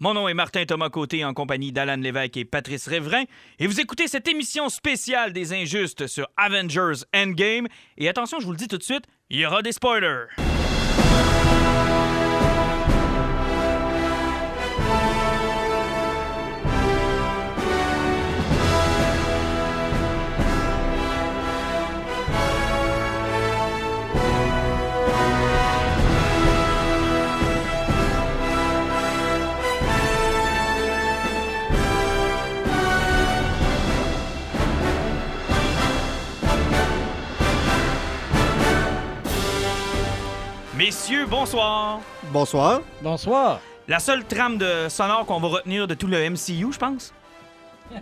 [0.00, 3.24] Mon nom est Martin Thomas Côté en compagnie d'Alan Lévesque et Patrice Réverain
[3.58, 8.52] et vous écoutez cette émission spéciale des injustes sur Avengers Endgame et attention, je vous
[8.52, 10.26] le dis tout de suite, il y aura des spoilers.
[40.78, 41.98] Messieurs, bonsoir.
[42.32, 42.82] Bonsoir.
[43.02, 43.60] Bonsoir.
[43.88, 47.12] La seule trame de sonore qu'on va retenir de tout le MCU, je pense.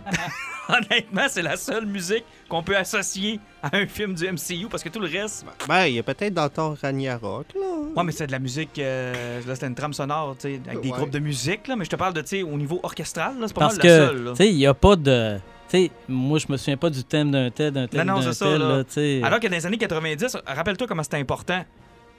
[0.69, 4.89] Honnêtement, c'est la seule musique qu'on peut associer à un film du MCU parce que
[4.89, 5.43] tout le reste.
[5.67, 7.61] Ben, il y a peut-être dans Thor Ragnarok, là.
[7.95, 8.77] Ouais, mais c'est de la musique.
[8.77, 10.97] euh, là, c'était une trame sonore, tu sais, avec des Ouais.
[10.97, 11.75] groupes de musique, là.
[11.75, 13.47] Mais je te parle de, tu sais, au niveau orchestral, là.
[13.47, 15.37] C'est pas Parce mal la seule, que, tu sais, il n'y a pas de.
[15.69, 18.19] Tu sais, moi, je me souviens pas du thème d'un tel, d'un tel, Non, non,
[18.19, 18.77] d'un c'est ça, tel, là.
[18.77, 19.21] là, tu sais.
[19.23, 21.63] Alors que dans les années 90, rappelle-toi comment c'était important.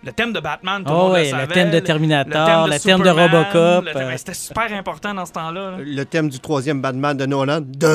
[0.05, 1.47] Le thème de Batman, tout le Oh, monde le ouais, savait.
[1.47, 3.85] le thème de Terminator, le thème de, Superman, Robocop.
[3.85, 5.71] le thème- euh, C'était super important dans ce temps-là.
[5.73, 5.77] là.
[5.81, 7.61] Le thème du troisième Batman de Nolan.
[7.63, 7.87] De...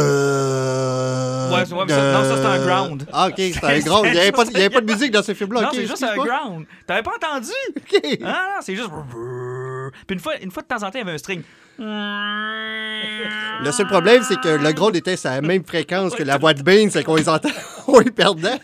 [1.53, 3.07] Ouais, c'est- ouais, mais ça- non, ça, c'est un ground.
[3.13, 4.05] Ah, ok, c'est un ground.
[4.07, 5.61] Il n'y avait, pas- il y avait pas de musique dans ce film-là.
[5.61, 6.25] non, c'est juste un excuse-moi.
[6.27, 6.65] ground.
[6.85, 7.51] T'avais pas entendu?
[7.77, 8.01] Ok.
[8.25, 8.89] Ah, non, c'est juste.
[10.05, 11.41] Puis une fois, une fois de temps en temps, il y avait un string.
[13.63, 16.53] Le seul problème, c'est que le ground était à la même fréquence que la voix
[16.53, 17.49] de Bane, c'est qu'on les entend,
[17.87, 18.59] on les perdait.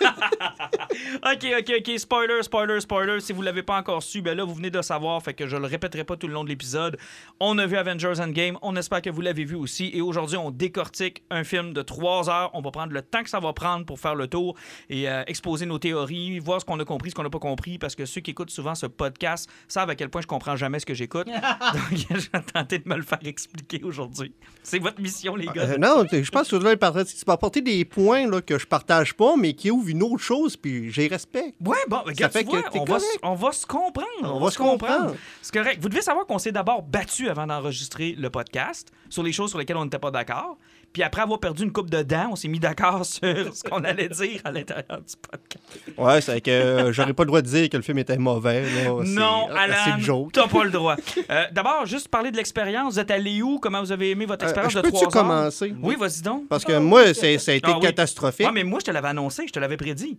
[1.26, 1.98] Ok, ok, ok.
[2.00, 3.20] Spoiler, spoiler, spoiler.
[3.30, 5.22] Si vous l'avez pas encore su, ben là, vous venez de savoir.
[5.22, 6.98] Fait que je le répéterai pas tout le long de l'épisode.
[7.40, 8.58] On a vu Avengers Endgame.
[8.64, 9.92] On espère que vous l'avez vu aussi.
[9.94, 12.50] Et aujourd'hui, on décortique un film de trois heures.
[12.56, 14.56] On va prendre le temps que ça va prendre pour faire le tour
[14.90, 17.78] et euh, exposer nos théories, voir ce qu'on a compris, ce qu'on n'a pas compris.
[17.78, 20.80] Parce que ceux qui écoutent souvent ce podcast savent à quel point je comprends jamais
[20.80, 21.28] ce que j'écoute.
[21.74, 24.34] Donc, je vais tenter de me le faire expliquer aujourd'hui.
[24.64, 25.70] C'est votre mission, les gars.
[25.70, 29.36] Euh, non, je pense que tu peux apporter des points là, que je partage pas,
[29.38, 31.54] mais qui ouvrent une autre chose, puis j'ai respect.
[31.64, 33.19] Ouais, bon, regarde, fait tu vois, que on, va, correct.
[33.24, 34.08] On va se comprendre.
[34.24, 35.16] On va se comprendre.
[35.42, 35.80] C'est correct.
[35.82, 39.60] Vous devez savoir qu'on s'est d'abord battu avant d'enregistrer le podcast sur les choses sur
[39.60, 40.58] lesquelles on n'était pas d'accord.
[40.92, 43.84] Puis après avoir perdu une coupe de dents, on s'est mis d'accord sur ce qu'on
[43.84, 45.64] allait dire à l'intérieur du podcast.
[45.98, 48.64] Ouais, c'est que euh, j'aurais pas le droit de dire que le film était mauvais.
[48.64, 48.90] là.
[49.06, 50.96] Non, ah, C'est Alan, t'as pas le droit.
[51.30, 52.94] Euh, d'abord, juste parler de l'expérience.
[52.94, 53.60] Vous êtes allé où?
[53.60, 55.28] Comment vous avez aimé votre Euh, expérience je de peux-tu trois heures?
[55.28, 55.76] commencer?
[55.84, 56.48] Oui, vas-y donc.
[56.48, 57.82] Parce que moi, c'est- ça a été Ah oui.
[57.82, 58.48] catastrophique.
[58.48, 60.18] Ouais, mais moi, je te l'avais annoncé, je te l'avais prédit.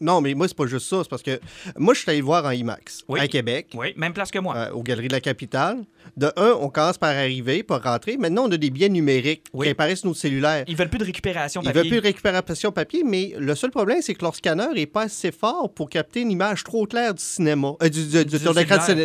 [0.00, 0.98] Non, mais moi, c'est pas juste ça.
[1.02, 1.40] C'est parce que
[1.76, 3.18] moi, je suis allé voir en IMAX Oui.
[3.20, 4.54] à Québec, Oui, même place que moi.
[4.56, 5.78] euh, aux Galeries de la Capitale.
[6.16, 8.16] De un, on commence par arriver, par rentrer.
[8.16, 9.66] Maintenant, on a des billets numériques Oui.
[9.66, 10.64] qui apparaissent sur nos cellulaires.
[10.68, 11.80] Ils veulent plus de récupération Ils papier.
[11.82, 15.02] veulent plus de récupération papier, mais le seul problème, c'est que leur scanner n'est pas
[15.04, 18.38] assez fort pour capter une image trop claire du cinéma, euh, du, du, du-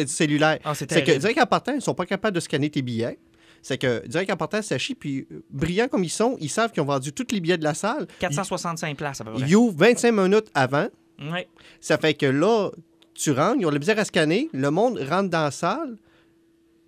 [0.08, 0.60] cellulaire.
[0.64, 3.18] Ah, c'est que, direct en partant, ils sont pas capables de scanner tes billets.
[3.62, 6.72] C'est que, direct en partant, ça chie, puis euh, brillants comme ils sont, ils savent
[6.72, 8.08] qu'ils ont vendu tous les billets de la salle.
[8.20, 9.42] 465 places à peu près.
[9.48, 10.88] Ils ouvrent 25 minutes avant.
[11.22, 11.48] Ouais.
[11.80, 12.72] Ça fait que là,
[13.14, 15.98] tu rentres, ils ont la misère à scanner, le monde rentre dans la salle.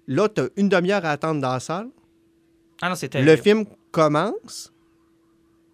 [0.07, 1.89] Là, tu as une demi-heure à attendre dans la salle.
[2.81, 3.29] Ah non, c'est terrible.
[3.29, 4.73] Le film commence.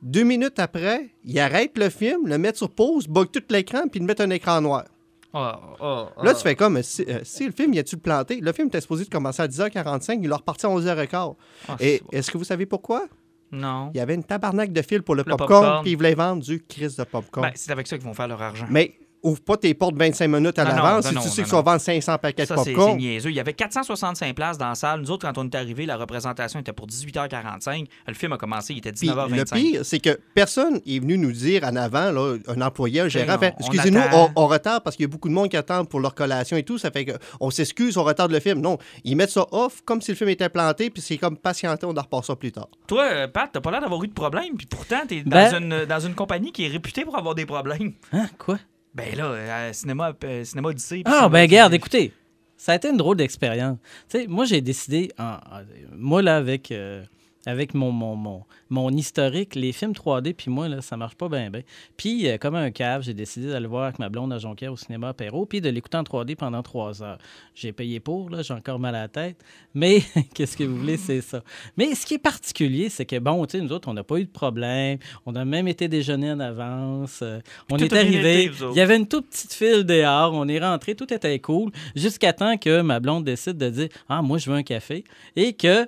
[0.01, 3.99] Deux minutes après, ils arrêtent le film, le mettent sur pause, bug tout l'écran, puis
[3.99, 4.85] ils mettent un écran noir.
[5.33, 6.33] Ah, ah, Là, ah.
[6.33, 8.39] tu fais comme, si, euh, si le film, y a-tu planté?
[8.41, 11.35] Le film était supposé de commencer à 10h45, il est reparti à 11h15.
[11.67, 13.05] Ah, Et est-ce que vous savez pourquoi?
[13.51, 13.91] Non.
[13.93, 15.81] Il y avait une tabarnak de fil pour le, Le popcorn, popcorn.
[15.83, 17.47] puis ils voulaient vendre du crise de popcorn.
[17.47, 18.67] Ben, c'est avec ça qu'ils vont faire leur argent.
[18.69, 21.29] Mais ouvre pas tes portes 25 minutes à Non, non, l'avance non, si non, tu
[21.29, 22.97] sais que tu vas vendre 500 paquets Ça, de c'est c'est popcorn.
[22.97, 23.29] niaiseux.
[23.29, 25.01] Il y avait 465 places dans la salle.
[25.01, 27.85] Nous autres, quand on est arrivés, la représentation était pour 18h45.
[28.07, 29.35] Le film a commencé, il était Puis 19h25.
[29.35, 33.07] le pire, c'est que personne est venu nous dire en avant, là, un employé, un
[33.07, 35.57] gérant, fait, on excusez-nous, on, on retarde parce qu'il y a beaucoup de monde qui
[35.57, 36.77] attend pour leur collation et tout.
[36.77, 37.05] Ça fait
[37.39, 38.59] qu'on s'excuse, on retarde le film.
[38.61, 41.85] Non, ils mettent ça off comme si le film était planté, puis c'est comme patienter,
[41.85, 42.67] on en repart ça plus tard.
[42.87, 44.55] Toi, euh, Pat, t'as pas l'air d'avoir eu de problème.
[44.57, 47.45] Puis pourtant, t'es dans, Ben- une, dans une compagnie qui est réputée pour avoir des
[47.45, 47.93] problèmes.
[48.13, 48.57] Hein, quoi?
[48.93, 51.01] Ben là, euh, cinéma, euh, cinéma Odyssey.
[51.05, 52.11] Ah, cinéma ben, regarde, écoutez,
[52.57, 53.77] ça a été une drôle d'expérience.
[54.09, 55.63] Tu sais, moi, j'ai décidé, en- en-
[55.95, 57.03] moi, là, avec, euh,
[57.45, 61.29] avec mon, mon, mon, mon historique, les films 3D, puis moi, là, ça marche pas
[61.29, 61.61] bien, bien.
[61.97, 64.77] Puis, euh, comme un cave, j'ai décidé d'aller voir avec ma blonde à Jonquière au
[64.77, 67.17] cinéma Perrault, puis de l'écouter en 3D pendant trois heures.
[67.55, 69.37] J'ai payé pour, là, j'ai encore mal à la tête.
[69.73, 70.01] Mais,
[70.33, 71.43] qu'est-ce que vous voulez, c'est ça.
[71.77, 74.17] Mais ce qui est particulier, c'est que, bon, tu sais, nous autres, on n'a pas
[74.17, 74.99] eu de problème.
[75.25, 77.21] On a même été déjeuner en avance.
[77.21, 77.39] euh,
[77.71, 78.51] on est arrivé.
[78.71, 80.33] Il y avait une toute petite file dehors.
[80.33, 81.71] On est rentré, tout était cool.
[81.95, 85.03] Jusqu'à temps que ma blonde décide de dire Ah, moi, je veux un café.
[85.35, 85.87] Et que,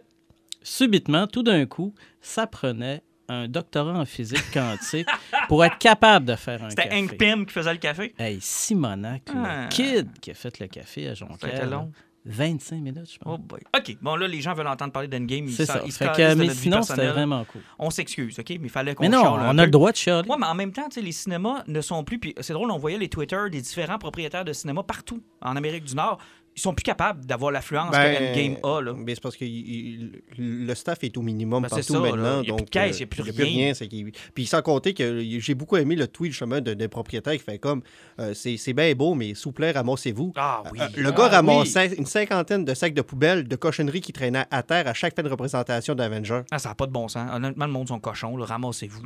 [0.61, 5.07] subitement, tout d'un coup, ça prenait un doctorat en physique quantique
[5.47, 6.97] pour être capable de faire un C'était café.
[7.03, 8.13] Hank Pym qui faisait le café?
[8.19, 9.67] Hey, Simonac, le Ah.
[9.69, 11.69] kid qui a fait le café à Jonquière.
[11.69, 11.91] long.
[12.23, 13.33] 25 minutes, je pense.
[13.33, 13.61] Oh boy.
[13.75, 13.97] OK.
[13.99, 15.47] Bon, là, les gens veulent entendre parler d'Endgame.
[15.47, 15.81] C'est ça.
[15.83, 17.61] ils se Fait que, mais sinon, c'était vraiment cool.
[17.79, 18.47] On s'excuse, OK?
[18.49, 20.29] Mais il fallait qu'on Mais non, on a le droit de chialer.
[20.29, 22.19] Ouais, mais en même temps, les cinémas ne sont plus.
[22.19, 25.85] Puis c'est drôle, on voyait les Twitter des différents propriétaires de cinéma partout en Amérique
[25.85, 26.19] du Nord.
[26.53, 28.81] Ils sont plus capables d'avoir l'affluence Ben, que Endgame a.
[28.81, 28.93] Là.
[28.93, 31.99] Mais c'est parce que il- il- le staff est au minimum Ben, c'est partout ça,
[31.99, 32.11] là.
[32.11, 32.41] maintenant.
[32.41, 33.73] Il y a plus de donc, caisse, euh, il y a plus rien.
[33.73, 33.89] c'est
[34.33, 37.57] Puis sans compter que j'ai beaucoup aimé le tweet justement de- des propriétaires qui fait
[37.57, 37.81] comme
[38.19, 40.33] euh, c'est bien beau, mais s'il vous plaît, ramassez-vous.
[40.35, 40.79] Ah oui.
[40.81, 41.29] Euh, le Ah gars oui.
[41.29, 45.15] ramassait une cinquantaine de sacs de poubelle, de cochonneries qui traînaient à terre à chaque
[45.15, 46.41] fin de représentation d'Avengers.
[46.51, 47.29] Ah, ça n'a pas de bon sens.
[47.33, 48.33] Honnêtement, le monde sont cochons.
[48.35, 49.01] Ramassez-vous.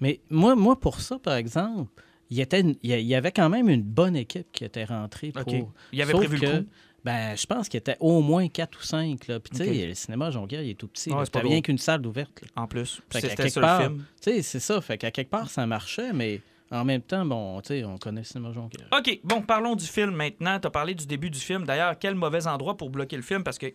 [0.00, 1.90] Mais moi, moi, pour ça, par exemple,
[2.30, 5.72] il y, était il avait quand même une bonne équipe qui était rentrée pour.
[5.92, 6.66] Il avait Sauf prévu que, le coup?
[7.04, 9.26] Ben, je pense qu'il était au moins 4 ou 5.
[9.26, 9.40] Là.
[9.40, 11.10] Puis, le cinéma Jonquière, il est tout petit.
[11.10, 12.42] Ouais, pas T'as rien qu'une salle ouverte.
[12.42, 12.62] là.
[12.62, 13.00] En plus.
[13.10, 14.04] C'était le film.
[14.20, 14.80] Sais, c'est ça.
[14.80, 16.40] Fait qu'à quelque part, ça marchait, mais
[16.70, 18.86] en même temps, bon, tu sais, on connaît le cinéma Jonquière.
[18.96, 20.60] OK, bon, parlons du film maintenant.
[20.60, 21.64] Tu as parlé du début du film.
[21.64, 23.42] D'ailleurs, quel mauvais endroit pour bloquer le film?
[23.42, 23.66] Parce que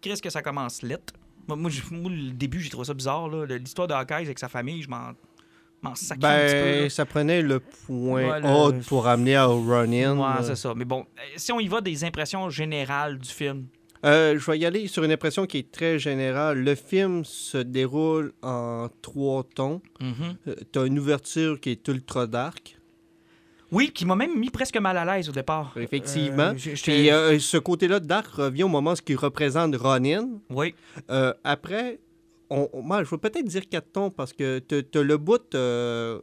[0.00, 0.94] qu'est-ce que ça commence lit.
[1.46, 3.28] Moi, moi, j'ai- moi, le début, j'ai trouvé ça bizarre.
[3.28, 5.10] L'histoire de Hawkeye avec sa famille, je m'en
[5.82, 6.60] m'en sacre un petit peu.
[6.82, 10.16] Ben, ça prenait le point haut pour amener à Ronin.
[10.18, 10.72] Ouais, c'est ça.
[10.76, 13.66] Mais bon, euh, si on y va des impressions générales du film.
[14.04, 16.58] Euh, je vais y aller sur une impression qui est très générale.
[16.58, 19.80] Le film se déroule en trois tons.
[20.00, 20.36] Mhm.
[20.72, 22.78] tu as une ouverture qui est ultra dark.
[23.70, 25.72] Oui, qui m'a même mis presque mal à l'aise au départ.
[25.76, 26.52] Effectivement.
[26.52, 30.28] Euh, Puis euh, ce côté-là de dark revient au moment ce qui représente Ronin.
[30.50, 30.74] Oui,
[31.10, 31.98] Euh, après,
[32.52, 35.54] on, on- moi, je vais peut-être dire quatre tons parce que tu as le bout
[35.54, 36.20] euh,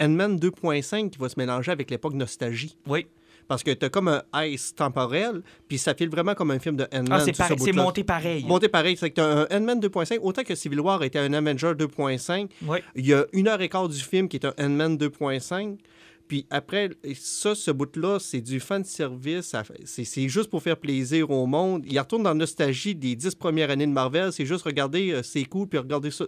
[0.00, 2.76] Ant-Man 2.5 qui va se mélanger avec l'époque nostalgie.
[2.86, 3.06] oui.
[3.48, 6.74] Parce que tu as comme un ice temporel, puis ça file vraiment comme un film
[6.74, 7.12] de Ant-Man.
[7.12, 8.44] Ah, c'est c'est monté pareil.
[8.44, 11.32] Monté pareil, c'est que tu as un Ant-Man 2.5, autant que Civil War était un
[11.32, 12.78] Avenger 2.5, Oui.
[12.96, 15.78] il y a une heure et quart du film qui est un Ant-Man 2.5.
[16.28, 19.54] Puis après, ça, ce bout-là, c'est du fan service.
[19.84, 21.84] C'est juste pour faire plaisir au monde.
[21.86, 24.32] Il retourne dans la nostalgie des dix premières années de Marvel.
[24.32, 26.26] C'est juste regarder, euh, c'est cool, puis regarder ça.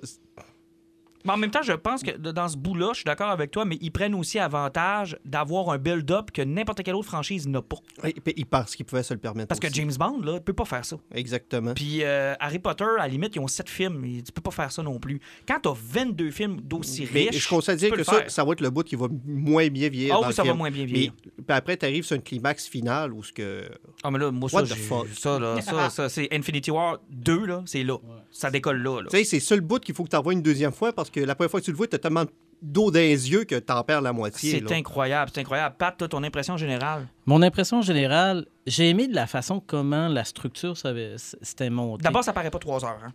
[1.29, 3.67] Mais en même temps, je pense que dans ce bout-là, je suis d'accord avec toi,
[3.67, 7.77] mais ils prennent aussi avantage d'avoir un build-up que n'importe quelle autre franchise n'a pas.
[8.05, 9.49] Et puis, il pense qu'il pouvait se le permettre.
[9.49, 9.69] Parce que.
[9.71, 10.97] James Bond, là, peut pas faire ça.
[11.15, 11.75] Exactement.
[11.75, 14.03] Puis euh, Harry Potter, à la limite, ils ont sept films.
[14.25, 15.21] Tu peux pas faire ça non plus.
[15.47, 17.45] Quand t'as 22 films d'aussi Mais riches.
[17.45, 19.91] je conseille de dire que ça, ça va être le bout qui va moins bien
[19.91, 20.15] vieillir.
[20.17, 21.13] Ah dans oui, ça va moins bien Mais vieillir.
[21.23, 23.69] puis après, tu arrives sur un climax final où ce que.
[24.03, 27.63] Ah, mais là, moi, ça, What ça, là, ça, ça, c'est Infinity War 2, là,
[27.67, 27.99] c'est là.
[28.31, 29.03] Ça décolle là.
[29.03, 29.09] là.
[29.11, 31.11] Tu sais, c'est ça le bout qu'il faut que tu envoies une deuxième fois parce
[31.11, 32.25] que la première fois que tu le vois, tu as tellement
[32.61, 34.63] d'eau dans les yeux que tu en perds la moitié.
[34.67, 35.77] C'est incroyable, c'est incroyable.
[35.79, 37.07] Pat, toi, ton impression générale?
[37.27, 42.03] Mon impression générale, j'ai aimé de la façon comment la structure ça avait- c'était monté.
[42.03, 42.99] D'abord, ça paraît pas trois heures.
[43.05, 43.13] Hein?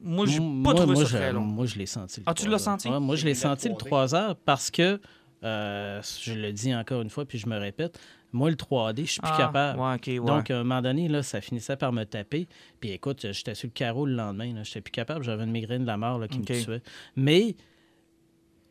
[0.00, 1.40] Moi, j'ai pas trouvé moi, ça je, très long.
[1.42, 2.20] Moi, je l'ai senti.
[2.20, 2.60] le Ah, tu trois l'as heures.
[2.60, 2.88] senti?
[2.88, 3.78] Ouais, moi, je l'ai senti le 3D.
[3.88, 5.00] 3 heures parce que,
[5.44, 7.98] euh, je le dis encore une fois, puis je me répète,
[8.32, 9.80] moi, le 3D, je suis plus Ah, capable.
[9.80, 10.20] Ouais, ok, ouais.
[10.20, 12.48] Donc, à un moment donné, là, ça finissait par me taper.
[12.80, 14.46] Puis écoute, j'étais sur le carreau le lendemain.
[14.54, 15.24] Je n'étais plus capable.
[15.24, 16.82] J'avais une migraine de la mort là, qui me tuait.
[17.14, 17.54] Mais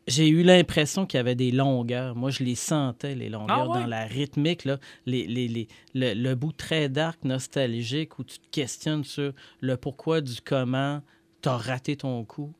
[0.06, 2.14] j'ai eu l'impression qu'il y avait des longueurs.
[2.14, 3.80] Moi, je les sentais, les longueurs, Ah ouais?
[3.80, 4.66] dans la rythmique.
[4.66, 9.32] Là, les, les- les- le, le bout très dark, nostalgique, où tu te questionnes sur
[9.60, 11.00] le pourquoi du comment
[11.40, 12.52] tu as raté ton coup.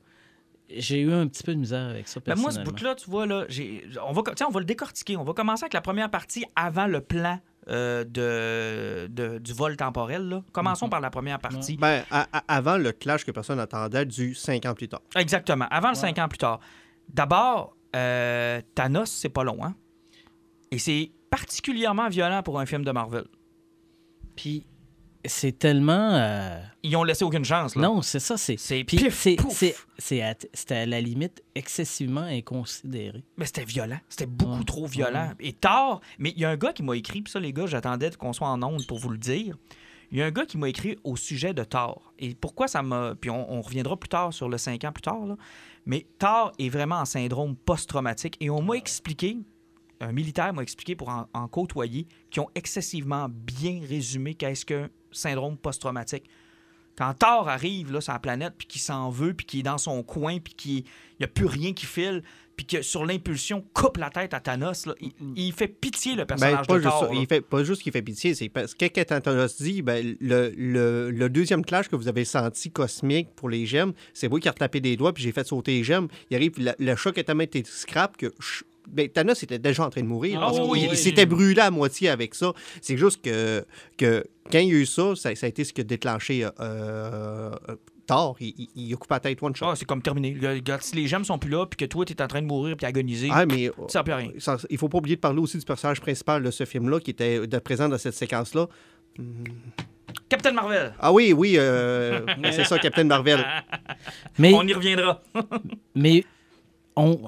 [0.77, 3.27] J'ai eu un petit peu de misère avec ça, Ben, moi, ce bout-là, tu vois,
[3.27, 5.17] là, j'ai- on, va, tiens, on va le décortiquer.
[5.17, 7.39] On va commencer avec la première partie avant le plan
[7.69, 10.29] euh, de, de- du vol temporel.
[10.29, 10.43] là.
[10.53, 10.91] Commençons Mhm.
[10.91, 11.79] par la première partie.
[11.79, 15.01] Ben, à- à- avant le clash que personne n'attendait du cinq ans plus tard.
[15.17, 16.01] Exactement, avant le Ouais.
[16.01, 16.61] cinq ans plus tard.
[17.09, 19.75] D'abord, euh, Thanos, c'est pas long, hein?
[20.71, 23.25] Et c'est particulièrement violent pour un film de Marvel.
[24.37, 24.67] Puis
[25.27, 26.15] c'est tellement...
[26.15, 27.83] euh, Ils ont laissé aucune chance, là.
[27.83, 28.37] Non, c'est ça.
[28.37, 28.57] C'est
[29.99, 33.23] c'était à la limite excessivement inconsidéré.
[33.37, 33.99] Mais c'était violent.
[34.09, 34.65] C'était beaucoup Ouais.
[34.65, 35.33] trop violent.
[35.41, 37.67] Et tard, mais il y a un gars qui m'a écrit, puis ça, les gars,
[37.67, 39.57] j'attendais qu'on soit en onde pour vous le dire.
[40.13, 42.13] Il y a un gars qui m'a écrit au sujet de Thor.
[42.19, 43.15] Et pourquoi ça m'a.
[43.21, 45.37] Puis on, on reviendra plus tard sur le 5 ans plus tard, là.
[45.87, 48.37] Mais Thor est vraiment en syndrome post-traumatique.
[48.41, 49.39] Et on m'a expliqué,
[50.01, 54.89] un militaire m'a expliqué pour en, en côtoyer, qui ont excessivement bien résumé qu'est-ce qu'un
[55.15, 56.25] syndrome post-traumatique.
[56.97, 59.79] Quand Thor arrive là, sur la planète, puis qu'il s'en veut, puis qu'il est dans
[59.79, 60.85] son coin, puis qu'il
[61.19, 62.23] n'y a plus rien qui file,
[62.57, 66.19] puis que sur l'impulsion coupe la tête à Thanos, là, il, il fait pitié le
[66.19, 67.11] Ben, personnage pas de juste Thor.
[67.13, 70.53] Il fait, pas juste qu'il fait pitié, c'est parce que quand Thanos dit, ben, le,
[70.57, 74.47] le, le deuxième clash que vous avez senti cosmique pour les gemmes, c'est moi qui
[74.47, 76.07] ai retapé des doigts, puis j'ai fait sauter les gemmes.
[76.31, 78.33] Il arrive, le, le choc a tellement été scrap que.
[78.89, 80.39] Ben, Thanos était déjà en train de mourir.
[80.43, 80.97] Ah parce oui, qu'il- oui, il oui.
[80.97, 82.53] s'était brûlé à moitié avec ça.
[82.83, 83.65] C'est juste que,
[83.97, 86.45] que quand il y a eu ça, ça, ça a été ce qui a déclenché
[86.45, 87.51] euh, euh,
[88.07, 88.37] Thor.
[88.41, 89.67] Il, il- il a coupé la tête one shot.
[89.69, 90.33] Ah, c'est comme terminé.
[90.39, 92.47] Le- si les gemmes sont plus là, puis que toi, tu es en train de
[92.47, 94.31] mourir, puis agoniser, Ah, mais ça à rien.
[94.39, 97.11] ça- il faut pas oublier de parler aussi du personnage principal de ce film-là, qui
[97.11, 98.69] était de présent dans cette séquence-là.
[100.29, 100.95] Captain Marvel.
[101.01, 102.21] Ah oui, oui, euh,
[102.53, 103.45] c'est ça, Captain Marvel.
[104.39, 105.23] Mais, On y reviendra.
[105.95, 106.25] mais
[106.97, 107.19] on,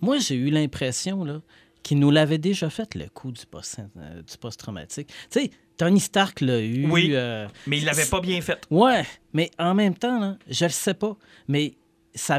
[0.00, 1.40] moi, j'ai eu l'impression là,
[1.82, 5.08] qu'il nous l'avait déjà fait, le coup du post- euh, du post-traumatique.
[5.30, 6.90] tu sais, Tony Stark l'a eu.
[6.90, 7.10] Oui.
[7.12, 8.66] euh, Mais il l'avait pas bien fait.
[8.70, 11.16] ouais, mais en même temps, là, je le sais pas.
[11.48, 11.74] Mais
[12.14, 12.38] ça,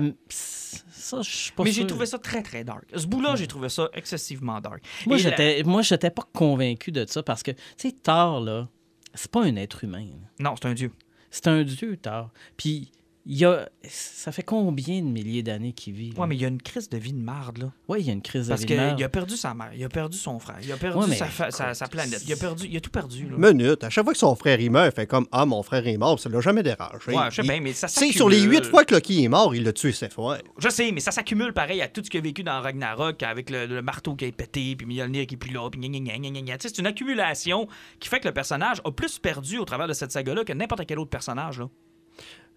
[0.89, 2.83] ça je suis pas Mais j'ai trouvé ça très, très dark.
[2.95, 4.83] Ce bout-là, j'ai trouvé ça excessivement dark.
[5.05, 8.39] Moi, Et la- j'étais, moi, j'étais pas convaincu de ça parce que, tu sais, Thor,
[8.41, 8.67] là,
[9.13, 10.05] c'est pas un être humain.
[10.05, 10.49] là.
[10.49, 10.91] Non, c'est un dieu.
[11.29, 12.31] C'est un dieu, Thor.
[12.57, 12.91] Puis,
[13.29, 13.67] il y a...
[13.83, 16.11] ça fait combien de milliers d'années qu'il vit?
[16.11, 16.21] là?
[16.21, 17.71] Ouais, mais il y a une crise de vie de marde, là.
[17.89, 19.71] Ouais, il y a une crise Parce de qu'il vie de a perdu sa mère,
[19.75, 21.15] il a perdu son frère, il a perdu Ouais,
[21.51, 23.27] sa, sa, planète, il a, perdu, il a tout perdu.
[23.29, 23.35] Là.
[23.51, 25.85] Minute, à chaque fois que son frère il meurt, il fait comme Ah, mon frère
[25.85, 27.11] est mort, ça l'a jamais dérangé.
[27.11, 28.15] Ouais, je sais Il- bien, mais ça s'accumule.
[28.15, 30.37] sur les huit fois que Loki est mort, il l'a tué sept fois.
[30.57, 33.49] Je sais, mais ça s'accumule pareil à tout ce qu'il a vécu dans Ragnarok avec
[33.49, 35.99] le, le marteau qui a pété, puis Mjolnir qui est plus là, puis gna gna
[35.99, 36.57] gna gna gna gna.
[36.57, 37.67] Tu sais, C'est une accumulation
[37.99, 40.85] qui fait que le personnage a plus perdu au travers de cette saga-là que n'importe
[40.85, 41.59] quel autre personnage.
[41.59, 41.67] Là.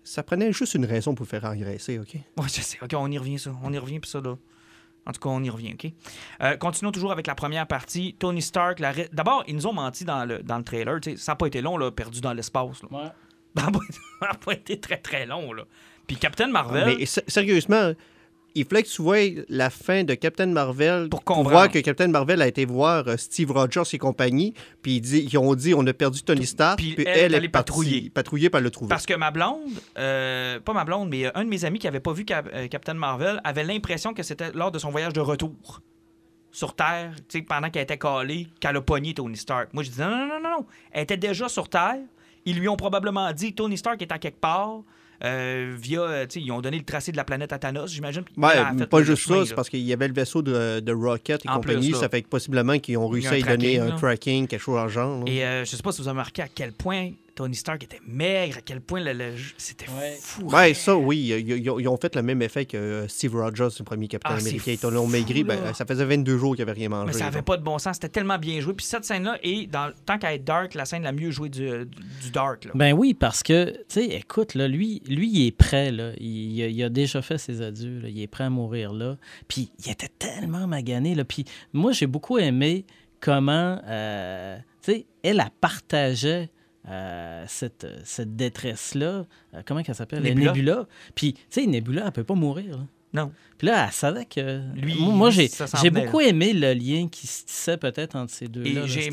[0.04, 2.14] Ça prenait juste une raison pour le faire engraisser, OK?
[2.14, 2.78] Ouais, je sais.
[2.82, 3.52] OK, on y revient, ça.
[3.62, 4.36] On y revient, puis ça, là.
[5.06, 5.90] En tout cas, on y revient, OK?
[6.42, 8.14] Euh, continuons toujours avec la première partie.
[8.18, 11.00] Tony Stark, la d'abord, ils nous ont menti dans le, dans le trailer.
[11.00, 12.82] tu sais, Ça n'a pas été long, là, perdu dans l'espace.
[12.82, 12.88] là.
[12.90, 13.08] Ouais.
[13.56, 15.64] Ça n'a pas, ça n'a pas été très, très long, là.
[16.06, 16.96] Puis Captain Marvel...
[16.98, 17.92] Mais sérieusement,
[18.54, 22.08] il fallait que tu vois la fin de Captain Marvel Pour pour, voir que Captain
[22.08, 25.72] Marvel a été voir euh, Steve Rogers et compagnie, puis ils, dit- ils ont dit
[25.74, 28.10] on a perdu Tony Stark, Puis puis, elle elle, est allée est patrouiller.
[28.10, 28.88] patrouiller par le trouver.
[28.88, 31.86] Parce que ma blonde, euh, pas ma blonde, mais euh, un de mes amis qui
[31.88, 35.12] avait pas vu Cap- euh, Captain Marvel avait l'impression que c'était lors de son voyage
[35.12, 35.80] de retour
[36.52, 37.14] sur Terre,
[37.48, 39.72] pendant qu'elle était calée, qu'elle a pogné Tony Stark.
[39.72, 40.66] Moi, je dis non, non, non, non, non.
[40.90, 41.98] Elle était déjà sur Terre.
[42.44, 44.80] Ils lui ont probablement dit Tony Stark est à quelque part.
[45.22, 47.90] Euh, via, euh, tu sais, ils ont donné le tracé de la planète à Thanos,
[47.92, 48.22] j'imagine.
[48.36, 51.48] Ouais, pas juste ça, c'est parce qu'il y avait le vaisseau de, de Rocket et
[51.48, 54.46] En compagnie, plus, ça fait que possiblement qu'ils ont réussi à y donner un tracking,
[54.46, 55.24] quelque chose en genre.
[55.24, 55.30] là.
[55.30, 58.00] Et euh, je sais pas si vous avez remarqué à quel point Tony Stark était
[58.06, 60.14] maigre, à quel point le, le- c'était Ouais.
[60.20, 60.42] fou.
[60.50, 61.32] Ouais, ça, oui.
[61.46, 64.74] Ils, ont fait le même effet que euh, Steve Rogers, le premier capitaine Ah, américain.
[64.82, 65.42] Ils l'ont fou, maigri.
[65.42, 67.06] Ben, ça faisait 22 jours qu'il n'avait rien mangé.
[67.06, 67.26] Mais ça là.
[67.28, 67.94] avait pas de bon sens.
[67.94, 68.74] C'était tellement bien joué.
[68.74, 71.66] Puis cette scène-là est, dans, tant qu'à être dark, la scène la mieux jouée du,
[71.66, 71.86] du,
[72.24, 72.66] du dark.
[72.66, 72.72] Là.
[72.74, 76.12] Ben oui, parce que, tu sais, écoute, là, lui, lui, il est prêt, là.
[76.18, 78.10] Il, il a, il a déjà fait ses adieux, là.
[78.10, 79.16] Il est prêt à mourir, là.
[79.48, 81.24] Puis il était tellement magané, là.
[81.24, 82.84] Puis moi, j'ai beaucoup aimé
[83.18, 86.50] comment, euh, tu sais, elle a partagé
[86.88, 89.24] euh, cette, cette détresse-là.
[89.54, 90.22] Euh, comment qu'elle s'appelle?
[90.22, 90.52] Nebula.
[90.52, 90.86] Nebula.
[91.14, 92.84] Puis, tu sais, Nebula, elle peut pas mourir, là.
[93.12, 93.32] Non.
[93.58, 94.60] Puis là, elle savait que.
[94.76, 95.48] Lui, moi, j'ai,
[95.90, 98.86] beaucoup aimé le lien qui se tissait peut-être entre ces deux-là.
[98.86, 99.06] J'ai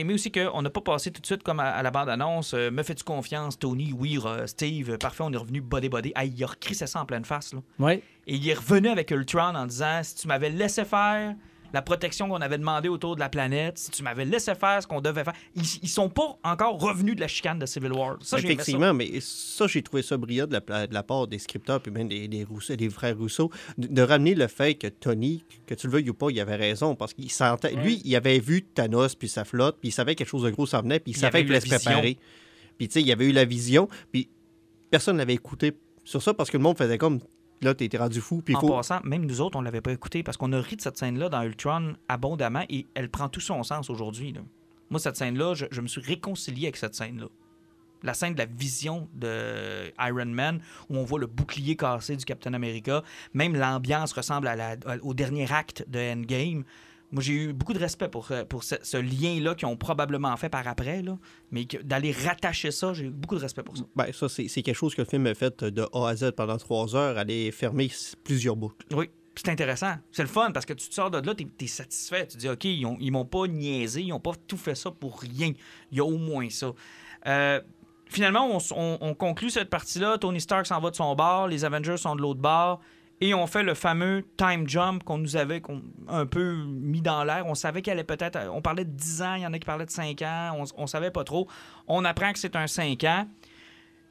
[0.00, 2.52] aimé, aussi qu'on n'a pas passé tout de suite comme à, à la bande-annonce.
[2.52, 3.94] euh, me fais-tu confiance, Tony?
[3.96, 4.90] Oui, euh, Steve.
[4.90, 6.12] euh, Parfait, on est revenu body body.
[6.14, 7.54] Ah, il a recrissé ça en pleine face.
[7.54, 7.60] Là.
[7.78, 8.02] Ouais.
[8.26, 11.34] Et il est revenu avec Ultron en disant si tu m'avais laissé faire
[11.74, 14.86] la protection qu'on avait demandé autour de la planète, si tu m'avais laissé faire ce
[14.86, 18.16] qu'on devait faire, ils, ils sont pas encore revenus de la chicane de Civil War.
[18.22, 18.38] Ça.
[18.38, 21.90] Effectivement, mais ça, j'ai trouvé ça brillant de la, de la part des scripteurs puis
[21.92, 25.74] même des, des, Rousseau- des frères Rousseau, de, de ramener le fait que Tony, que
[25.74, 27.72] tu le veuilles ou pas, il avait raison parce qu'il sentait.
[27.74, 30.50] Lui, il avait vu Thanos puis sa flotte, puis il savait que quelque chose de
[30.50, 32.18] gros s'en venait, puis il, Il savait avait qu'il la se préparer.
[32.78, 34.28] Puis tu sais, il avait eu la vision, puis
[34.90, 35.72] personne n'avait écouté
[36.04, 37.18] sur ça parce que le monde faisait comme
[37.64, 38.68] là, t'es rendu fou, puis En faut.
[38.68, 41.28] passant, même nous autres, on l'avait pas écouté parce qu'on a ri de cette scène-là
[41.28, 44.34] dans Ultron abondamment et elle prend tout son sens aujourd'hui.
[44.90, 47.26] Moi, cette scène-là, je, je me suis réconcilié avec cette scène-là.
[48.02, 52.24] La scène de la vision de Iron Man, où on voit le bouclier cassé du
[52.26, 53.02] Captain America.
[53.32, 56.64] Même l'ambiance ressemble à la- à- au dernier acte de Endgame.
[57.14, 60.36] Moi, j'ai eu beaucoup de respect pour, euh, pour ce, ce lien-là qu'ils ont probablement
[60.36, 61.16] fait par après, là.
[61.50, 63.84] mais d'aller rattacher ça, j'ai eu beaucoup de respect pour ça.
[63.96, 66.58] Ben, ça, c'est quelque chose que le film a fait de A à Z pendant
[66.58, 67.90] trois heures, aller fermer
[68.24, 68.84] plusieurs boucles.
[68.92, 69.08] Oui.
[69.36, 69.94] C'est intéressant.
[70.12, 72.26] C'est le fun parce que tu te sors de là, tu es, satisfait.
[72.28, 75.18] Tu dis, OK, ils, ils m'ont pas niaisé, ils n'ont pas tout fait ça pour
[75.20, 75.52] rien.
[75.90, 76.72] Il y a au moins ça.
[77.26, 77.60] Euh,
[78.06, 80.18] finalement, on, on- on conclut cette partie-là.
[80.18, 82.80] Tony Stark s'en va de son bar, les Avengers sont de l'autre bar.
[83.20, 85.62] Et on fait le fameux time jump qu'on nous avait
[86.08, 87.46] un peu mis dans l'air.
[87.46, 88.38] On savait qu'il allait peut-être.
[88.52, 90.56] On parlait de 10 ans, il y en a qui parlaient de 5 ans.
[90.58, 91.48] On, on savait pas trop.
[91.86, 93.26] On apprend que c'est un 5 ans.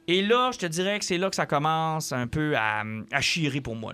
[0.08, 2.82] Et là, je te dirais que c'est là que ça commence un peu à,
[3.12, 3.92] à chirer pour moi.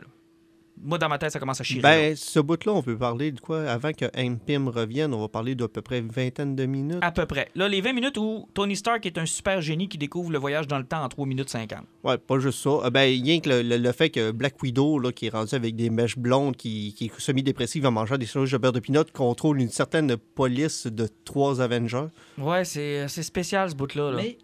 [0.83, 1.83] Moi, dans ma tête, ça commence à chirer.
[1.83, 1.91] là.
[1.91, 3.63] Ben, ce bout-là, on peut parler de quoi?
[3.69, 4.07] Avant que
[4.47, 6.99] Pym revienne, on va parler d'à peu près une vingtaine de minutes.
[7.03, 7.49] À peu près.
[7.55, 10.67] Là, les 20 minutes où Tony Stark est un super génie qui découvre le voyage
[10.67, 11.81] dans le temps en 3 minutes 50.
[12.05, 12.71] Ouais, pas juste ça.
[12.71, 15.55] Euh, ben, rien que le, le- le fait que Black Widow, là, qui est rendu
[15.55, 18.81] avec des mèches blondes, qui, qui est semi-dépressive en mangeant des sandwichs de beurre de
[18.81, 22.07] pinot, contrôle une certaine police de trois Avengers.
[22.39, 24.13] Ouais, c'est c'est spécial ce bout-là.
[24.13, 24.17] là.
[24.17, 24.39] Mais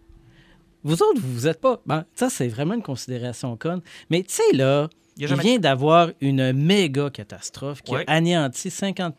[0.83, 1.81] vous autres, vous vous êtes pas.
[1.85, 3.81] Ben, ça, c'est vraiment une considération conne.
[4.09, 8.03] Mais tu sais, là, Il il vient d'avoir une méga catastrophe qui Ouais.
[8.07, 9.15] a anéanti 50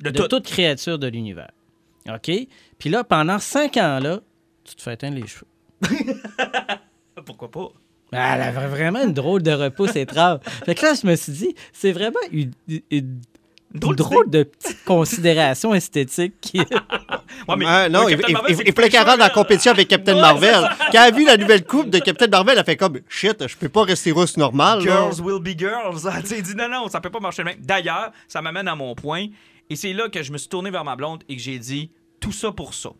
[0.00, 0.28] De de, tout.
[0.28, 1.50] toute créature de l'univers.
[2.08, 2.30] OK?
[2.78, 4.20] Puis là, pendant cinq ans, là,
[4.64, 5.46] tu te fais éteindre les cheveux.
[7.26, 7.68] Pourquoi pas?
[8.10, 10.40] Ben, Elle avait vraiment une drôle de repousse étrange.
[10.66, 12.50] Fait que là, je me suis dit, c'est vraiment une
[13.74, 16.34] Drôle drôle, de petite considération esthétique.
[16.40, 19.22] qui- Ouais, mais- non, il, Captain il- Marvel, il- c'est il fallait qu'elle rentre dans
[19.24, 19.34] la là.
[19.34, 20.68] compétition avec Captain Ouais, Marvel.
[20.78, 23.56] Quand elle a vu la nouvelle coupe de Captain Marvel, elle fait comme shit, je
[23.56, 24.78] peux pas rester rousse normale.
[24.84, 24.84] là.
[25.10, 26.00] Girls will be girls.
[26.36, 27.58] Il dit non, non, ça peut pas marcher de même.
[27.60, 29.26] D'ailleurs, ça m'amène à mon point.
[29.70, 31.90] Et c'est là que je me suis tourné vers ma blonde et que j'ai dit
[32.20, 32.90] tout ça pour ça.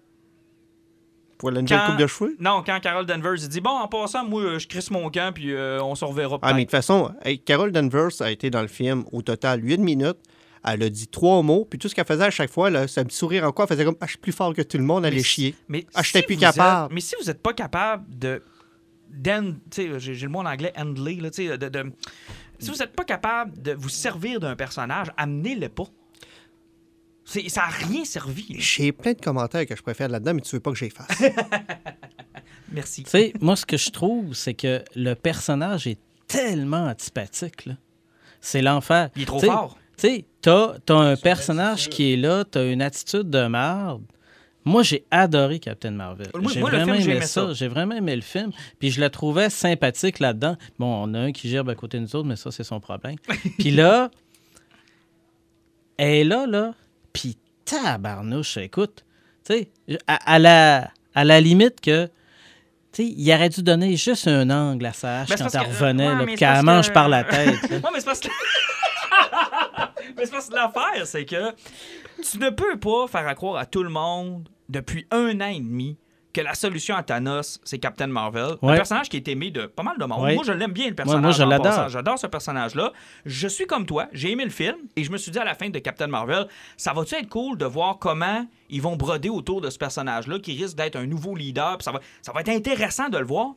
[1.38, 2.36] Pour la nouvelle Quand- coupe de cheveux?
[2.38, 5.32] Non, quand Carol Danvers il dit bon, en passant, moi, euh, je crisse mon camp
[5.34, 8.48] puis euh, on se reverra Ah, mais de toute façon, hey, Carol Danvers a été
[8.48, 10.18] dans le film au total 8 minutes.
[10.64, 13.00] Elle a dit trois mots, puis tout ce qu'elle faisait à chaque fois, là, c'est
[13.00, 14.78] un petit sourire en quoi, elle faisait comme Ah, je suis plus fort que tout
[14.78, 15.54] le monde, elle Mais est si- chier.
[15.68, 16.86] Mais Ah, j'étais plus vous capable.
[16.86, 18.42] êtes- mais si vous n'êtes pas capable de.
[19.10, 21.92] d'end- tu sais, j'ai j'ai le mot en anglais, handler, là, tu sais, de, de-
[22.60, 25.84] si vous n'êtes pas capable de vous servir d'un personnage, amenez-le pas.
[27.24, 28.46] C'est- Ça n'a rien servi.
[28.50, 28.56] là.
[28.58, 31.08] J'ai plein de commentaires que je préfère là-dedans, mais tu veux pas que j'y fasse.
[32.72, 33.02] Merci.
[33.04, 37.66] Tu sais, moi, ce que je trouve, c'est que le personnage est tellement antipathique.
[37.66, 37.74] là.
[38.40, 39.10] C'est l'enfer.
[39.16, 39.76] Il est trop fort.
[39.96, 44.02] Tu sais, t'as as un personnage qui est là, t'as une attitude de merde.
[44.64, 46.28] Moi, j'ai adoré Captain Marvel.
[46.40, 47.52] Moi- J'ai moi, le vraiment film, aimé ça.
[47.52, 48.52] J'ai vraiment aimé le film.
[48.78, 50.56] Puis je la trouvais sympathique là-dedans.
[50.78, 52.78] Bon, on a un qui gerbe à côté de nous autres, mais ça, c'est son
[52.78, 53.16] problème.
[53.58, 54.08] Puis là,
[55.96, 56.74] elle est là, là.
[57.12, 59.04] Puis tabarnouche, écoute.
[59.44, 59.70] Tu sais,
[60.06, 62.06] à, à la, à la limite que.
[62.92, 65.66] Tu sais, il aurait dû donner juste un angle à sa hache Ben, quand elle
[65.66, 67.48] revenait, ouais, là, qu'elle mange que- par la tête.
[67.70, 68.28] Ouais, mais c'est parce que.
[70.16, 71.52] mais c'est parce que l'affaire, c'est que
[72.22, 75.60] tu ne peux pas faire à croire à tout le monde depuis un an et
[75.60, 75.98] demi
[76.32, 78.56] que la solution à Thanos, c'est Captain Marvel.
[78.62, 80.22] Un personnage qui est aimé de pas mal de monde.
[80.22, 80.34] Ouais.
[80.34, 81.22] Moi, je l'aime bien, le personnage.
[81.22, 81.88] moi, je l'adore.
[81.88, 82.92] J'adore ce personnage-là.
[83.26, 84.08] Je suis comme toi.
[84.12, 86.46] J'ai aimé le film et je me suis dit à la fin de Captain Marvel,
[86.76, 90.60] ça va-tu être cool de voir comment ils vont broder autour de ce personnage-là qui
[90.60, 91.76] risque d'être un nouveau leader.
[91.76, 93.54] puis ça, va, ça va être intéressant de le voir.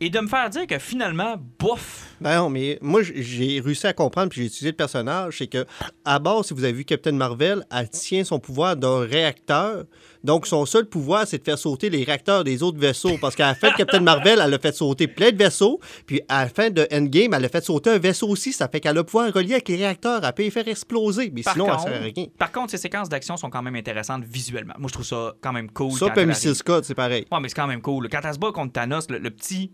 [0.00, 3.92] Et de me faire dire que finalement, bof, Ben non, mais moi, j'ai réussi à
[3.92, 5.64] comprendre, puis j'ai utilisé le personnage, c'est que,
[6.04, 9.84] à base, si vous avez vu Captain Marvel, elle tient son pouvoir d'un réacteur.
[10.24, 13.18] Donc, son seul pouvoir, c'est de faire sauter les réacteurs des autres vaisseaux.
[13.20, 15.78] Parce qu'à la fin de Captain Marvel, elle a fait sauter plein de vaisseaux.
[16.06, 18.52] Puis, à la fin de Endgame, elle a fait sauter un vaisseau aussi.
[18.52, 20.24] Ça fait qu'elle a le pouvoir relier avec les réacteurs.
[20.24, 21.30] Elle peut les faire exploser.
[21.34, 22.26] Mais Par sinon, contre, elle sert à rien.
[22.38, 24.74] Par contre, ces séquences d'action sont quand même intéressantes visuellement.
[24.78, 25.92] Moi, je trouve ça quand même cool.
[25.92, 26.54] Ça, puis Mrs.
[26.54, 27.26] Scott, c'est pareil.
[27.30, 28.08] Ouais, mais c'est quand même cool.
[28.08, 29.70] Quand elle se bat contre Thanos, le, le petit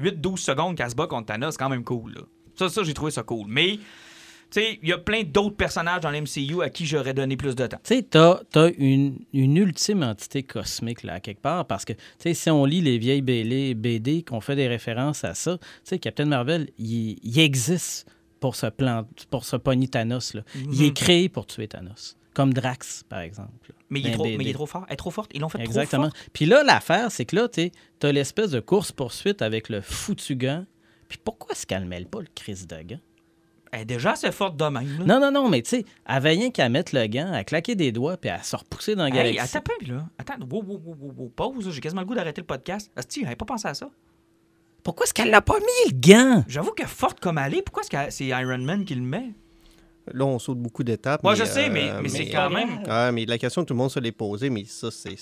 [0.00, 2.14] 8-12 secondes qu'elle se bat contre Thanos, c'est quand même cool.
[2.14, 2.20] là.
[2.56, 3.46] Ça, ça j'ai trouvé ça cool.
[3.48, 3.82] Mais, tu
[4.50, 7.66] sais, il y a plein d'autres personnages dans l'MCU à qui j'aurais donné plus de
[7.66, 7.78] temps.
[7.84, 12.00] Tu sais, t'as as une, une ultime entité cosmique, là, quelque part, parce que, tu
[12.18, 15.66] sais, si on lit les vieilles BD, BD qu'on fait des références à ça, tu
[15.84, 18.06] sais, Captain Marvel, il, il existe
[18.40, 20.42] pour se, plan pour se pogner Thanos, là.
[20.54, 22.16] Il est créé pour tuer Thanos.
[22.36, 23.72] Comme Drax, par exemple.
[23.88, 24.84] Mais il, est trop, mais il est trop fort.
[24.88, 25.30] Elle est trop forte.
[25.32, 26.10] Ils l'ont fait Exactement.
[26.10, 26.26] trop fort.
[26.34, 27.70] Puis là, l'affaire, c'est que là, tu
[28.02, 30.66] as l'espèce de course-poursuite avec le foutu gant.
[31.08, 32.98] Puis pourquoi est-ce qu'elle mêle pas le crise de gant?
[33.72, 34.98] Elle est déjà assez forte de même.
[34.98, 35.04] là.
[35.06, 37.74] Non, non, non, mais tu sais, elle avait rien qu'à mettre le gant, à claquer
[37.74, 39.56] des doigts, puis à se repousser dans la Hey, galaxie.
[39.56, 40.06] attends un peu, là.
[40.18, 41.70] Attends, wow, wow, wow, wow, pause.
[41.72, 42.90] J'ai quasiment le goût d'arrêter le podcast.
[42.96, 43.88] Asti, j'avais pas pensé à ça.
[44.82, 46.44] Pourquoi est-ce qu'elle l'a pas mis, le gant?
[46.48, 49.32] J'avoue que forte comme elle est, pourquoi est-ce que c'est Iron Man qui le met?
[50.12, 51.22] Là, on saute beaucoup d'étapes.
[51.22, 52.82] Moi, mais, je sais, mais, euh, mais c'est quand même.
[52.88, 55.16] Ah, mais la question que tout le monde se l'est posée, mais ça, c'est.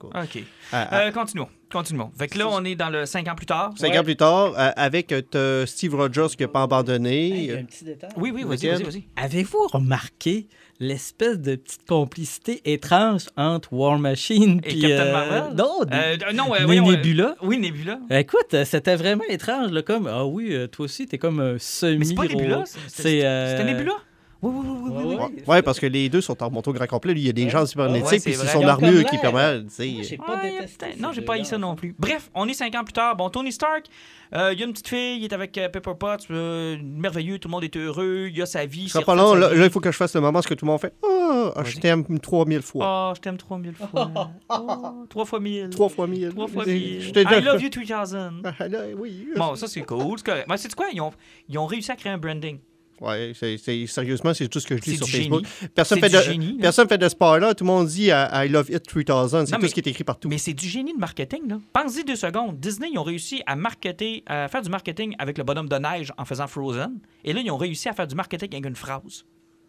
[0.00, 0.22] Tout cas.
[0.22, 0.42] OK.
[0.72, 1.00] Ah, ah.
[1.00, 1.48] Euh, continuons.
[1.70, 2.10] Continuons.
[2.18, 3.72] Fait que là, on est dans le 5 ans plus tard.
[3.76, 3.98] Cinq Ouais.
[3.98, 7.50] ans plus tard, euh, avec euh, Steve Rogers qui n'a pas abandonné.
[7.50, 8.10] euh, petit détail.
[8.16, 9.04] Oui, oui, vas-y, vas-y, vas-y.
[9.16, 10.46] Avez-vous remarqué
[10.80, 15.54] l'espèce de petite complicité étrange entre War Machine Et puis, Captain euh, Marvel?
[15.56, 17.34] Non, Euh, non, euh, voyons, euh, Nebula.
[17.42, 17.98] Oui, Nebula.
[18.10, 21.58] Écoute, euh, c'était vraiment étrange, là, comme ah oui, euh, toi aussi, t'es comme un
[21.58, 22.62] semi Mais c'est pas Nebula.
[22.64, 23.92] c'est- C'est C'était euh, c'était Nebula?
[24.40, 25.42] Oui, oui, oui, oui, oui, oui.
[25.48, 27.12] Ouais, parce que les deux sont en remontant au grand complet.
[27.12, 29.88] Lui, il y a des gens cybernétiques, puis c'est son armure qui permet, tu sais.
[29.90, 31.94] Moi, j'ai pas Ouais, détesté non, j'ai pas eu ça non plus.
[31.98, 33.16] Bref, on est cinq ans plus tard.
[33.16, 33.86] Bon, Tony Stark,
[34.34, 37.38] euh, il y a une petite fille, il est avec euh, Pepper Potts, euh, merveilleux,
[37.40, 38.88] tout le monde est heureux, il a sa vie.
[38.88, 39.34] C'est pas long.
[39.34, 40.92] Là, il faut que je fasse le moment où ce que tout le monde fait
[41.04, 43.10] Ah, ah, je t'aime 3000 fois.
[43.10, 44.30] Oh, je t'aime 3000 fois.
[44.50, 45.68] Oh, trois fois mille.
[45.70, 46.28] Trois fois mille.
[46.30, 47.12] Trois fois Je mille.
[47.12, 48.42] t'ai I déjà- love you 3000.
[48.58, 49.28] Ah, là, oui.
[49.36, 50.46] Bon, ça c'est cool, c'est correct.
[50.48, 50.86] Mais c'est quoi?
[50.92, 52.58] Ils ont réussi à créer un branding.
[53.00, 53.56] Ouais, c'est,
[53.86, 55.44] sérieusement, c'est tout ce que je lis sur Facebook.
[55.44, 55.68] génie.
[55.74, 56.62] Personne C'est fait, du de, génie, là.
[56.62, 57.50] personne fait de spoiler.
[57.56, 59.46] Tout le monde dit I, I love it 3000.
[59.46, 60.28] C'est tout mais- ce qui est écrit partout.
[60.28, 61.58] Mais c'est du génie de marketing, là.
[61.72, 62.58] Pense-y deux secondes.
[62.58, 66.12] Disney, ils ont réussi à marketer, à faire du marketing avec le bonhomme de neige
[66.18, 66.98] en faisant Frozen.
[67.24, 69.24] Et là, ils ont réussi à faire du marketing avec une phrase.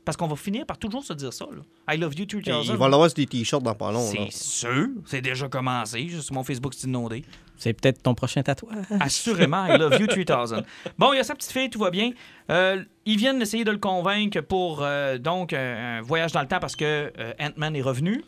[0.09, 1.45] Parce qu'on va finir par toujours se dire ça.
[1.45, 1.61] là.
[1.93, 2.71] I love you 3000.
[2.71, 4.11] Il va l'avoir sur des t-shirts dans pas long.
[4.11, 4.25] là.
[4.31, 4.87] C'est sûr.
[5.05, 6.07] C'est déjà commencé.
[6.07, 7.23] Juste sur mon Facebook, c'est inondé.
[7.57, 8.85] C'est peut-être ton prochain tatouage.
[8.99, 10.63] Assurément, I love you 3000.
[10.97, 12.13] Bon, il y a sa petite fille, tout va bien.
[12.49, 16.59] Euh, ils viennent essayer de le convaincre pour euh, donc un, voyage dans le temps
[16.59, 18.23] parce que euh, Ant-Man est revenu.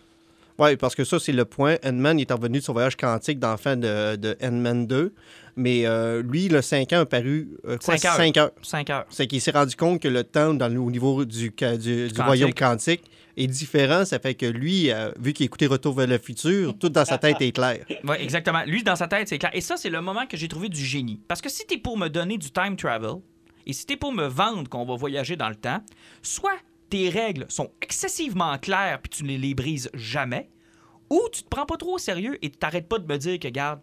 [0.59, 1.77] Oui, parce que ça, c'est le point.
[1.83, 5.15] Ant-Man est revenu de son voyage quantique dans la fin de, de Ant-Man 2.
[5.55, 7.49] Mais euh, lui, le 5 ans a paru.
[7.65, 8.15] euh, quoi, heures.
[8.15, 8.51] cinq heures.
[8.61, 9.05] 5 heures.
[9.09, 13.03] C'est qu'il s'est rendu compte que le temps dans au niveau du, du, royaume quantique
[13.37, 14.05] est différent.
[14.05, 17.17] Ça fait que lui, euh, vu qu'il écoutait Retour vers le futur, tout dans sa
[17.17, 17.85] tête est clair.
[18.03, 18.63] Oui, exactement.
[18.65, 19.51] Lui, dans sa tête, c'est clair.
[19.53, 21.19] Et ça, c'est le moment que j'ai trouvé du génie.
[21.27, 23.15] Parce que si t'es pour me donner du time travel,
[23.65, 25.83] et si t'es pour me vendre qu'on va voyager dans le temps,
[26.23, 26.57] soit
[26.89, 30.49] tes règles sont excessivement claires puis tu ne les brises jamais,
[31.09, 33.37] ou tu te prends pas trop au sérieux et tu t'arrêtes pas de me dire
[33.39, 33.81] que, garde,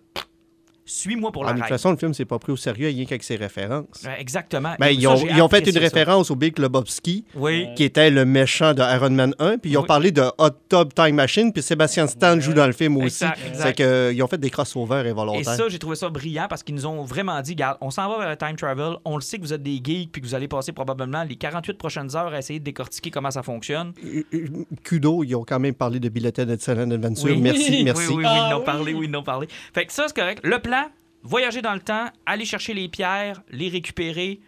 [0.91, 3.05] suis-moi pour Ah, la de toute façon, le film s'est pas pris au sérieux, rien
[3.05, 4.03] qu'avec ses références.
[4.05, 4.75] Ouais, exactement.
[4.79, 5.81] Ben, Et ils ça, ont, ils ont fait une ça.
[5.81, 7.69] référence au Big Lebowski, Oui.
[7.77, 9.87] qui était le méchant de Iron Man 1, puis ils ont Oui.
[9.87, 13.25] parlé de Hot Tub Time Machine, puis Sébastien Stan joue dans le film aussi.
[13.55, 15.55] C'est qu'ils ont fait des crossovers Et involontaires.
[15.55, 18.19] ça, j'ai trouvé ça brillant parce qu'ils nous ont vraiment dit, garde, on s'en va
[18.19, 20.35] vers le time travel, on le sait que vous êtes des geeks puis que vous
[20.35, 23.93] allez passer probablement les 48 prochaines heures à essayer de décortiquer comment ça fonctionne.
[24.05, 24.47] Euh, euh,
[24.85, 27.25] Kudo, ils ont quand même parlé de Bulletin Excellent Adventure.
[27.27, 27.41] Oui.
[27.41, 28.03] Merci, merci.
[28.09, 29.49] Oui, oui, oui, Ah ils n'ont parlé, oui, ils n'ont parlé.
[29.75, 30.41] Fait que ça, c'est correct.
[30.45, 30.78] Le plan,
[31.23, 34.41] voyager dans le temps, aller chercher les pierres, les récupérer,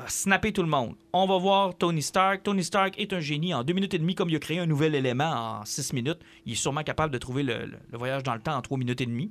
[0.00, 0.94] euh, snapper tout le monde.
[1.12, 2.42] On va voir Tony Stark.
[2.42, 3.54] Tony Stark est un génie.
[3.54, 6.18] En deux minutes et demie, comme il a créé un nouvel élément en six minutes,
[6.46, 8.76] il est sûrement capable de trouver le, le- le voyage dans le temps en trois
[8.78, 9.30] minutes et demie.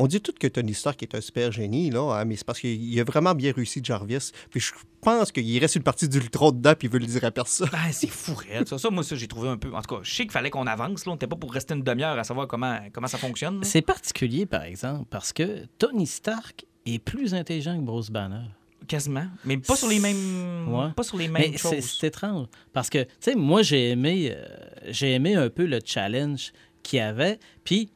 [0.00, 2.60] On dit tout que Tony Stark est un super génie, là, hein, mais c'est parce
[2.60, 4.30] qu'il a vraiment bien réussi Jarvis.
[4.48, 7.32] Puis je pense qu'il reste une partie d'Ultron dedans, puis il veut le dire à
[7.32, 7.68] personne.
[7.72, 8.78] Ah, c'est fou, ça.
[8.78, 9.74] Ça, moi, ça, j'ai trouvé un peu.
[9.74, 11.04] En tout cas, je sais qu'il fallait qu'on avance.
[11.04, 11.10] Là.
[11.10, 13.64] On n'était pas pour rester une demi-heure à savoir comment, comment ça fonctionne.
[13.64, 18.44] C'est particulier, par exemple, parce que Tony Stark est plus intelligent que Bruce Banner.
[18.86, 19.26] Quasiment.
[19.44, 20.72] Mais pas sur les mêmes.
[20.72, 20.92] Ouais.
[20.94, 21.96] Pas sur les mêmes Mais c'est choses.
[21.98, 22.46] c'est étrange.
[22.72, 24.46] Parce que, tu sais, moi, j'ai aimé, euh,
[24.86, 26.52] j'ai aimé un peu le challenge
[26.84, 27.40] qu'il y avait.
[27.64, 27.90] Puis,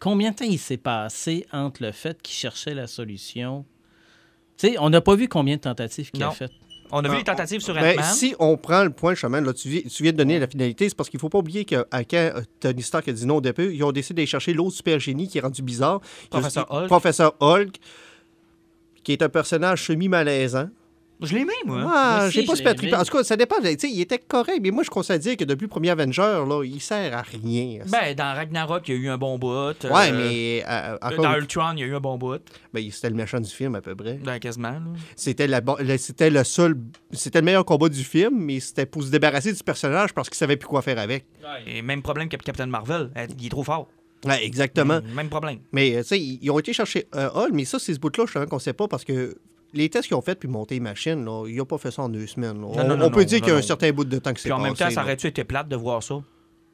[0.00, 3.64] combien de temps il s'est passé entre le fait qu'il cherchait la solution?
[4.58, 6.32] Tu sais, on n'a pas vu combien de tentatives qu'il a Non.
[6.32, 6.52] faites.
[6.92, 8.14] On a vu Ah, les tentatives sur Ben, Ant-Man.
[8.14, 10.88] si on prend le point chemin, là, tu, vi- tu viens de donner la finalité,
[10.88, 13.38] c'est parce qu'il faut pas oublier que à quand euh, Tony Stark a dit non
[13.38, 16.00] au début, ils ont décidé d'aller chercher l'autre super génie qui est rendu bizarre.
[16.30, 16.86] Professeur Hulk.
[16.86, 17.76] Professeur Hulk,
[19.02, 20.68] qui est un personnage semi-malaisant.
[21.22, 21.82] Je l'ai aimé, moi.
[21.88, 22.94] Ah, Moi j'ai pas je super trippé.
[22.94, 23.56] En tout cas, ça dépend.
[23.62, 26.44] tu sais, Il était correct, mais moi, je considère dire que depuis le premier Avenger,
[26.46, 27.78] là, il sert à rien.
[27.88, 29.48] Ben, dans Ragnarok, il y a eu un bon bout.
[29.84, 32.40] euh, ouais, mais euh, euh, encore, Dans Ultron, il y a eu un bon bout.
[32.74, 34.14] ben, c'était le méchant du film à peu près.
[34.22, 34.72] Ben, quasiment.
[34.72, 34.80] là.
[35.16, 35.60] C'était la,
[35.96, 36.76] c'était le seul,
[37.12, 40.36] c'était le meilleur combat du film, mais c'était pour se débarrasser du personnage parce qu'il
[40.36, 41.24] savait plus quoi faire avec.
[41.66, 43.10] Et même problème que Captain Marvel.
[43.16, 43.88] euh, Il est trop fort.
[44.26, 45.00] Ouais, exactement.
[45.14, 45.60] Même problème.
[45.72, 48.00] Mais euh, tu sais, ils ils ont été chercher euh, Hall, mais ça, c'est ce
[48.00, 49.36] bout-là, je savais qu'on sait pas parce que
[49.72, 52.02] les tests qu'ils ont fait puis monter les machines, là, ils n'ont pas fait ça
[52.02, 52.62] en deux semaines.
[52.62, 53.66] on non, on non, peut non, dire qu'il y a un non.
[53.66, 55.68] certain bout de temps que c'est Puis en même temps, passé, ça aurait-tu été plate
[55.68, 56.22] de voir ça?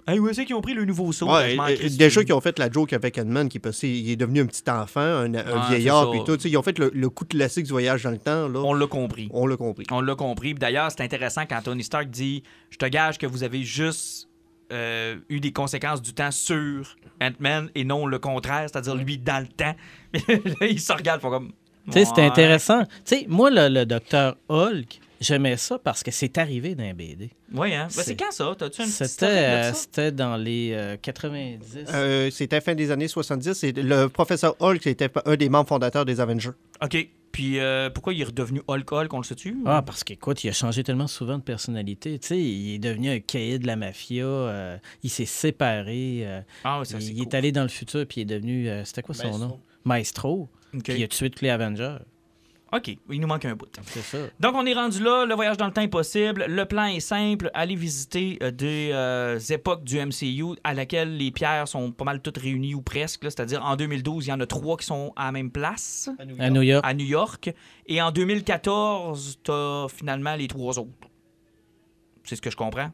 [0.06, 1.32] Hey, où est-ce qu'ils ont pris le nouveau saut?
[1.32, 1.56] Ouais,
[1.90, 4.46] déjà qu'ils ont fait la joke avec Ant-Man qui est passé, il est devenu un
[4.46, 6.48] petit enfant, un, un Ah, vieillard, c'est puis tout.
[6.48, 8.48] Ils ont fait le, le coup classique du voyage dans le temps.
[8.48, 8.58] Là.
[8.64, 9.28] On l'a compris.
[9.32, 9.86] On l'a compris.
[9.92, 10.54] On l'a compris.
[10.54, 14.28] D'ailleurs, c'est intéressant quand Tony Stark dit Je te gage que vous avez juste
[14.72, 19.40] euh, eu des conséquences du temps sur Ant-Man et non le contraire, c'est-à-dire lui dans
[19.40, 19.76] le temps.
[20.28, 21.52] Là, il se regarde, font comme.
[21.86, 22.26] Tu sais, c'était Ouais.
[22.28, 22.84] intéressant.
[22.84, 26.94] Tu sais, moi, le, le docteur Hulk, j'aimais ça parce que c'est arrivé dans un
[26.94, 27.30] BD.
[27.52, 27.88] Oui, hein?
[27.96, 28.54] Ben, c'est quand ça?
[28.56, 29.74] T'as-tu une petite C'était euh, ça?
[29.74, 31.58] c'était dans les euh, 90.
[31.92, 33.52] Euh, c'était fin des années 70.
[33.54, 36.50] C'est le professeur Hulk était un des membres fondateurs des Avengers.
[36.82, 37.08] OK.
[37.32, 39.56] Puis euh, pourquoi il est redevenu Hulk Hulk, on le sait-tu?
[39.64, 42.18] Ah, parce qu'écoute, il a changé tellement souvent de personnalité.
[42.18, 44.24] Tu sais, il est devenu un cahier de la mafia.
[44.26, 46.20] euh, il s'est séparé.
[46.26, 47.22] euh, Ah, ouais, ça, il c'est il cool.
[47.22, 48.68] est allé dans le futur, puis il est devenu.
[48.68, 49.38] euh, C'était quoi son Maestro.
[49.46, 49.60] nom?
[49.84, 50.48] Maestro.
[50.74, 50.82] OK.
[50.84, 51.96] Puis il a tué tous les Avengers.
[52.74, 52.96] OK.
[53.10, 53.68] Il nous manque un bout.
[53.84, 54.16] C'est ça.
[54.40, 55.26] Donc, on est rendu là.
[55.26, 56.46] Le voyage dans le temps est possible.
[56.48, 57.50] Le plan est simple.
[57.52, 62.22] Aller visiter euh, des euh, époques du MCU à laquelle les pierres sont pas mal
[62.22, 63.24] toutes réunies ou presque.
[63.24, 63.30] là.
[63.30, 66.08] C'est-à-dire, en 2012, il y en a trois qui sont à la même place,
[66.38, 66.82] À New York.
[66.86, 67.52] à New York.
[67.88, 71.08] Et en 2014, t'as finalement les trois autres.
[72.24, 72.90] C'est ce que je comprends.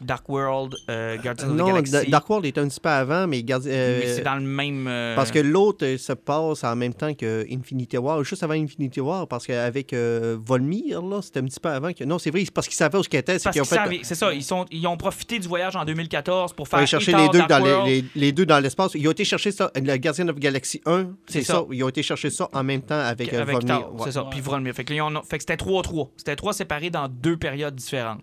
[0.00, 1.92] Dark World, euh, Guardians of the non, Galaxy.
[1.92, 4.86] Da- Dark World était un petit peu avant, mais, euh, Mais c'est dans le même...
[4.86, 8.52] euh, parce que l'autre euh, se passe en même temps que Infinity War, juste avant
[8.54, 12.04] Infinity War, parce qu'avec euh, Volmir, là, c'était un petit peu avant que.
[12.04, 13.38] Non, c'est vrai, c'est parce qu'ils savaient où ce qu'ils étaient.
[13.38, 14.00] C'est ont fait.
[14.02, 17.12] c'est ça, ils, sont, ils ont profité du voyage en 2014 pour faire aller chercher
[17.12, 17.86] Etar, les deux, dans les, World.
[17.88, 18.92] les- les deux dans l'espace.
[18.94, 21.54] Ils ont été chercher ça, le Guardian of Galaxy 1, c'est ça.
[21.54, 21.62] ça.
[21.72, 23.94] Ils ont été chercher ça en même temps avec, euh, avec Volmir.
[23.94, 24.00] Ouais.
[24.04, 24.26] c'est ça.
[24.30, 24.74] Puis Vrolmir.
[24.74, 26.10] Fait que, là, ils ont- fait que c'était 3-3.
[26.18, 28.20] C'était 3 séparés dans deux périodes différentes.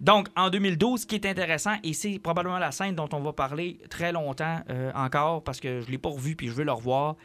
[0.00, 3.32] Donc, en 2012, ce qui est intéressant, et c'est probablement la scène dont on va
[3.32, 6.64] parler très longtemps euh, encore, parce que je ne l'ai pas revu puis je veux
[6.64, 7.16] le revoir,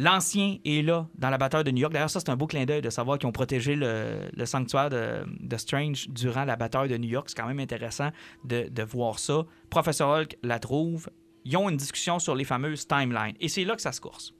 [0.00, 1.92] L'ancien est là, dans la bataille de New York.
[1.92, 5.26] D'ailleurs, ça, c'est un beau clin d'œil de savoir qu'ils ont protégé le, sanctuaire de,
[5.40, 7.28] de Strange durant la bataille de New York.
[7.28, 8.08] C'est quand même intéressant
[8.44, 9.44] de, de voir ça.
[9.68, 11.10] Professeur Hulk la trouve.
[11.44, 13.36] Ils ont une discussion sur les fameuses timelines.
[13.40, 14.32] Et c'est là que ça se course.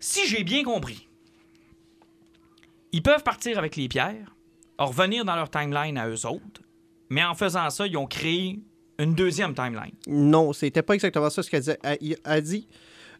[0.00, 1.08] Si j'ai bien compris,
[2.92, 4.36] ils peuvent partir avec les pierres,
[4.78, 6.60] revenir dans leur timeline à eux autres,
[7.10, 8.60] mais en faisant ça, ils ont créé
[8.98, 9.92] une deuxième timeline.
[10.08, 11.78] Non, c'était pas exactement ça ce qu'elle
[12.24, 12.66] elle dit.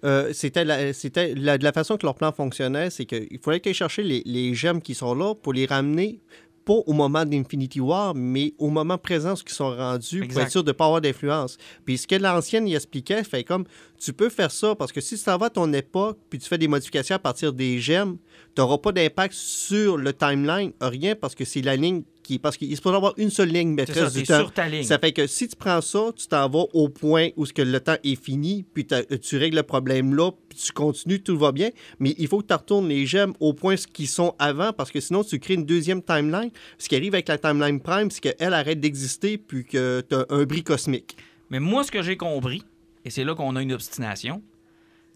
[0.05, 3.61] euh, c'était la, c'était la, de la façon que leur plan fonctionnait, c'est qu'il fallait
[3.61, 6.21] qu'ils chercher les, les gemmes qui sont là pour les ramener,
[6.65, 10.43] pas au moment d'Infinity War, mais au moment présent où ils sont rendus pour Exact.
[10.43, 11.57] être sûr de ne pas avoir d'influence.
[11.85, 13.65] Puis ce que l'ancienne y expliquait, fait comme
[13.99, 16.59] tu peux faire ça parce que si t'en vas à ton époque puis tu fais
[16.59, 18.19] des modifications à partir des gemmes,
[18.55, 22.39] tu n'auras pas d'impact sur le timeline, rien parce que c'est la ligne qui.
[22.39, 24.39] Parce qu'il se peut avoir une seule ligne ça, maîtresse c'est du temps.
[24.41, 24.85] sur ta ligne.
[24.85, 27.63] Ça fait que si tu prends ça, tu t'en vas au point où ce que
[27.63, 31.39] le temps est fini, puis t'as- tu règles le problème là, puis tu continues, tout
[31.39, 31.71] va bien.
[31.99, 34.91] Mais il faut que tu retournes les gemmes au point ce qu'ils sont avant, parce
[34.91, 36.51] que sinon tu crées une deuxième timeline.
[36.79, 40.27] Ce qui arrive avec la timeline prime, c'est qu'elle arrête d'exister, puis que tu as
[40.31, 41.17] un bris cosmique.
[41.51, 42.63] Mais moi, ce que j'ai compris,
[43.05, 44.43] et c'est là qu'on a une obstination,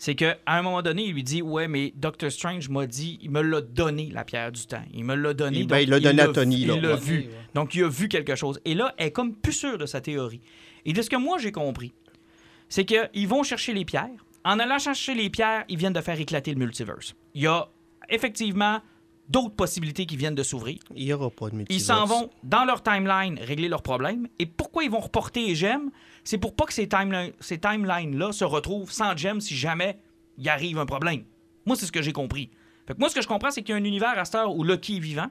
[0.05, 3.31] c'est qu'à un moment donné, il lui dit Ouais, mais Doctor Strange m'a dit, il
[3.31, 4.83] me l'a donné, la pierre du temps.
[4.93, 5.63] Il me l'a donné.
[5.63, 6.75] Ben, donc il l'a donné à Tony, là.
[6.75, 7.01] Il l'a Ouais.
[7.01, 7.19] vu.
[7.21, 7.29] Ouais.
[7.55, 8.59] Donc, il a vu quelque chose.
[8.65, 10.41] Et là, elle est comme plus sûre de sa théorie.
[10.85, 11.93] Et de ce que moi, j'ai compris,
[12.69, 14.09] c'est qu'ils vont chercher les pierres.
[14.45, 17.15] En allant chercher les pierres, ils viennent de faire éclater le multiverse.
[17.37, 17.69] Il y a
[18.09, 18.81] effectivement
[19.33, 20.79] d'autres possibilités qui viennent de s'ouvrir.
[20.95, 24.29] Il n'y aura pas de Ils s'en vont dans leur timeline régler leurs problèmes.
[24.39, 25.91] Et pourquoi ils vont reporter les gemmes?
[26.23, 29.99] C'est pour pas que ces timelines-là se retrouvent sans gemmes si jamais
[30.39, 31.25] il arrive un problème.
[31.67, 32.51] Moi, c'est ce que j'ai compris.
[32.87, 34.35] Fait que moi, ce que je comprends, c'est qu'il y a un univers à cette
[34.35, 35.31] heure où Loki est vivant.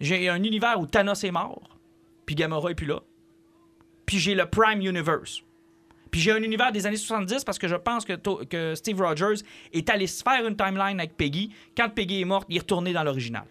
[0.00, 1.62] J'ai un univers où Thanos est mort.
[2.26, 3.00] Puis Gamora est plus là.
[4.06, 5.42] Puis j'ai le Prime Universe.
[6.12, 8.12] Puis j'ai un univers des années 70 parce que je pense que,
[8.44, 11.50] que Steve Rogers est allé se faire une timeline avec Peggy.
[11.74, 13.46] Quand Peggy est morte, il est retourné dans l'original.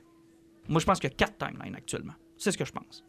[0.69, 2.13] Moi, je pense qu'il y a quatre timelines actuellement.
[2.38, 3.04] C'est ce que je pense.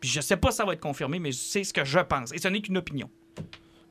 [0.00, 2.32] Puis je sais pas si ça va être confirmé, mais c'est ce que je pense.
[2.32, 3.08] Et ce n'est qu'une opinion.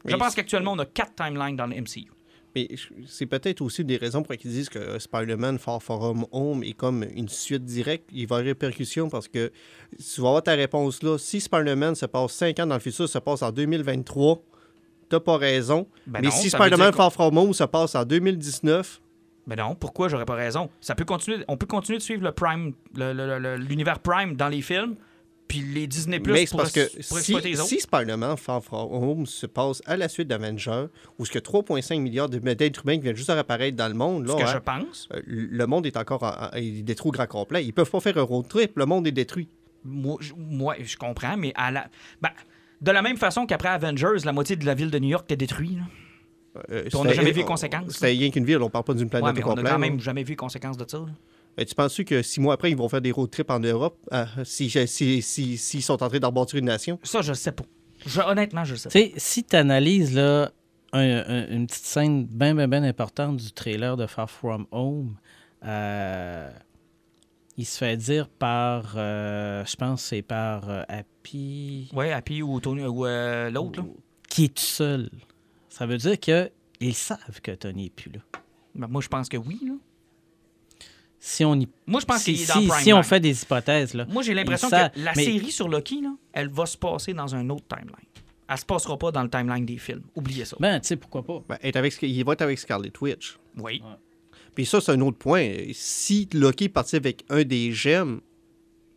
[0.03, 2.11] Je pense qu'actuellement, on a quatre timelines dans le MCU.
[2.55, 2.67] Mais
[3.07, 6.73] c'est peut-être aussi des raisons pour lesquelles ils disent que Spider-Man Far From Home est
[6.73, 8.09] comme une suite directe.
[8.11, 9.51] Il va y avoir répercussions parce que
[9.97, 11.17] tu vas avoir ta réponse là.
[11.17, 14.43] Si Spider-Man se passe 5 ans dans le futur, se passe en 2023,
[15.07, 15.87] t'as pas raison.
[16.05, 19.01] Ben Mais non, si Spider-Man Far From Home se passe en 2019,
[19.47, 20.69] Ben non, pourquoi j'aurais pas raison?
[20.81, 24.95] Ça peut continuer, on peut continuer de suivre le Prime, l'univers Prime dans les films,
[25.51, 29.45] puis les Disney Plus mais c'est parce que si, si Spider-Man Far From Home se
[29.45, 30.85] passe à la suite d'Avengers,
[31.19, 34.27] où ce que 3,5 milliards d'êtres humains qui viennent juste de réapparaître dans le monde,
[34.27, 37.09] ce là, que hein, je pense, euh, le monde est encore en- il est détruit
[37.09, 37.65] au grand complet.
[37.65, 38.77] Ils peuvent pas faire un road trip.
[38.77, 39.49] Le monde est détruit.
[39.83, 41.87] moi, je, moi, je comprends, mais à la,
[42.21, 42.29] ben,
[42.79, 45.35] de la même façon qu'après Avengers, la moitié de la ville de New York était
[45.35, 45.77] détruite.
[45.77, 45.83] là.
[46.69, 49.09] Euh, on n'a jamais vu les conséquences, C'était rien qu'une ville, on parle pas d'une
[49.09, 50.97] planète Ouais, mais au on n'a quand même jamais vu les conséquences de ça.
[50.97, 51.05] là.
[51.57, 54.25] Tu penses que six mois après, ils vont faire des road trips en Europe euh,
[54.43, 56.97] si, si, si- s'ils sont en train d'embâtir une nation?
[57.03, 57.65] Ça, je sais pas.
[58.05, 59.19] Je- honnêtement, je sais pas.
[59.19, 60.51] si tu analyses là,
[60.93, 65.15] un- un- une petite scène bien, bien, bien importante du trailer de Far From Home,
[65.63, 66.49] euh,
[67.57, 72.41] il se fait dire par, euh, je pense, que c'est par euh, Happy, Ouais, Happy
[72.41, 73.81] ou, Tony, ou euh, l'autre.
[73.81, 73.87] là.
[74.29, 75.09] qui est tout seul.
[75.69, 78.19] Ça veut dire qu'ils savent que Tony n'est plus là.
[78.73, 79.59] Ben, moi, je pense que oui.
[79.65, 79.73] là.
[81.23, 81.67] Si on, y...
[81.85, 84.05] Moi, je pense si, qu'il est dans si- Prime si on fait des hypothèses, là,
[84.09, 87.35] Moi, j'ai l'impression que la mais- série sur Loki, là, elle va se passer dans
[87.35, 87.93] un autre timeline.
[88.49, 90.01] Elle se passera pas dans le timeline des films.
[90.15, 90.57] Oubliez ça.
[90.59, 91.43] ben, tu sais, pourquoi pas?
[91.47, 93.37] Ben, être avec, il va être avec Scarlet Witch.
[93.57, 93.83] Oui.
[94.55, 95.47] Puis ça, c'est un autre point.
[95.73, 98.19] Si Loki est parti avec un des gemmes,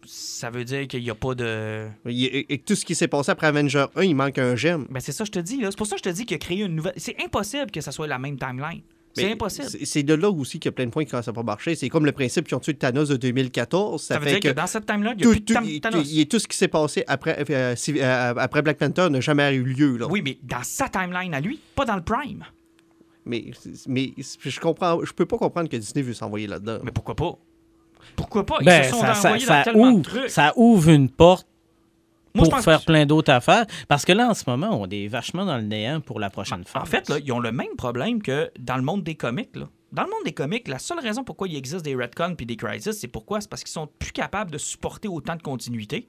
[0.07, 1.89] Ça veut dire qu'il n'y a pas de.
[2.07, 4.87] il- et, tout ce qui s'est passé après Avenger 1, il manque un gemme.
[4.91, 5.61] Ben, c'est ça, que je te dis.
[5.61, 5.71] là.
[5.71, 6.95] C'est pour ça que je te dis qu'il a créé une nouvelle.
[6.97, 8.83] C'est impossible que ça soit la même timeline.
[9.15, 9.69] C'est impossible.
[9.85, 11.75] c'est- de là aussi qu'il y a plein de points qui commencent à pas marcher.
[11.77, 14.03] C'est comme le principe qu'ils ont tué Thanos de 2014.
[14.03, 15.55] Ça, Ça veut fait dire que, que, dans cette timeline, il n'y a tout, plus
[15.55, 16.07] de il- Thanos.
[16.13, 19.55] il- tout ce qui s'est passé après, euh, si- euh, après Black Panther n'a jamais
[19.55, 19.97] eu lieu.
[19.97, 20.07] Là.
[20.09, 22.45] Oui, mais dans sa timeline à lui, pas dans le Prime.
[23.27, 23.45] Mais,
[23.89, 26.79] mais je comprends, je peux pas comprendre que Disney veut s'envoyer là-dedans.
[26.83, 27.39] Mais pourquoi pas?
[28.17, 28.57] Pourquoi pas?
[28.61, 30.29] Ils Ben, se sont ça, ça- envoyés ça dans tellement de ouvre, trucs.
[30.31, 31.47] ça ouvre une porte
[32.35, 33.65] Moi, je pour faire que- plein d'autres affaires.
[33.89, 36.65] Parce que là, en ce moment, on est vachement dans le néant pour la prochaine
[36.65, 36.83] phase.
[36.83, 39.55] En fait, là, ils ont le même problème que dans le monde des comics.
[39.55, 39.67] Là.
[39.93, 42.57] Dans le monde des comics, la seule raison pourquoi il existe des retcons puis des
[42.57, 43.41] crises, c'est pourquoi?
[43.41, 46.09] C'est parce qu'ils sont plus capables de supporter autant de continuité.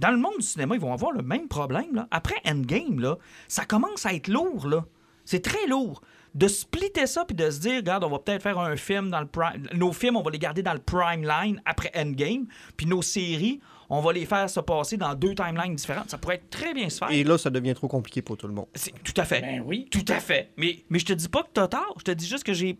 [0.00, 1.94] Dans le monde du cinéma, ils vont avoir le même problème.
[1.94, 2.08] Là.
[2.10, 4.66] Après Endgame, là, ça commence à être lourd.
[4.66, 4.84] Là.
[5.24, 6.00] C'est très lourd.
[6.34, 9.20] De splitter ça puis de se dire, regarde, on va peut-être faire un film dans
[9.20, 9.68] le prime.
[9.74, 12.46] Nos films, on va les garder dans le prime line après Endgame.
[12.76, 16.08] Puis nos séries, on va les faire se passer dans deux timelines différentes.
[16.10, 17.10] Ça pourrait être très bien se faire.
[17.10, 18.66] Et là, ça devient trop compliqué pour tout le monde.
[18.74, 19.40] C'est- Tout à fait.
[19.42, 19.88] Ben oui.
[19.90, 20.50] Tout à fait.
[20.56, 21.94] Mais, mais je te dis pas que t'as tort.
[21.98, 22.78] Je te dis juste que j'ai.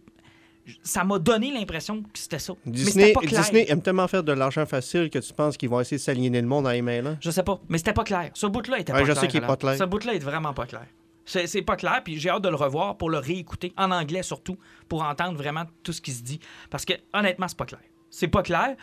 [0.82, 2.52] Ça m'a donné l'impression que c'était ça.
[2.64, 3.40] mais Disney, c'était pas clair.
[3.42, 6.40] Disney aime tellement faire de l'argent facile que tu penses qu'ils vont essayer de s'aliéner
[6.40, 7.16] le monde en emailant.
[7.20, 8.30] Je sais pas, mais c'était pas clair.
[8.34, 9.20] Ce bout-là était Ouais, pas je clair.
[9.22, 9.76] sais qu'il est pas clair.
[9.76, 10.86] Ce bout-là est vraiment pas clair.
[11.24, 14.22] C'est c'est pas clair, puis j'ai hâte de le revoir pour le réécouter, en anglais
[14.22, 16.40] surtout, pour entendre vraiment tout ce qui se dit.
[16.70, 17.80] Parce que, honnêtement, c'est pas clair.
[18.10, 18.76] C'est pas clair.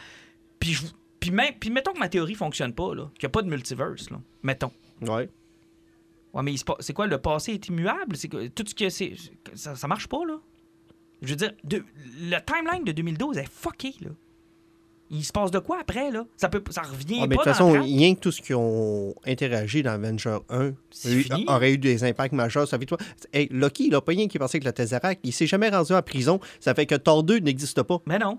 [0.60, 0.86] Puis, je-
[1.20, 3.50] puis, même, puis mettons que ma théorie fonctionne pas, là, qu'il n'y a pas de
[3.50, 4.20] multiverse, là.
[4.44, 4.72] Mettons.
[5.02, 5.30] Ouais.
[6.34, 8.16] Ouais, mais c'est quoi, le passé est immuable?
[8.18, 9.14] C'est que- tout ce que c'est.
[9.56, 10.40] Ça, ça marche pas, là.
[11.22, 11.84] Je veux dire, de-
[12.20, 14.10] le timeline de 2012 est fucké, là.
[15.10, 16.26] Il se passe de quoi après, là?
[16.36, 19.16] Ça, peut, ça revient Ah, mais de toute façon, rien que tout ce qui ont
[19.26, 21.46] interagi dans Avenger 1 C'est lui, fini.
[21.48, 22.68] aurait eu des impacts majeurs.
[22.68, 22.98] Ça fait toi.
[23.32, 25.22] Hey, Loki, il n'a pas rien qui pensait que le Tesseract.
[25.24, 26.42] Il s'est jamais rendu en prison.
[26.60, 28.02] Ça fait que Thor 2 n'existe pas.
[28.06, 28.38] Mais non.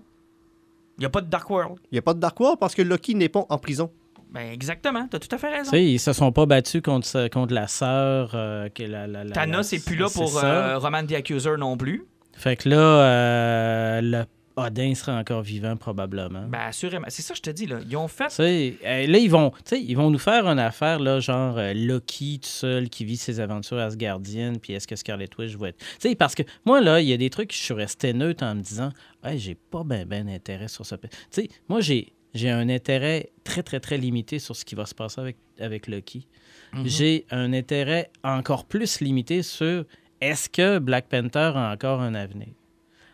[0.99, 1.79] Il n'y a pas de Dark World.
[1.91, 3.91] Il n'y a pas de Dark World parce que Loki n'est pas en prison.
[4.31, 5.71] Ben exactement, t'as tout à fait raison.
[5.71, 8.33] Tu sais, ils se sont pas battus contre, contre la sœur.
[8.35, 12.05] euh, la, la, la- Thanos n'est plus là pour euh, Roman the Accuser non plus.
[12.37, 14.25] Fait que là, euh, le
[14.59, 16.47] Odin sera encore vivant probablement.
[16.49, 17.07] Ben assurément.
[17.09, 17.79] C'est ça que je te dis, là.
[17.89, 18.33] Ils ont fait.
[18.41, 21.73] Euh, là, ils vont, tu sais, ils vont nous faire une affaire, là, genre euh,
[21.75, 25.79] Loki tout seul qui vit ses aventures asgardiennes, puis est-ce que Scarlet Witch va être.
[25.79, 28.45] Tu sais, parce que moi, là, il y a des trucs, je suis resté neutre
[28.45, 28.91] en me disant,
[29.25, 30.99] hey, j'ai pas ben, ben intérêt sur ça.
[30.99, 32.13] Tu sais, moi, j'ai.
[32.35, 35.87] J'ai un intérêt très, très, très limité sur ce qui va se passer avec, avec
[35.87, 36.27] Loki.
[36.75, 36.87] Mhm.
[36.87, 39.87] J'ai un intérêt encore plus limité sur
[40.21, 42.49] est-ce que Black Panther a encore un avenir?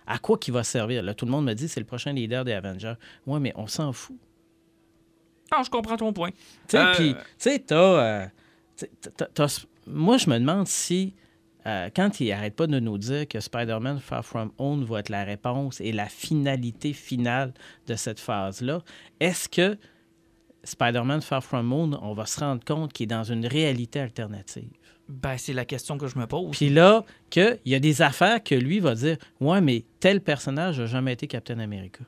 [0.07, 1.03] À quoi qu'il va servir?
[1.03, 2.95] Là, tout le monde me dit c'est le prochain leader des Avengers.
[3.27, 4.17] Ouais, mais on s'en fout.
[5.53, 6.31] Non, je comprends ton point.
[6.69, 6.77] Tu
[7.39, 8.27] sais, Euh,
[9.87, 11.15] Moi, je me demande si,
[11.67, 15.11] euh, quand il arrête pas de nous dire que Spider-Man Far From Home va être
[15.11, 17.53] la réponse et la finalité finale
[17.87, 18.81] de cette phase-là,
[19.21, 19.79] est-ce que
[20.65, 24.71] Spider-Man Far From Home, on va se rendre compte qu'il est dans une réalité alternative?
[25.09, 26.57] Ben, c'est la question que je me pose.
[26.57, 30.81] Puis là, qu'il y a des affaires que lui va dire Ouais, mais tel personnage
[30.81, 32.05] n'a jamais été Captain America.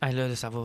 [0.00, 0.64] Ah, là, ça va.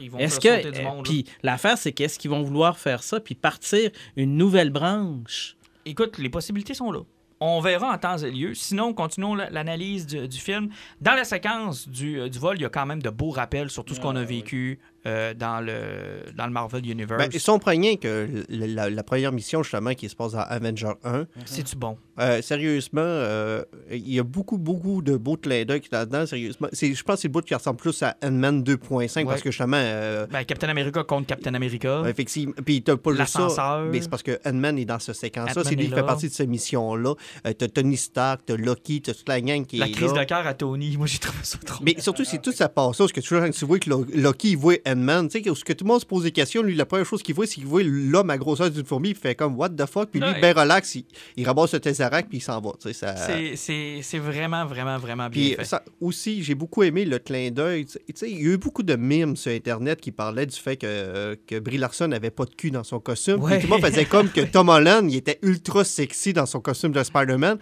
[0.00, 0.70] Ils vont Est-ce que.
[0.70, 1.04] du euh, monde.
[1.04, 5.56] Puis l'affaire, c'est qu'est-ce qu'ils vont vouloir faire ça, puis partir une nouvelle branche?
[5.84, 7.00] Écoute, les possibilités sont là.
[7.40, 8.54] On verra en temps et lieu.
[8.54, 10.68] Sinon, continuons la- l'analyse du, du film.
[11.00, 13.68] Dans la séquence du, euh, du vol, il y a quand même de beaux rappels
[13.68, 17.18] sur tout ce qu'on a vécu euh, dans, le, dans le Marvel Universe.
[17.18, 20.40] Ben, ils sont prégnés que le- la, la première mission, justement, qui se passe dans
[20.40, 21.96] Avenger 1, C'est-tu bon?
[22.20, 26.26] euh, sérieusement, euh, il y a beaucoup, beaucoup de beaux clins d'œil là-dedans.
[26.26, 29.40] Sérieusement, je pense que c'est le bout qui ressemble plus à Ant-Man 2.5 parce Ouais.
[29.42, 29.76] que justement.
[30.30, 32.02] Ben, Captain America contre Captain America.
[32.06, 32.54] Effectivement.
[32.64, 33.82] Puis t'as pas juste ça.
[33.90, 35.62] Mais c'est parce que Ant-Man est dans ce séquence-là.
[35.64, 37.14] C'est lui qui fait partie de cette mission-là.
[37.44, 40.20] T'as Tony Stark, t'as Loki, t'as toute la gang qui La est crise là.
[40.20, 40.96] de cœur à Tony.
[40.96, 41.82] Moi, j'ai trouvé ça trop.
[41.84, 44.74] Mais surtout, c'est tout ça passe parce que tu vois, que Lo- Loki il voit
[44.92, 46.86] Ant-Man, tu sais, que, ce que tout le monde se pose des questions, lui, la
[46.86, 49.56] première chose qu'il voit, c'est qu'il voit l'homme à grosseur d'une fourmi, il fait comme
[49.56, 51.04] What the fuck, puis lui, ben relax, il,
[51.36, 52.72] il ramasse le Tesseract, puis il s'en va.
[52.80, 53.14] tu sais, Ça...
[53.56, 55.64] C'est- vraiment, vraiment, vraiment bien Puis fait.
[55.64, 57.86] ça, aussi, j'ai beaucoup aimé le clin d'œil.
[58.22, 61.36] Il y a eu beaucoup de mimes sur Internet qui parlaient du fait que, euh,
[61.46, 63.42] que Brie Larson n'avait pas de cul dans son costume.
[63.42, 63.58] Ouais.
[63.60, 66.92] tout le monde faisait comme que Tom Holland, il était ultra sexy dans son costume
[66.92, 67.58] de Spider-Man.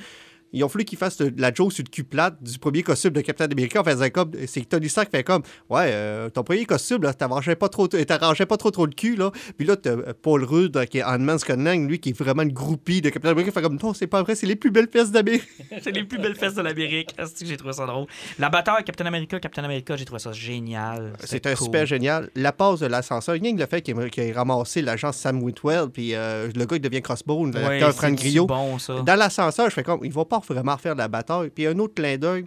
[0.53, 3.11] Ils ont fallu qu'il fasse de- la joke sur le cul plate du premier costume
[3.13, 3.83] de Captain America.
[3.85, 4.33] Faisait comme.
[4.47, 5.43] C'est Tony Stark fait comme.
[5.69, 9.17] Ouais, euh, ton premier costume, là, t'arrangeais pas trop, t'arrangeais pas trop trop le cul,
[9.17, 9.31] là.
[9.57, 11.39] Puis là, t'as euh, Paul Rudd, euh, qui est Ant-Man
[11.87, 13.53] lui, qui est vraiment une groupie de Captain America.
[13.53, 13.79] fait comme.
[13.83, 15.43] Non, c'est pas vrai, c'est les plus belles pièces d'Amérique.
[15.83, 17.15] C'est les plus belles fesses de l'Amérique.
[17.19, 18.07] Est-ce que j'ai trouvé ça drôle?
[18.39, 21.13] La bataille Captain America, Captain America, j'ai trouvé ça génial.
[21.25, 21.65] C'est un cool.
[21.67, 22.29] super génial.
[22.35, 26.15] La passe de l'ascenseur, rien que le fait qu'il ait, ramassé l'agent Sam Whitwell, puis
[26.15, 28.47] euh, le gars, il devient Crossbone, Ouais, l'acteur Frank c'est-tu Grillo.
[28.47, 29.01] bon, ça.
[29.01, 31.51] Dans l'ascenseur, je fais comme, il va pas vraiment refaire la bataille.
[31.51, 32.45] Puis un autre clin d'œil,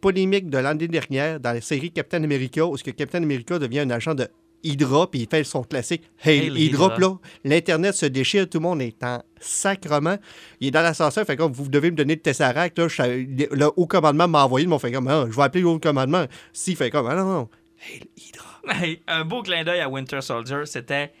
[0.00, 3.80] polémique de l'année dernière, dans la série Captain America, où ce que Captain America devient
[3.80, 4.28] un agent de
[4.62, 6.98] Hydra, puis il fait son classique Hail Hydra.
[6.98, 10.16] Là, l'Internet se déchire, tout le monde est en sacrement.
[10.60, 12.76] Il est dans l'ascenseur, il fait comme, vous devez me donner le Tesseract.
[12.78, 15.60] Là, je savais- le haut commandement m'a envoyé, m'ont fait comme, Ah, je vais appeler
[15.62, 16.24] le haut commandement.
[16.52, 17.48] Si, il fait comme, ah non, non,
[17.88, 18.46] Hail Hydra.
[18.82, 21.12] Hey, un beau clin d'œil à Winter Soldier, c'était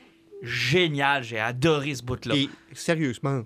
[0.42, 1.22] génial.
[1.22, 2.34] J'ai adoré ce bout-là.
[2.34, 3.42] Et sérieusement,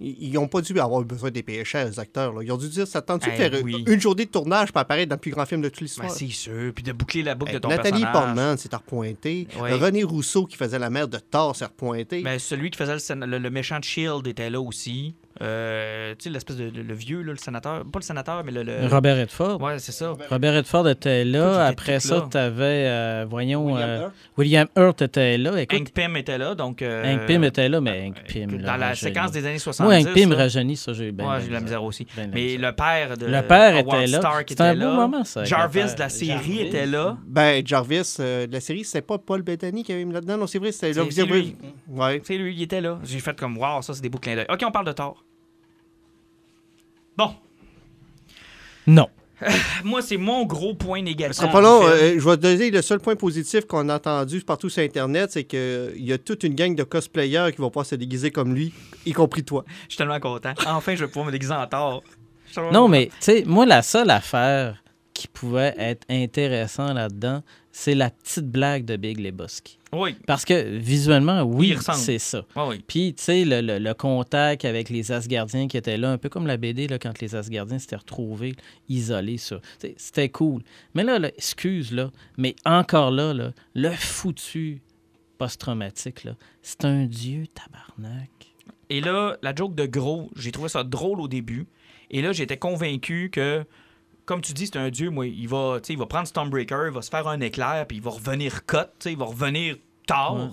[0.00, 2.32] ils n'ont pas dû avoir besoin des cher les acteurs.
[2.32, 2.42] là.
[2.42, 3.84] Ils ont dû dire, ça tente-tu de Eh faire oui.
[3.86, 6.10] une journée de tournage pour apparaître dans le plus grand film de toute Ben, l'histoire?
[6.10, 6.72] c'est sûr.
[6.74, 8.12] Puis de boucler la boucle Hey, de ton Nathalie personnage.
[8.12, 9.48] Portman s'est repointée.
[9.60, 9.72] Oui.
[9.72, 12.22] René Rousseau, qui faisait la mère de Thor, s'est repointé.
[12.22, 15.14] Ben, celui qui faisait le, le- le méchant de Shield était là aussi.
[15.42, 17.84] Euh, tu sais, l'espèce de, le vieux, là, le sénateur.
[17.84, 18.62] Pas le sénateur, mais le.
[18.62, 19.60] le- Robert Redford.
[19.60, 20.12] Ouais, c'est ça.
[20.30, 21.52] Robert Redford était là.
[21.52, 24.12] était Après ça, tu avais, voyons, William euh, Hurt.
[24.38, 25.60] William Hurt était là.
[25.60, 26.82] Écoute, Hank Pym était là, donc.
[26.82, 28.58] euh, Hank Pym était là, mais Hank Pym.
[28.62, 29.82] Dans l'a séquence des années 70.
[29.82, 31.28] Moi, Hank Pym là, rajeuni, ça, j'ai eu bien.
[31.30, 32.06] Ouais, j'ai eu de la misère aussi.
[32.16, 33.26] Ben, Mais le père de.
[33.26, 34.18] Le père Howard était là.
[34.18, 34.96] Stark C'était un était beau là.
[34.96, 35.44] moment, ça.
[35.44, 36.60] Jarvis de la série Jarvis.
[36.60, 37.16] était là.
[37.26, 40.36] Ben, Jarvis, euh, de la série, c'était pas Paul Bettany qui avait mis là-dedans.
[40.38, 41.02] Non, c'est vrai, c'était là.
[41.04, 41.56] C'est- c'est lui.
[41.88, 42.20] Ouais.
[42.24, 42.98] C'est lui, il était là.
[43.04, 44.46] J'ai fait comme, wow, ça, c'est des beaux clins d'œil.
[44.48, 45.22] OK, on parle de Thor.
[47.16, 47.34] Bon,
[48.86, 49.08] Non.
[49.84, 51.36] moi, c'est mon gros point négatif.
[51.36, 51.80] Ce sera pas long.
[51.80, 51.98] du film.
[51.98, 55.30] euh, je vais te donner le seul point positif qu'on a entendu partout sur Internet,
[55.32, 58.54] c'est qu'il y a toute une gang de cosplayers qui vont pas se déguiser comme
[58.54, 58.72] lui,
[59.04, 59.64] y compris toi.
[59.84, 60.54] Je suis tellement content.
[60.66, 62.02] Enfin, je vais pouvoir me déguiser en tellement
[62.72, 67.42] Non, mais, tu sais, moi, la seule affaire qui pouvait être intéressant là-dedans,
[67.78, 69.78] c'est la petite blague de Big Lebowski.
[69.92, 72.46] Oui, Parce que visuellement, oui, c'est ça.
[72.56, 72.84] oui, oui.
[72.86, 76.30] Puis, tu sais, le, le- le contact avec les Asgardiens qui étaient là, un peu
[76.30, 78.56] comme la BD, là, quand les Asgardiens s'étaient retrouvés
[78.88, 79.60] isolés, ça.
[79.98, 80.62] C'était cool.
[80.94, 84.80] Mais là, là, excuse, là, mais encore là, là le foutu
[85.36, 88.30] post-traumatique, là, c'est un dieu tabarnak.
[88.88, 91.66] Et là, la joke de gros, j'ai trouvé ça drôle au début.
[92.10, 93.64] Et là, j'étais convaincu que,
[94.26, 97.00] comme tu dis, c'est un dieu, moi, il va, il va prendre Stormbreaker, il va
[97.00, 100.34] se faire un éclair, puis il va revenir cut, il va revenir tard.
[100.36, 100.50] Ouais.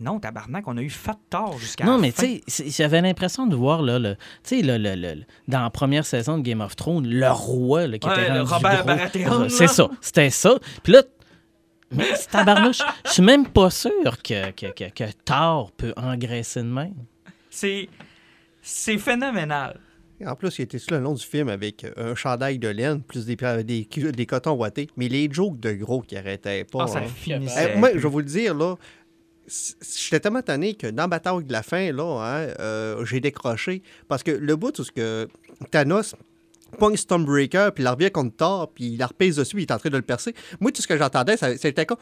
[0.00, 3.46] Non, tabarnak, on a eu fat tard jusqu'à Non, la mais tu sais, j'avais l'impression
[3.46, 6.62] de voir, là, le, tu sais, le, le- le- dans la première saison de Game
[6.62, 8.84] of Thrones, le roi, là, qui Ouais, était le Robert.
[8.86, 10.58] Baratheon, C'est ça, c'était ça.
[10.82, 11.02] Puis là,
[11.92, 16.68] mais tabarnouche, je suis même pas sûr que, que, que, que Thor peut engraisser de
[16.68, 16.94] même.
[17.50, 17.88] C'est,
[18.62, 19.78] c'est phénoménal.
[20.26, 23.02] En plus, il était sur le long du film avec euh, un chandail de laine,
[23.02, 24.88] plus des, des, cotons ouatés.
[24.96, 26.84] Mais les jokes de gros qui arrêtaient pas.
[26.84, 27.06] Ah, ça hein.
[27.06, 27.72] finissait.
[27.74, 28.76] Eh, moi, je vais vous le dire, là,
[29.46, 33.82] j'étais tellement tanné que dans Bataille de la fin, là, hein, euh, j'ai décroché.
[34.08, 35.28] Parce que le bout où ce que
[35.70, 36.14] Thanos
[36.78, 39.72] pogne Stormbreaker, puis il revient contre Thor, puis il la repèse dessus, puis il est
[39.72, 40.34] en train de le percer.
[40.60, 41.98] Moi, tout ce que j'entendais, c'était comme...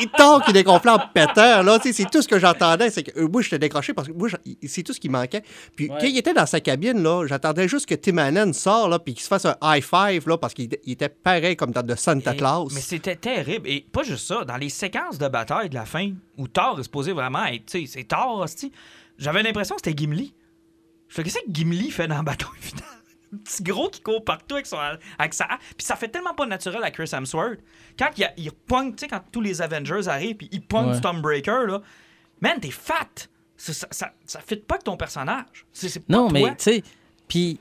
[0.00, 2.90] Il Thor qui dégonflait en pétant, là, c'est tout ce que j'entendais.
[2.90, 4.28] C'est que euh, moi, j'étais décroché parce que moi,
[4.66, 5.42] c'est tout ce qui manquait.
[5.74, 5.96] Puis Ouais.
[6.00, 9.14] quand il était dans sa cabine, là, j'attendais juste que Tim Allen sort, là, puis
[9.14, 11.82] qu'il se fasse un high five, là, parce qu'il était- il était pareil comme dans
[11.82, 12.72] The Santa Et- Claus.
[12.74, 13.68] Mais c'était terrible.
[13.68, 16.84] Et pas juste ça, dans les séquences de bataille de la fin, où Thor est
[16.84, 18.46] supposé vraiment être, tu sais, c'est Thor,
[19.18, 20.34] j'avais l'impression que c'était Gimli.
[21.08, 22.82] Je fais, qu'est-ce que Gimli fait dans le bateau final?
[23.44, 24.76] Petit gros qui court partout avec, son,
[25.18, 25.46] avec sa.
[25.76, 27.58] Puis ça fait tellement pas naturel à Chris Hemsworth.
[27.98, 30.96] Quand il, il tu sais, quand tous les Avengers arrivent, puis il pogne Ouais.
[30.96, 31.82] Stormbreaker, là,
[32.40, 33.08] man, t'es fat!
[33.56, 35.66] Ça, ça, ça, ça fit pas avec ton personnage.
[36.08, 36.82] Non, mais tu sais,
[37.26, 37.58] puis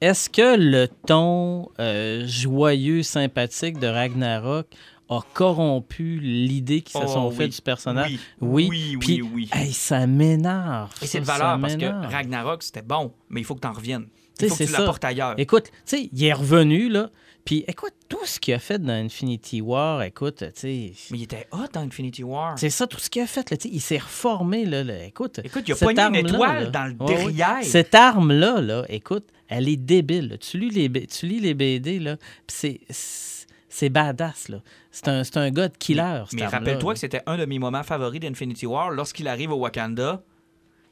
[0.00, 4.66] est-ce que le ton euh, joyeux, sympathique de Ragnarok
[5.08, 7.48] a corrompu l'idée qu'ils se Oh, sont fait oui.
[7.50, 8.10] du personnage?
[8.10, 9.50] Oui, Oui, oui, puis, oui, oui.
[9.52, 10.92] Hey, ça m'énerve.
[11.02, 11.86] Et c'est de valeur parce que.
[12.10, 14.06] Ragnarok, c'était bon, mais il faut que t'en reviennes.
[14.40, 14.78] Il faut que tu ça.
[14.80, 15.34] l'apportes ailleurs.
[15.38, 17.10] Écoute, tu sais, il est revenu, là.
[17.44, 20.92] Puis écoute, tout ce qu'il a fait dans Infinity War, écoute, tu sais.
[21.12, 22.58] Mais il était hot dans Infinity War.
[22.58, 25.40] C'est ça tout ce qu'il a fait, là, il s'est reformé, là, là, écoute.
[25.44, 26.70] Écoute, il a pogné une étoile là.
[26.70, 27.62] dans le Ouais, derrière.
[27.62, 30.28] Cette arme-là, là, écoute, elle est débile.
[30.30, 30.38] là.
[30.38, 32.56] Tu, lis les, tu lis les BD, là, puis
[32.88, 34.60] c'est- c'est badass, là.
[34.90, 37.58] C'est un, c'est un gars de killer, Mais arme-là, rappelle-toi que c'était un de mes
[37.60, 40.22] moments favoris d'Infinity War lorsqu'il arrive au Wakanda,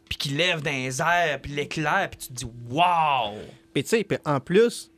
[0.08, 3.34] puis qu'il lève dans les airs, puis l'éclair, puis tu te dis Wow!
[3.72, 4.90] Puis tu sais, en plus,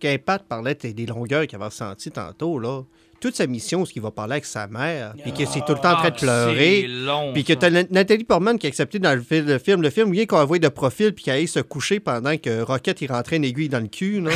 [0.00, 2.82] quand Pat parlait de- des longueurs qu'il avait ressenties tantôt, là,
[3.20, 5.80] toute sa mission, ce qu'il va parler avec sa mère, puis que c'est tout le
[5.80, 6.88] temps en train de Ah, pleurer.
[7.32, 9.80] Puis que t'as Na- Nathalie Portman qui a accepté dans le, fi- le film.
[9.80, 13.00] Le film, bien qu'on voit de profil puis qu'elle aille se coucher pendant que Rocket
[13.00, 14.20] il rentrait une aiguille dans le cul.
[14.20, 14.32] là.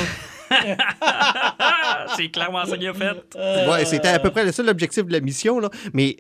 [1.01, 3.69] Ah, c'est clairement ça qu'il a fait.
[3.69, 5.59] Ouais, c'était à peu près le seul objectif de la mission.
[5.59, 5.69] Là.
[5.93, 6.17] Mais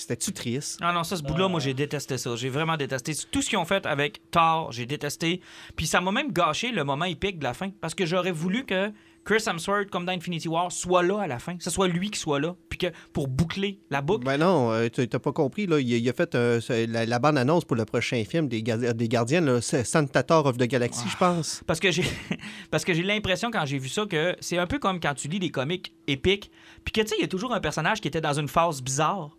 [0.00, 0.78] c'était-tu triste?
[0.80, 2.36] Ah non, ça, ce bout-là, moi, j'ai détesté ça.
[2.36, 3.12] J'ai vraiment détesté.
[3.30, 5.40] Tout ce qu'ils ont fait avec Thor, j'ai détesté.
[5.76, 7.70] Puis ça m'a même gâché le moment épique de la fin.
[7.80, 8.90] Parce que j'aurais voulu que
[9.24, 11.56] Chris Hemsworth, comme dans Infinity War, soit là à la fin.
[11.58, 12.54] Que ce soit lui qui soit là.
[12.70, 14.24] Puis que pour boucler la boucle.
[14.24, 15.66] Ben non, euh, t'as pas compris.
[15.66, 15.80] Là.
[15.80, 18.94] Il, a, il a fait euh, la, la bande-annonce pour le prochain film des, Gardi-
[18.94, 19.08] des
[19.40, 21.62] là, Santa of the Galaxy, je pense.
[21.66, 22.04] Parce que j'ai
[22.70, 25.28] parce que j'ai l'impression quand j'ai vu ça que c'est un peu comme quand tu
[25.28, 26.50] lis des comics épiques,
[26.84, 28.80] puis que tu sais il y a toujours un personnage qui était dans une phase
[28.82, 29.36] bizarre.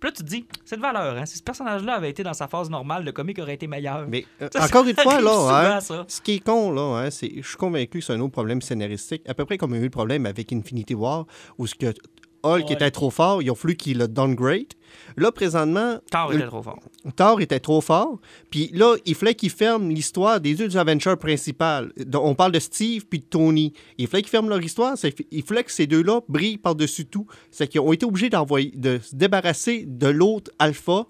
[0.00, 2.32] Puis là tu te dis c'est de valeur hein, si ce personnage-là avait été dans
[2.32, 4.06] sa phase normale, le comic aurait été meilleur.
[4.08, 7.10] Mais euh, Ça, encore ça une fois, là, hein, ce qui est con, là, hein,
[7.10, 9.76] c'est, je suis convaincu que c'est un autre problème scénaristique, à peu près comme il
[9.76, 11.26] y a eu le problème avec Infinity War,
[11.58, 11.92] où ce que
[12.42, 14.74] Hulk était trop fort, il a fallu qu'il le downgrade.
[15.16, 16.78] Là, présentement, Thor était trop fort.
[17.16, 18.18] Thor était trop fort.
[18.50, 21.92] Puis là, il fallait qu'il ferme l'histoire des deux Avengers principales.
[22.14, 23.72] On parle de Steve puis de Tony.
[23.98, 24.94] Il fallait qu'ils ferment leur histoire.
[25.30, 27.26] Il fallait que ces deux-là brillent par-dessus tout.
[27.50, 31.06] C'est qu'ils ont été obligés d'envoyer, de se débarrasser de l'autre Alpha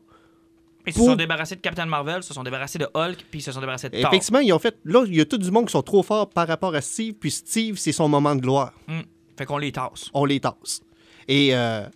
[0.86, 3.52] Ils se sont débarrassés de Captain Marvel, se sont débarrassés de Hulk, puis ils se
[3.52, 4.10] sont débarrassés de Thor.
[4.12, 4.76] Effectivement, ils ont fait.
[4.84, 7.14] Là, il y a tout du monde qui sont trop forts par rapport à Steve,
[7.14, 8.72] puis Steve, c'est son moment de gloire.
[8.88, 9.02] Hmm.
[9.36, 10.10] Fait qu'on les tasse.
[10.12, 10.82] On les tasse.
[11.28, 11.86] Et euh,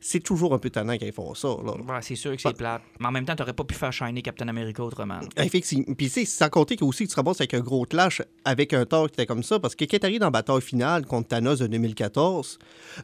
[0.00, 1.48] c'est toujours un peu tannant quand ils font ça.
[1.48, 1.72] Là.
[1.72, 2.82] Ouais, c'est sûr que c'est plate.
[3.00, 5.18] Mais en même temps, t'aurais pas pu faire shiner Captain America autrement.
[5.36, 5.94] Effectivement.
[5.96, 8.84] Puis, tu sais, sans compter qu'aussi, tu te ramasses avec un gros clash avec un
[8.86, 11.58] Thor qui était comme ça, parce que quand t'arrives dans la bataille finale contre Thanos
[11.58, 12.58] de 2014,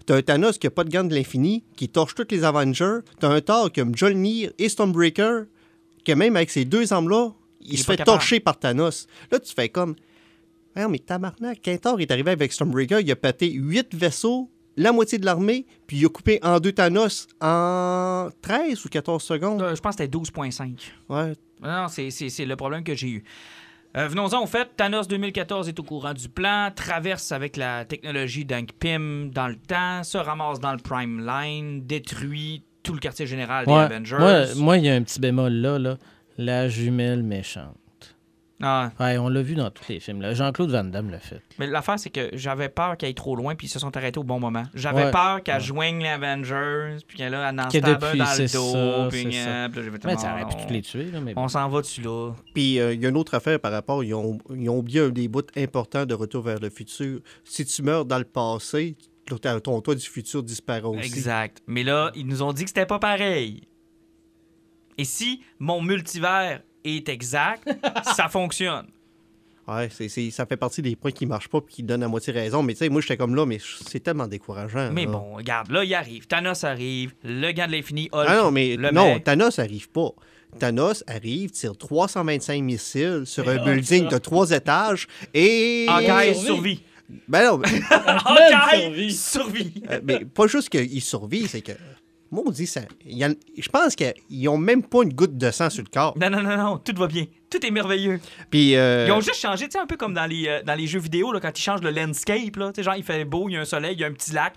[0.07, 2.99] t'as un Thanos qui a pas de gants de l'infini, qui torche tous les Avengers,
[3.19, 5.47] t'as un Thor comme Mjolnir et Stormbreaker,
[6.05, 7.31] que même avec ces deux armes-là,
[7.63, 8.19] il, Il se fait capable.
[8.19, 9.07] torcher par Thanos.
[9.31, 9.97] Là, tu fais comme.
[10.77, 14.93] Ouais, mais tabarnak, quand Thor est arrivé avec Stormbreaker, il a pété huit vaisseaux, la
[14.93, 19.63] moitié de l'armée, puis il a coupé en deux Thanos en 13 ou 14 secondes.
[19.63, 20.93] Euh, Je pense que c'était 12.5.
[21.09, 23.25] Ouais, Non, c'est- c'est c'est le problème que j'ai eu.
[23.97, 28.45] Euh, Venons-en au fait, Thanos 2014 est au courant du plan, traverse avec la technologie
[28.47, 33.27] d'Hank Pym dans le temps, se ramasse dans le Prime Line, détruit tout le quartier
[33.27, 33.79] général des Ouais.
[33.81, 34.17] Avengers.
[34.19, 35.99] Moi, moi, il y a un petit bémol là, là.
[36.39, 37.77] La jumelle méchante.
[38.63, 40.21] Ah, Ouais, on l'a vu dans tous les films.
[40.23, 40.35] là.
[40.35, 41.43] Jean-Claude Van Damme l'a fait.
[41.59, 44.19] mais l'affaire, c'est que j'avais peur qu'elle aille trop loin, puis ils se sont arrêtés
[44.21, 44.63] au bon moment.
[44.75, 45.11] J'avais Ouais.
[45.11, 45.61] peur qu'elle Ouais.
[45.61, 49.49] joigne les Avengers, puis qu'elle a dans le dos, ça, puis ça.
[49.49, 51.33] euh, puis là, Mais bon, ça aurait pu on- toutes les tuer, là, mais.
[51.37, 52.33] On s'en va dessus là.
[52.55, 55.01] Puis euh, il y a une autre affaire par rapport, ils ont, ils ont oublié
[55.01, 57.21] un des bouts importants de Retour vers le futur.
[57.45, 58.97] Si tu meurs dans le passé,
[59.27, 61.01] ton, ton toi du futur disparaît aussi.
[61.07, 61.59] Exact.
[61.67, 63.63] Mais là, ils nous ont dit que c'était pas pareil.
[64.99, 67.69] Et si mon multivers est exact,
[68.17, 68.87] ça fonctionne.
[69.69, 72.09] Ouais, c'est, c'est- ça fait partie des points qui marchent pas puis qui donnent à
[72.09, 72.63] moitié raison.
[72.65, 74.91] Mais tu sais, moi, j'étais comme là, mais c'est tellement décourageant.
[74.93, 75.13] Mais là.
[75.13, 76.27] bon, regarde, là, il arrive.
[76.27, 78.27] Thanos arrive, le gant de l'infini, Hulk.
[78.29, 79.21] Ah non, mais le non.
[79.21, 80.11] Thanos arrive pas.
[80.59, 85.87] Thanos arrive, tire 325 missiles sur un building de trois étages et.
[85.89, 86.45] Hawkeye survit.
[86.47, 86.83] survit.
[87.29, 89.73] Ben non, mais- Hawkeye survit.
[89.91, 91.73] Euh, mais pas juste qu'il survit, c'est que.
[92.33, 92.81] Moi, on dit ça.
[93.07, 95.91] il y en- je pense qu'ils ont même pas une goutte de sang sur le
[95.93, 96.17] corps.
[96.19, 97.27] Non, non, non, non, tout va bien.
[97.51, 98.21] Tout est merveilleux.
[98.51, 98.75] Puis.
[98.75, 100.87] euh, Ils ont juste changé, tu sais, un peu comme dans les, euh, dans les
[100.87, 102.73] jeux vidéo, là, quand ils changent le landscape, là.
[102.73, 104.13] Tu sais, genre, il fait beau, il y a un soleil, il y a un
[104.13, 104.55] petit lac.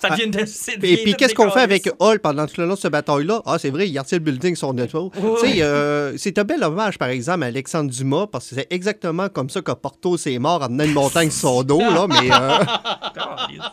[0.00, 0.44] Ça devient de.
[0.46, 1.88] c'est- Et puis, qu'est-ce qu'on fait avec.
[1.98, 3.42] Hall pendant tout le long de cette bataille-là?
[3.44, 5.10] Ah, c'est vrai, il retire le building sur notre.
[5.40, 8.66] Tu sais, euh, c'est un bel hommage, par exemple, à Alexandre Dumas, parce que c'est
[8.70, 12.06] exactement comme ça que Porto s'est mort en menant une montagne sur son dos, là,
[12.08, 12.30] mais...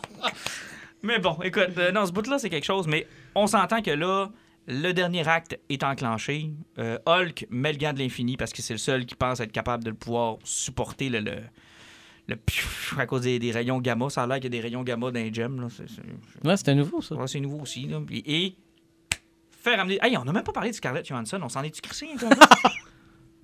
[1.02, 4.30] Mais bon, écoute, euh, non, ce bout-là, c'est quelque chose, mais on s'entend que là,
[4.66, 6.50] le dernier acte est enclenché.
[6.78, 9.52] Euh, Hulk met le gant de l'infini parce que c'est le seul qui pense être
[9.52, 11.20] capable de le pouvoir supporter le.
[11.20, 11.36] le
[12.28, 12.34] le
[12.98, 15.12] à cause des, des rayons gamma, ça a l'air qu'il y a des rayons gamma
[15.12, 15.60] dans les gems.
[15.60, 15.68] Là.
[15.70, 16.02] C'est, c'est-
[16.48, 17.14] Ouais, c'était nouveau, ça.
[17.14, 17.86] ouais, c'est nouveau aussi.
[17.86, 18.00] Là.
[18.10, 18.56] Et, et
[19.52, 20.00] faire amener.
[20.02, 22.26] Hey, on n'a même pas parlé de Scarlett Johansson, on s'en est-tu crissé un peu?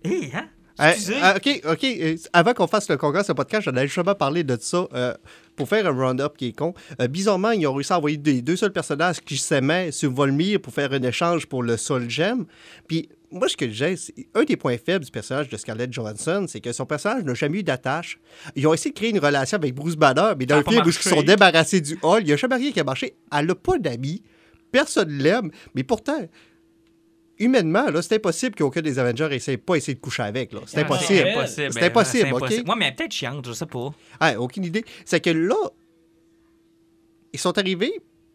[0.03, 0.49] Hé, hein?
[0.81, 1.23] Euh, Excusez.
[1.23, 1.85] euh, OK, OK.
[1.85, 5.15] euh, avant qu'on fasse le congrès, ce podcast, j'en avais justement parlé de ça euh,
[5.57, 6.75] pour faire un round-up qui est con.
[7.01, 10.61] Euh, bizarrement, ils ont réussi à envoyer des deux seuls personnages qui s'aimaient sur Volmir
[10.61, 12.47] pour faire un échange pour le Soul Gem.
[12.89, 16.45] Puis, moi, ce que j'ai, c'est un des points faibles du personnage de Scarlett Johansson,
[16.49, 18.19] c'est que son personnage n'a jamais eu d'attache.
[18.57, 20.89] Ils ont essayé de créer une relation avec Bruce Banner, mais dans le film où
[20.89, 23.15] ils sont débarrassés du hall, il n'y a jamais rien qui a marché.
[23.35, 24.23] Elle n'a pas d'amis.
[24.71, 25.51] Personne l'aime.
[25.75, 26.19] Mais pourtant,
[27.43, 30.53] humainement, là, c'est impossible qu'aucun des Avengers essaie pas essayer de coucher avec.
[30.53, 30.61] là.
[30.67, 31.07] C'est Ah, impossible.
[31.19, 31.73] C'est impossible.
[31.73, 32.71] C'est ben, impossible, impossible.
[32.71, 33.91] Ouais, mais elle est peut-être chiante, je sais pas.
[34.21, 34.85] Ah, aucune idée.
[35.05, 35.57] C'est que là,
[37.33, 37.93] ils sont arrivés,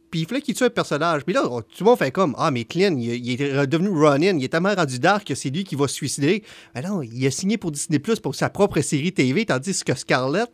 [0.09, 1.23] puis il fallait qu'ils tuent un personnage.
[1.23, 3.89] Puis là, on- tout le monde fait comme Ah, mais Clint, il, il est devenu
[3.89, 6.43] Ronin, il est tellement rendu dark que c'est lui qui va se suicider.
[6.75, 9.95] Mais non, il a signé pour Disney Plus pour sa propre série TV, tandis que
[9.95, 10.49] Scarlett,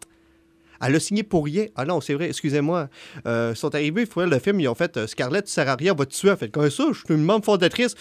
[0.85, 1.67] elle a signé pour rien.
[1.75, 2.89] Ah non, c'est vrai, excusez-moi.
[3.25, 5.51] Euh, ils sont arrivés, il faut voir le film, ils ont fait euh, Scarlett, tu
[5.51, 6.29] sers à rien, on va te tuer.
[6.29, 7.95] Elle fait comme ça, je suis une membre fondatrice.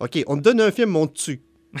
[0.00, 1.40] OK, on te donne un film, on te tue.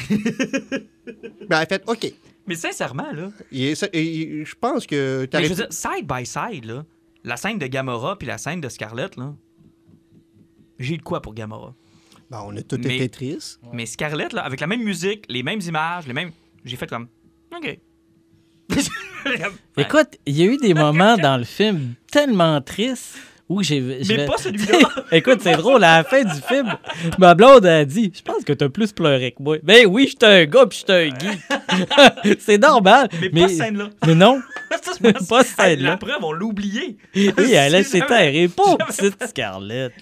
[1.48, 2.12] ben, elle fait OK.
[2.46, 3.30] Mais sincèrement, là.
[3.50, 6.84] Et, ça- et je pense que Mais je veux dire, side by side, là,
[7.24, 9.34] la scène de Gamora puis la scène de Scarlett, là,
[10.78, 11.74] j'ai de quoi pour Gamora?
[12.30, 13.60] Ben, on a tout Mais- été tristes.
[13.72, 16.30] Mais Scarlett, là, avec la même musique, les mêmes images, les mêmes.
[16.64, 17.08] J'ai fait comme.
[17.56, 17.78] OK.
[19.76, 23.16] Écoute, il y a eu des moments dans le film tellement tristes
[23.48, 23.80] où j'ai.
[23.80, 24.78] Mais pas celui-là.
[25.12, 26.76] Écoute, c'est drôle, à la fin du film,
[27.18, 29.58] ma blonde a dit Je pense que t'as plus pleuré que moi.
[29.62, 32.38] Ben oui, j'étais un gars puis j'étais un geek.
[32.40, 33.08] c'est normal.
[33.20, 33.90] Mais, pas cette scène-là.
[34.06, 34.40] mais non.
[35.28, 35.90] Pas cette scène-là.
[35.90, 36.96] La preuve, on l'a oublié.
[37.14, 38.48] Oui, elle a C'est terrée.
[38.48, 39.92] Pauvre petite Scarlett.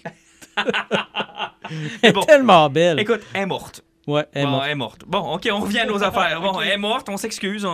[0.57, 2.23] Elle est bon.
[2.23, 2.99] tellement belle.
[3.01, 3.83] Écoute, elle est morte.
[4.07, 4.65] Ouais, elle est bon, morte.
[4.65, 5.05] elle est morte.
[5.07, 6.41] Bon, OK, on revient à nos affaires.
[6.41, 7.67] Bon, elle est morte, on s'excuse.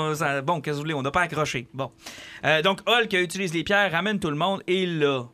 [0.44, 1.66] Bon, qu'est-ce que vous voulez, on n'a pas accroché.
[1.74, 1.90] Bon.
[2.44, 5.24] Euh, donc, Hulk utilise les pierres, ramène tout le monde, et là.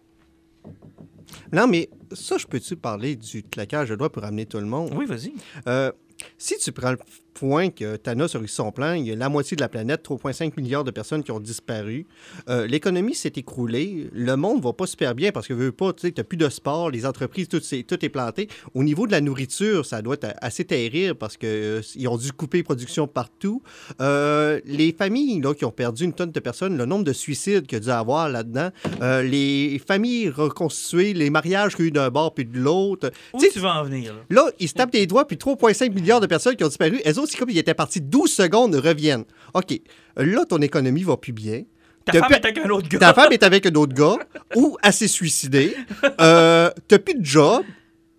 [1.52, 4.92] Non, mais ça, je peux-tu parler du claquage de doigts pour ramener tout le monde?
[4.94, 5.32] Oui, vas-y.
[5.66, 5.92] Euh,
[6.38, 6.98] si tu prends le
[7.38, 8.94] point que Thanos a réussi son plan.
[8.94, 12.06] Il y a la moitié de la planète, 3,5 milliards de personnes qui ont disparu.
[12.48, 14.08] Euh, L'économie s'est écroulée.
[14.12, 16.90] Le monde va pas super bien parce que, veux pas, tu n'as plus de sport,
[16.90, 18.48] les entreprises, tout, c'est- tout est planté.
[18.74, 22.62] Au niveau de la nourriture, ça doit être assez terrible parce qu'ils ont dû couper
[22.62, 23.62] production partout.
[24.00, 27.66] Euh, les familles là, qui ont perdu une tonne de personnes, le nombre de suicides
[27.66, 28.70] qu'il y a dû avoir là-dedans,
[29.02, 33.10] euh, les familles reconstituées, les mariages qu'il y a eu d'un bord puis de l'autre.
[33.34, 34.14] Où Tu sais, tu vas en venir?
[34.14, 34.20] là?
[34.30, 37.00] Là, ils se tapent des doigts, puis 3,5 milliards de personnes qui ont disparu.
[37.04, 39.24] Elles autres, c'est comme ils étaient partis 12 secondes, reviennent.
[39.54, 39.78] OK,
[40.16, 41.62] là, ton économie va plus bien.
[42.04, 42.98] Ta femme est avec un autre gars.
[42.98, 44.16] Ta femme est avec un autre gars
[44.54, 45.74] ou elle s'est suicidée.
[46.20, 47.64] Euh, T'as plus de job.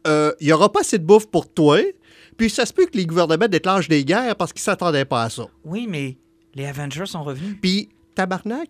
[0.05, 1.79] Euh, Il y aura pas assez de bouffe pour toi.
[2.37, 5.29] Puis ça se peut que les gouvernements déclenchent des guerres parce qu'ils s'attendaient pas à
[5.29, 5.47] ça.
[5.63, 6.17] Oui, mais
[6.53, 7.55] les Avengers sont revenus.
[7.61, 8.67] Puis, tabarnak,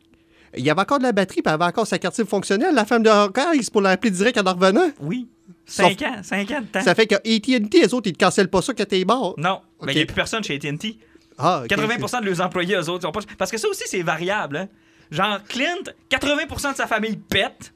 [0.56, 2.74] il y avait encore de la batterie, puis elle avait encore sa carte fonctionnelle.
[2.76, 4.90] La femme de Hawkeye, c'est pour l'appeler direct en revenant.
[5.02, 5.28] Oui.
[5.70, 6.24] Sauf- Cinq ans.
[6.24, 6.82] Cinq ans de temps.
[6.82, 9.36] Ça fait que AT&T, les autres, ils te cancellent pas ça quand t'es mort.
[9.38, 9.96] Non, mais il Ok.
[9.98, 10.98] n'y a plus personne chez AT&T.
[11.38, 11.68] Ah, ok.
[11.70, 13.20] 80% de leurs employés, eux autres, ils ont pas...
[13.38, 14.58] Parce que ça aussi, c'est variable.
[14.58, 14.68] Hein?
[15.12, 17.74] Genre, Clint, 80% de sa famille pète,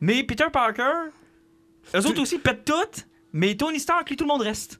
[0.00, 1.08] mais Peter Parker,
[1.94, 4.78] eux autres aussi pètent toutes, mais Tony Stark, lui, tout le monde reste.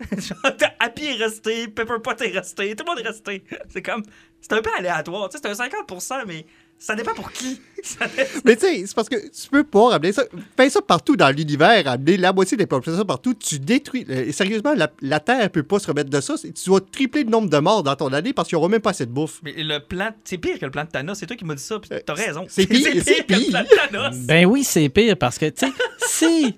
[0.18, 0.38] Genre,
[0.80, 3.44] Happy est resté, Pepper Pot est resté, tout le monde est resté.
[3.68, 4.02] C'est comme...
[4.40, 5.28] C'est un peu aléatoire.
[5.28, 6.46] Tu sais, c'est un 50 mais
[6.78, 7.60] ça dépend pour qui.
[7.78, 10.24] Dépend- Mais tu sais, c'est parce que tu peux pas ramener ça.
[10.56, 14.04] Fais ça partout dans l'univers, amener la moitié des populations partout, tu détruis.
[14.10, 16.34] euh, sérieusement, la, la Terre peut pas se remettre de ça.
[16.38, 18.80] Tu vas tripler le nombre de morts dans ton année parce qu'il n'y aura même
[18.80, 19.40] pas assez de bouffe.
[19.44, 21.18] Mais le plan, c'est pire que le plan de Thanos.
[21.18, 22.46] C'est toi qui m'as dit ça, puis t'as raison.
[22.48, 24.16] c'est pire, c'est que le plan de Thanos.
[24.26, 25.72] Ben oui, c'est pire parce que, tu sais,
[26.06, 26.56] si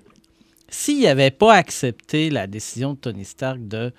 [0.69, 3.91] s'il n'avait pas accepté la décision de Tony Stark de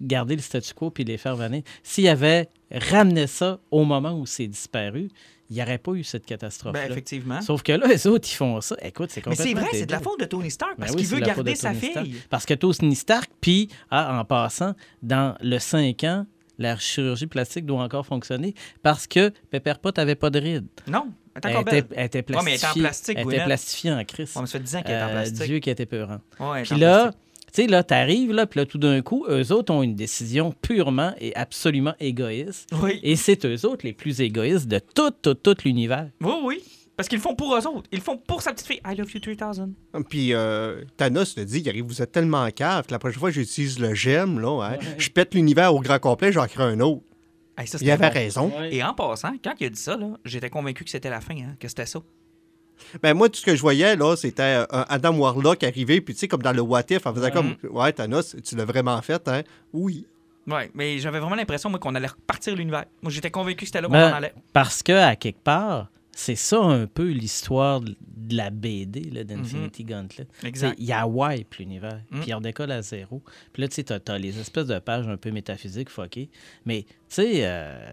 [0.00, 4.26] garder le statu quo puis les faire venir, s'il avait ramené ça au moment où
[4.26, 5.08] c'est disparu,
[5.52, 6.84] il n'y aurait pas eu cette catastrophe-là.
[6.86, 7.40] Ben, effectivement.
[7.42, 8.74] Sauf que là, les autres, ils font ça.
[8.82, 10.96] Écoute, c'est Mais complètement c'est vrai, c'est de la faute de Tony Stark parce Ben
[10.96, 12.04] oui, qu'il veut garder de sa Stark.
[12.06, 12.16] fille.
[12.30, 16.26] Parce que Tony Stark, puis, ah, en passant, dans le 5 ans,
[16.58, 20.66] la chirurgie plastique doit encore fonctionner parce que Pepper Pot n'avait pas de rides.
[20.86, 21.08] Non,
[21.42, 22.82] elle était, elle était Ouais, mais elle est en plastifiée.
[22.82, 24.32] plastique, Elle était plastifiée en crise.
[24.38, 25.42] Mais ça fait 10 ans qu'elle est en Euh, plastique.
[25.46, 26.18] Dieu qui était peurant.
[26.40, 27.20] Ouais, Puis là, plastique.
[27.52, 30.52] Tu sais, là, t'arrives, là, puis là, tout d'un coup, eux autres ont une décision
[30.62, 32.70] purement et absolument égoïste.
[32.80, 32.98] Oui.
[33.02, 36.08] Et c'est eux autres les plus égoïstes de tout, tout, tout l'univers.
[36.22, 36.62] Oui, oui.
[36.96, 37.88] Parce qu'ils le font pour eux autres.
[37.92, 38.80] Ils le font pour sa petite fille.
[38.86, 39.74] I love you 3000.
[40.08, 43.30] Puis euh, Thanos le dit, il arrive, vous êtes tellement cave que la prochaine fois
[43.30, 46.80] que j'utilise le gemme, là, hein, je pète l'univers au grand complet, j'en crée un
[46.80, 47.02] autre.
[47.58, 48.50] Hey, ça, Il avait raison.
[48.70, 51.34] Et en passant, quand il a dit ça, là, j'étais convaincu que c'était la fin,
[51.34, 52.00] hein, que c'était ça.
[53.02, 56.14] Ben moi, tout ce que je voyais, là, c'était euh, un Adam Warlock arrivé, puis
[56.14, 59.00] tu sais, comme dans le What If, en faisant comme, ouais, Thanos, tu l'as vraiment
[59.02, 59.42] fait, hein?
[59.72, 60.06] Oui.
[60.46, 62.84] Ouais, mais j'avais vraiment l'impression, moi, qu'on allait repartir l'univers.
[63.02, 64.34] Moi, j'étais convaincu que c'était là qu'on Ben, en allait.
[64.52, 67.94] Parce que, à quelque part, c'est ça un peu l'histoire de
[68.36, 70.26] la BD d'Infinity Gauntlet.
[70.42, 70.48] Mhm.
[70.48, 70.74] Exact.
[70.78, 72.20] Il y a wipe l'univers, Mm.
[72.20, 73.22] puis il redécolle à zéro.
[73.52, 76.28] Puis là, tu sais, t'as, t'as les espèces de pages un peu métaphysiques fuckées.
[76.66, 77.90] Mais, tu sais, euh,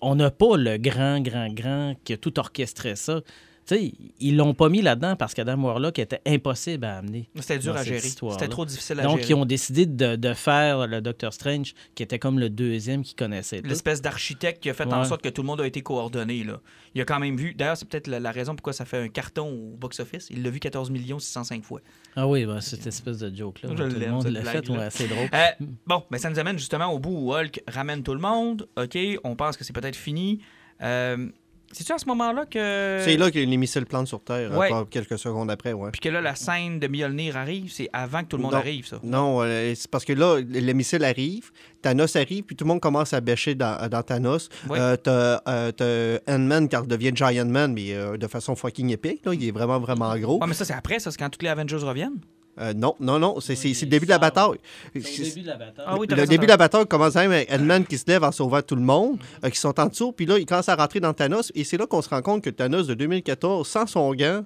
[0.00, 3.20] on n'a pas le grand, grand, grand qui a tout orchestré ça.
[3.66, 7.30] Sais, ils l'ont pas mis là-dedans parce qu'Adam Warlock était impossible à amener.
[7.36, 8.00] C'était dur à gérer.
[8.00, 9.30] C'était trop difficile à Donc, gérer.
[9.30, 13.16] ils ont décidé de, de faire le Doctor Strange, qui était comme le deuxième qu'ils
[13.16, 13.62] connaissaient.
[13.62, 16.44] L'espèce d'architecte qui a fait en sorte que tout le monde a été coordonné.
[16.44, 16.60] Là.
[16.94, 17.54] Il a quand même vu.
[17.54, 20.28] D'ailleurs, c'est peut-être la, la raison pourquoi ça fait un carton au box-office.
[20.30, 21.80] Il l'a vu 14 605 fois.
[22.16, 23.70] Ah oui, ben, cette espèce de joke-là.
[23.70, 25.28] Tout le monde l'a fait, ouais, c'est drôle.
[25.32, 28.68] Euh, bon, mais ça nous amène justement au bout où Hulk ramène tout le monde.
[28.76, 30.40] OK, on pense que c'est peut-être fini.
[30.82, 31.28] Euh,
[31.74, 33.00] C'est-tu à ce moment-là que.
[33.04, 34.70] C'est là que les missiles plantent sur Terre, Euh, Ouais.
[34.90, 35.90] quelques secondes après, ouais.
[35.90, 38.58] Puis que là, la scène de Mjolnir arrive, c'est avant que tout le monde Non.
[38.58, 38.98] arrive, ça.
[39.02, 41.50] Non, euh, c'est parce que là, le missile arrive,
[41.82, 44.48] Thanos arrive, puis tout le monde commence à bêcher dans, dans Thanos.
[44.68, 44.78] Ouais.
[44.80, 49.24] Euh, t'as euh, Ant-Man qui devient Giant Man, mais euh, de façon fucking épique.
[49.26, 49.34] Là.
[49.34, 50.38] Il est vraiment, vraiment gros.
[50.40, 52.18] Ouais, mais ça, c'est après, ça, c'est quand tous les Avengers reviennent.
[52.60, 54.58] Euh, non, non, non, c'est Oui, le début de la bataille.
[54.94, 55.84] C'est au début de la bataille.
[55.88, 58.30] Ah oui, le début de la bataille commence même avec Ant-Man qui se lève en
[58.32, 61.00] sauvant tout le monde, euh, qui sont en dessous, puis là, il commence à rentrer
[61.00, 64.14] dans Thanos, et c'est là qu'on se rend compte que Thanos de 2014, sans son
[64.14, 64.44] gant,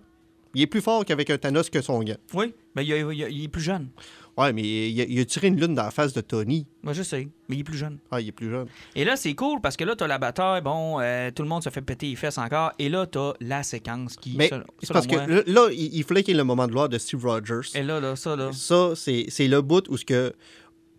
[0.54, 2.16] il est plus fort qu'avec un Thanos que son gant.
[2.32, 3.88] Oui, mais il, il- il- il est plus jeune.
[4.38, 6.64] Ouais, mais il a, il a tiré une lune dans la face de Tony.
[6.82, 7.98] Moi, je sais, mais il est plus jeune.
[8.10, 8.68] Ah, il est plus jeune.
[8.94, 11.62] Et là, c'est cool parce que là, t'as la bataille, bon, euh, tout le monde
[11.64, 12.72] se fait péter les fesses encore.
[12.78, 14.36] Et là, t'as la séquence qui.
[14.36, 14.48] Mais
[14.82, 16.88] c'est parce moi, que là, il, il fallait qu'il y ait le moment de gloire
[16.88, 17.68] de Steve Rogers.
[17.74, 18.50] Et là, là, ça, là.
[18.52, 20.32] Ça, c'est c'est le bout où ce que.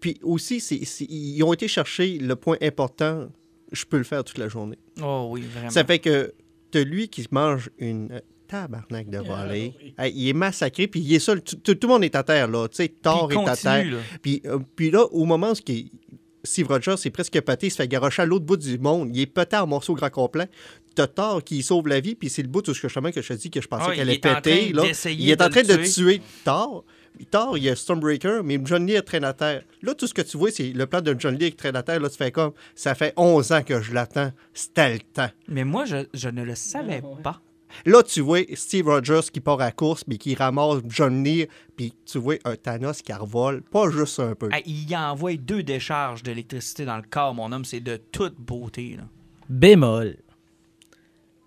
[0.02, 3.30] Puis aussi, c'est c'est- ils ont été chercher le point important.
[3.72, 4.78] Je peux le faire toute la journée.
[5.02, 5.70] Oh oui, vraiment.
[5.70, 6.34] Ça fait que
[6.72, 9.74] t'as lui qui mange une tabarnak de volée.
[9.98, 11.42] Hey, il est massacré, puis il est seul.
[11.42, 12.68] Tout, tout- tout le monde est à terre, là.
[12.68, 13.74] Tu sais, Thor est à terre.
[13.84, 14.02] continue, là.
[14.22, 15.92] Puis, euh, puis là, au moment où ce qui-
[16.44, 19.10] Steve Rogers est presque pété, il se fait garocher à l'autre bout du monde.
[19.14, 20.50] Il est pété en morceaux grand complet.
[20.96, 23.22] t'as Thor qui sauve la vie, puis c'est le bout tout ce que justement que
[23.22, 24.74] je te dis que je pensais Ah, qu'elle allait est en péter.
[24.74, 24.92] train Là.
[25.12, 25.92] Il est en de train le de tuer.
[26.18, 26.84] tuer Thor.
[27.32, 29.64] Thor, il y a Stormbreaker, mais Mjolnir traîne à terre.
[29.82, 32.00] Là, tout ce que tu vois, c'est le plan de Mjolnir qui traîne à terre.
[32.02, 34.32] Là, tu fais comme, ça fait 11 ans que je l'attends.
[34.54, 35.30] C'était le temps.
[35.48, 37.22] Mais moi, je, je ne le savais Ouais.
[37.24, 37.42] pas.
[37.86, 41.94] Là, tu vois Steve Rogers qui part à la course, mais qui ramasse Mjolnir, puis
[42.06, 44.50] tu vois un Thanos qui revole, pas juste un peu.
[44.66, 47.66] Il envoie deux décharges d'électricité dans le corps, mon homme.
[47.66, 48.96] C'est de toute beauté.
[48.98, 49.04] Là.
[49.50, 50.18] Bémol.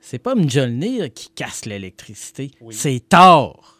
[0.00, 3.78] C'est pas Mjolnir qui casse l'électricité, c'est Thor.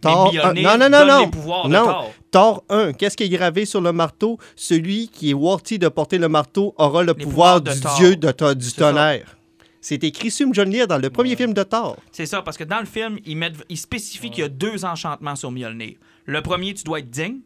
[0.00, 1.20] Thor, non, non, non, donne non.
[1.20, 1.84] les pouvoirs de non.
[1.84, 2.12] Thor.
[2.32, 4.38] Thor 1, qu'est-ce qui est gravé sur le marteau?
[4.56, 7.96] Celui qui est worthy de porter le marteau aura le Les pouvoir, du Thor.
[7.98, 8.92] dieu de du ça.
[9.84, 11.96] C'est écrit sur Mjolnir dans le premier film de Thor.
[12.12, 14.84] C'est ça, parce que dans le film, ils, mettent, ils spécifient qu'il y a deux
[14.84, 15.96] enchantements sur Mjolnir.
[16.24, 17.40] Le premier, tu dois être digne.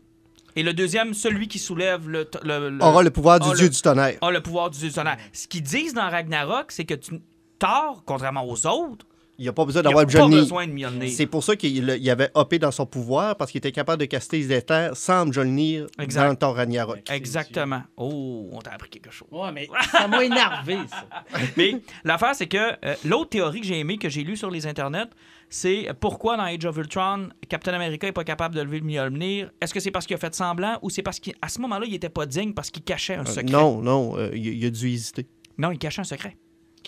[0.55, 2.27] Et le deuxième, celui qui soulève le...
[2.27, 4.17] t- le- le- Aura le pouvoir du dieu du tonnerre.
[4.21, 5.19] a le pouvoir du dieu du tonnerre.
[5.33, 7.21] Ce qu'ils disent dans Ragnarok, c'est que tu...
[7.59, 9.07] Thor, contrairement aux autres,
[9.39, 10.39] Il n'y a pas besoin il n'a d'avoir pas Mjolnir.
[10.39, 11.11] besoin de Mjolnir.
[11.11, 14.07] C'est pour ça qu'il il avait hopé dans son pouvoir, parce qu'il était capable de
[14.07, 16.29] caster les éthers sans Mjolnir Exact.
[16.29, 17.11] dans Thor Ragnarok.
[17.11, 17.83] Exactement.
[17.99, 19.29] Oh, on t'a appris quelque chose.
[19.31, 21.07] Ouais, mais ça m'a énervé, ça.
[21.57, 24.67] Mais l'affaire, c'est que euh, l'autre théorie que j'ai aimée, que j'ai lue sur les
[24.67, 25.11] internets,
[25.51, 29.51] c'est pourquoi dans Age of Ultron, Captain America n'est pas capable de lever le Mjolnir?
[29.61, 31.95] Est-ce que c'est parce qu'il a fait semblant ou c'est parce qu'à ce moment-là, il
[31.95, 33.45] était pas digne parce qu'il cachait un Euh, secret?
[33.53, 35.27] non, non, euh, il, il a dû hésiter.
[35.59, 36.37] Non, il cachait un secret.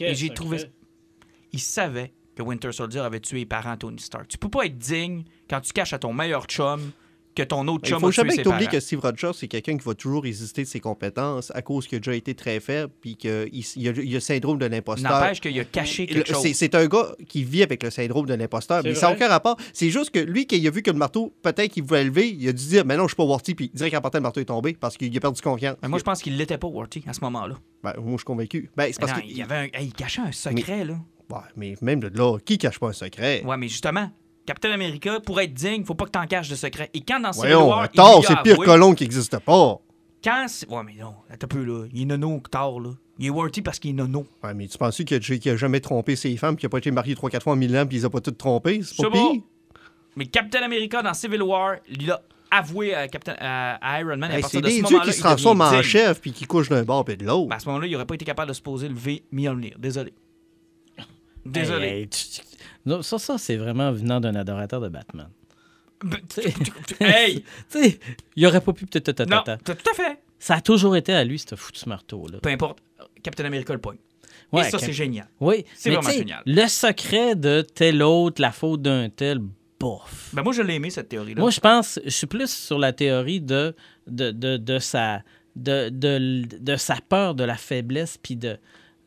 [0.00, 0.58] Et j'ai trouvé-
[1.52, 4.28] Il savait que Winter Soldier avait tué les parents à Tony Stark.
[4.28, 6.92] Tu peux pas être digne quand tu caches à ton meilleur chum
[7.34, 9.30] que ton autre Il chum faut a tué jamais ses que tu que Steve Rogers,
[9.34, 12.34] c'est quelqu'un qui va toujours résister de ses compétences à cause qu'il a déjà été
[12.36, 15.10] très faible, puis qu'il il, il a, il a le syndrome de l'imposteur.
[15.20, 16.42] N'empêche qu'il a caché Le- quelque chose.
[16.42, 19.14] C'est c'est un gars qui vit avec le syndrome de l'imposteur, C'est mais ça n'a
[19.14, 19.56] aucun rapport.
[19.72, 22.28] C'est juste que lui, quand il a vu que le marteau, peut-être qu'il voulait lever,
[22.30, 24.22] il a dû dire, mais non, je suis pas worthy, puis direct en partant, le
[24.22, 25.76] marteau est tombé parce qu'il a perdu confiance.
[25.82, 27.56] Mais moi, je pense qu'il l'était pas, Warty, à ce moment-là.
[27.82, 28.70] Ben, moi, je suis convaincu.
[28.76, 29.30] Ben, c'est Mais parce non, que.
[29.30, 30.94] il, y avait un- hey, il cachait un secret, là.
[31.30, 33.42] Ouais, mais même de là, qui cache pas un secret?
[33.44, 34.10] Ouais, mais justement,
[34.46, 36.88] Captain America, pour être digne, faut pas que t'en caches de secret.
[36.94, 39.04] Et quand dans Civil War, il Thor, lui a c'est pire avoué- que l'on qui
[39.04, 39.78] n'existe pas.
[40.24, 41.86] Quand c'est- Ouais, mais non, attends un peu, là.
[41.92, 42.90] Il est nono, Thor, là.
[43.18, 44.26] Il est Warty parce qu'il est nono.
[44.42, 47.14] Ouais, mais tu penses qu'il a, jamais trompé ses femmes, qu'il a pas été marié
[47.14, 48.80] 3-4 fois en mille ans, puis il les a pas toutes trompées?
[48.82, 49.42] C'est pas pire?
[50.16, 52.20] Mais Captain America, dans Civil War, il a
[52.50, 54.30] avoué à, Captain, à, Iron Man.
[54.30, 56.70] Hey, partir c'est de ce des dieux qui se transforment en chef puis qui couchent
[56.70, 57.48] d'un bord et de l'autre.
[57.48, 59.76] Ben, à ce moment-là, il aurait pas été capable de se poser lever Mjolnir.
[59.78, 60.14] Désolé.
[61.50, 61.86] Désolé.
[61.86, 62.40] Hey, hey, tu- tu-
[62.86, 65.28] Non, ça, ça c'est vraiment venant d'un adorateur de Batman.
[66.04, 66.18] Ben,
[67.00, 67.42] hey!
[67.70, 67.98] Tu sais,
[68.36, 70.18] il aurait pas pu Non, tout à fait.
[70.38, 72.38] Ça a toujours été à lui, ce foutu marteau-là.
[72.40, 72.78] Peu importe.
[73.22, 73.98] Captain America le pogne.
[74.52, 75.26] Ouais, Et ça, c'est génial.
[75.40, 76.42] Oui, C'est vraiment génial.
[76.46, 79.40] Le secret de tel autre, la faute d'un tel,
[79.80, 80.30] bof.
[80.32, 81.40] Ben, moi, je l'ai aimé, cette théorie-là.
[81.40, 83.74] Moi, je pense, je suis plus sur la théorie de,
[84.06, 85.22] de, de, de sa,
[85.56, 88.56] de, de, de sa peur de la faiblesse, puis de,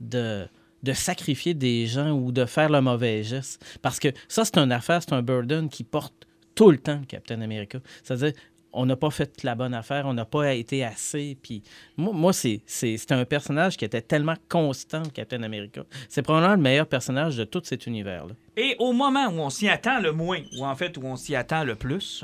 [0.01, 0.47] de,
[0.83, 3.63] de sacrifier des gens ou de faire le mauvais geste.
[3.81, 6.13] Parce que ça, c'est une affaire, c'est un burden qui porte
[6.55, 7.79] tout le temps, Captain America.
[8.03, 8.33] C'est-à-dire,
[8.73, 11.37] on n'a pas fait la bonne affaire, on n'a pas été assez.
[11.41, 11.63] Puis
[11.97, 15.83] moi, moi c'est, c'est, un personnage qui était tellement constant, Captain America.
[16.09, 18.33] C'est probablement le meilleur personnage de tout cet univers-là.
[18.57, 21.35] Et au moment où on s'y attend le moins, ou en fait où on s'y
[21.35, 22.23] attend le plus,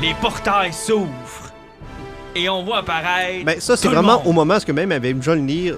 [0.00, 1.53] les portails s'ouvrent
[2.34, 3.44] et on voit apparaître.
[3.44, 5.76] Ben, ça, c'est vraiment au moment où même avec Mjolnir,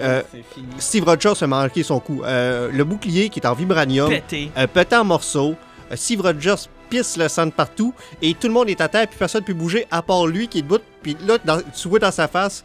[0.00, 0.66] Euh, c'est fini.
[0.78, 2.22] Steve Rogers a manqué son coup.
[2.24, 4.50] Euh, le bouclier qui est en vibranium, pété.
[4.58, 5.54] euh, pété en morceaux.
[5.90, 9.06] Euh, Steve Rogers pisse le sang de partout et tout le monde est à terre
[9.08, 10.80] puis personne ne peut bouger à part lui qui est debout.
[11.02, 12.62] Puis là, dans- tu vois dans sa face,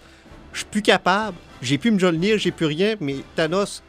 [0.52, 3.82] je suis plus capable, j'ai plus Mjolnir, j'ai plus rien, mais Thanos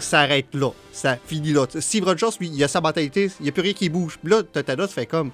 [0.00, 0.70] s'arrête là.
[0.90, 1.66] Ça finit là.
[1.78, 4.18] Steve Rogers, lui, il a sa mentalité, il n'y a plus rien qui bouge.
[4.22, 5.30] Puis là, Thanos fait comme,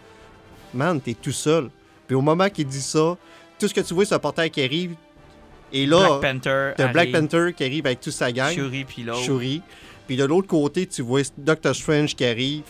[0.74, 1.70] man, t'es tout seul.
[2.06, 3.16] Puis au moment qu'il dit ça,
[3.58, 4.94] tout ce que tu vois, c'est un portail qui arrive.
[5.72, 6.72] Et là, Black Panther.
[6.76, 8.52] t'as Black Panther qui arrive avec toute sa gang.
[8.54, 9.22] Shuri puis l'autre.
[9.22, 9.62] Shuri.
[10.06, 12.62] Puis de l'autre côté, tu vois Doctor Strange qui arrive.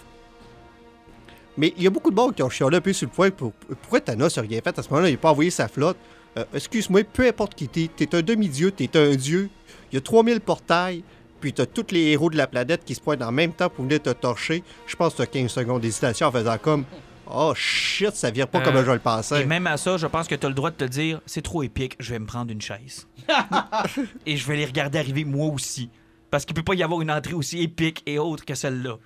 [1.57, 3.30] Mais il y a beaucoup de monde qui ont chialé un peu sur le point.
[3.30, 5.09] Pour, pourquoi Thanos n'a rien fait à ce moment-là?
[5.09, 5.97] Il n'a pas envoyé sa flotte.
[6.37, 9.49] Euh, Excuse-moi, peu importe qui t'es, t'es un demi-dieu, t'es un dieu.
[9.93, 11.05] Il y a 3000 portails.
[11.41, 13.85] Puis t'as tous les héros de la planète qui se pointent en même temps pour
[13.85, 14.62] venir te torcher.
[14.87, 16.85] Je pense que t'as 15 secondes d'hésitation en faisant comme
[17.31, 19.45] Oh shit, ça vire pas Euh, comme je le Et pensais.
[19.47, 21.62] même à ça, je pense que tu as le droit de te dire c'est trop
[21.62, 23.07] épique, je vais me prendre une chaise.
[24.27, 25.91] et je vais les regarder arriver moi aussi.
[26.31, 28.97] Parce qu'il peut pas y avoir une entrée aussi épique et autre que celle-là.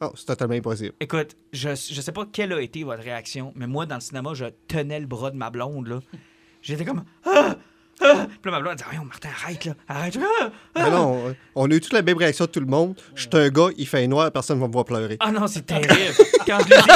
[0.00, 0.92] Oh, c'est totalement impossible.
[1.00, 4.30] Écoute, je, je sais pas quelle a été votre réaction, mais moi, dans le cinéma,
[4.34, 6.00] je tenais le bras de ma blonde, là.
[6.62, 7.56] J'étais comme Ah!
[8.00, 8.28] Ah!
[8.40, 9.72] Puis là, ma blonde elle dit Voyons, Martin, arrête, là.
[9.88, 10.50] Arrête, ah!
[10.76, 12.94] Mais non, on a eu toute la même réaction de tout le monde.
[13.16, 15.16] Je suis un gars, il fait noir, personne ne va me voir pleurer.
[15.18, 15.88] Ah non, c'est terrible.
[16.46, 16.88] Quand je l'ai dit,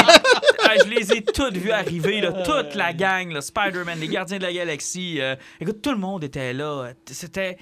[0.84, 4.42] je les ai toutes vues arriver, là, toute la gang, là, Spider-Man, les Gardiens de
[4.42, 5.20] la Galaxie.
[5.20, 6.92] euh, écoute, tout le monde était là.
[7.06, 7.58] C'était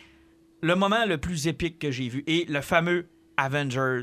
[0.62, 2.22] le moment le plus épique que j'ai vu.
[2.26, 3.06] Et le fameux
[3.36, 4.02] Avengers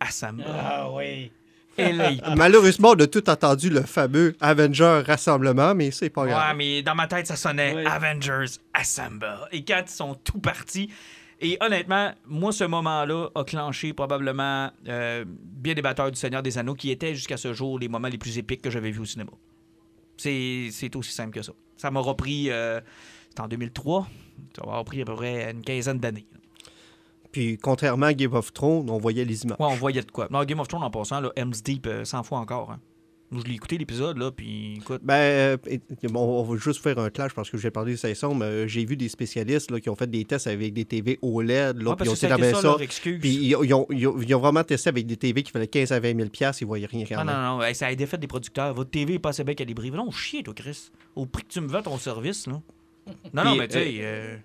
[0.00, 0.44] Assemble.
[0.48, 1.30] Ah oui.
[1.76, 6.22] Et là, il- Malheureusement, on a tout entendu le fameux Avenger Rassemblement, mais c'est pas
[6.22, 6.56] Ouais, grave.
[6.56, 7.86] mais dans ma tête, ça sonnait Ouais.
[7.86, 9.28] Avengers Assemble.
[9.52, 10.90] Et quand ils sont tout partis.
[11.40, 16.58] Et honnêtement, moi, ce moment-là a clenché probablement euh, bien des batteurs du Seigneur des
[16.58, 19.04] Anneaux qui étaient jusqu'à ce jour les moments les plus épiques que j'avais vus au
[19.04, 19.30] cinéma.
[20.16, 21.52] C'est c'est aussi simple que ça.
[21.76, 22.50] Ça m'aura pris.
[22.50, 22.80] euh,
[23.28, 24.08] C'était en 2003.
[24.56, 26.26] Ça m'aura pris à peu près une quinzaine d'années.
[27.30, 29.58] Puis, contrairement à Game of Thrones, on voyait les images.
[29.60, 30.26] Ouais, on voyait de quoi.
[30.30, 32.72] Non, Game of Thrones en passant, là, Helm's Deep euh, 100 fois encore.
[32.72, 32.80] hein.
[33.30, 35.02] Je l'ai écouté l'épisode, là, puis écoute.
[35.04, 35.56] Ben, euh,
[36.14, 38.84] on va juste faire un clash parce que j'ai parlé de Saison, mais euh, j'ai
[38.86, 41.82] vu des spécialistes là, qui ont fait des tests avec des TV OLED.
[41.82, 42.68] Là, puis parce ils ont ben, ça, ça.
[42.68, 43.20] leur excuse.
[43.20, 45.66] Puis ils, ils ont, ils ont- ils ont vraiment testé avec des TV qui valaient
[45.66, 47.34] 15 à 20 000 piastres, ils ne voyaient rien Non, quand même.
[47.34, 48.72] non, non, hey, ça a été fait des producteurs.
[48.72, 49.90] Votre TV est pas assez bien calibrée.
[49.90, 50.90] Non, chier, toi, Chris.
[51.14, 52.60] Au prix que tu me vends ton service, là.
[53.32, 53.94] Non, non, mais tu sais.
[54.00, 54.36] euh,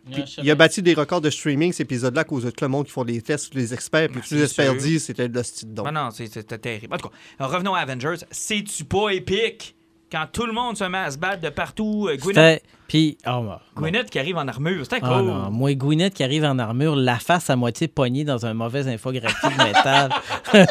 [0.41, 2.85] Il a battu des records de streaming, cet épisode-là, à cause de tout le monde
[2.85, 4.09] qui font des tests, tous les experts.
[4.09, 5.83] Puis Ah, tous les experts disent c'était de l'hostie de don.
[5.85, 6.93] Non, non, c'est- c'était terrible.
[6.93, 8.15] En tout cas, euh, revenons à Avengers.
[8.31, 9.75] C'est-tu pas épique
[10.11, 12.07] quand tout le monde se met à se battre de partout?
[12.09, 12.63] euh, Gwyneth?
[12.87, 13.49] Puis, oh.
[13.75, 14.83] Gwyneth qui arrive en armure.
[14.83, 15.09] C'était cool.
[15.11, 18.53] Ah non, moi, Gwyneth qui arrive en armure, la face à moitié poignée dans un
[18.53, 20.11] mauvais infographique métal.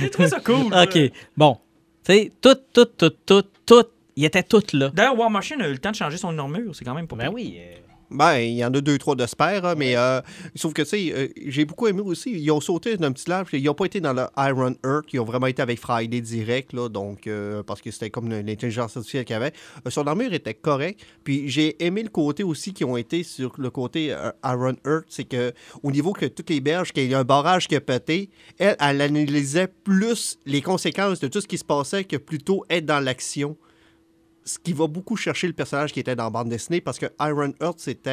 [0.00, 0.70] J'ai trouvé ça cool.
[0.70, 0.84] là.
[0.84, 0.98] OK,
[1.36, 1.58] bon.
[2.04, 3.84] Tu sais, tout, tout, tout, tout, tout,
[4.16, 4.90] il était tout là.
[4.94, 6.74] D'ailleurs, War Machine a eu le temps de changer son armure.
[6.74, 7.34] C'est quand même pas Ben pire.
[7.34, 7.56] oui.
[7.58, 7.74] euh,
[8.08, 10.20] Ben, il y en a deux, trois de spare, hein, mais euh,
[10.54, 12.30] sauf que, tu sais, euh, j'ai beaucoup aimé aussi.
[12.30, 13.48] Ils ont sauté d'un petit large.
[13.52, 15.06] Ils n'ont pas été dans le Iron Earth.
[15.12, 18.96] Ils ont vraiment été avec Friday direct, là, donc, euh, parce que c'était comme l'intelligence
[18.96, 19.52] artificielle qu'il y avait.
[19.84, 21.00] Euh, son armure était correcte.
[21.24, 25.06] Puis j'ai aimé le côté aussi qui ont été sur le côté euh, Iron Earth.
[25.08, 25.52] C'est que
[25.82, 28.76] au niveau que toutes les berges, qu'il y a un barrage qui a pété, elle,
[28.78, 33.00] elle analysait plus les conséquences de tout ce qui se passait que plutôt être dans
[33.00, 33.56] l'action
[34.46, 37.06] ce qui va beaucoup chercher le personnage qui était dans la bande dessinée parce que
[37.20, 38.10] Iron Earth, c'était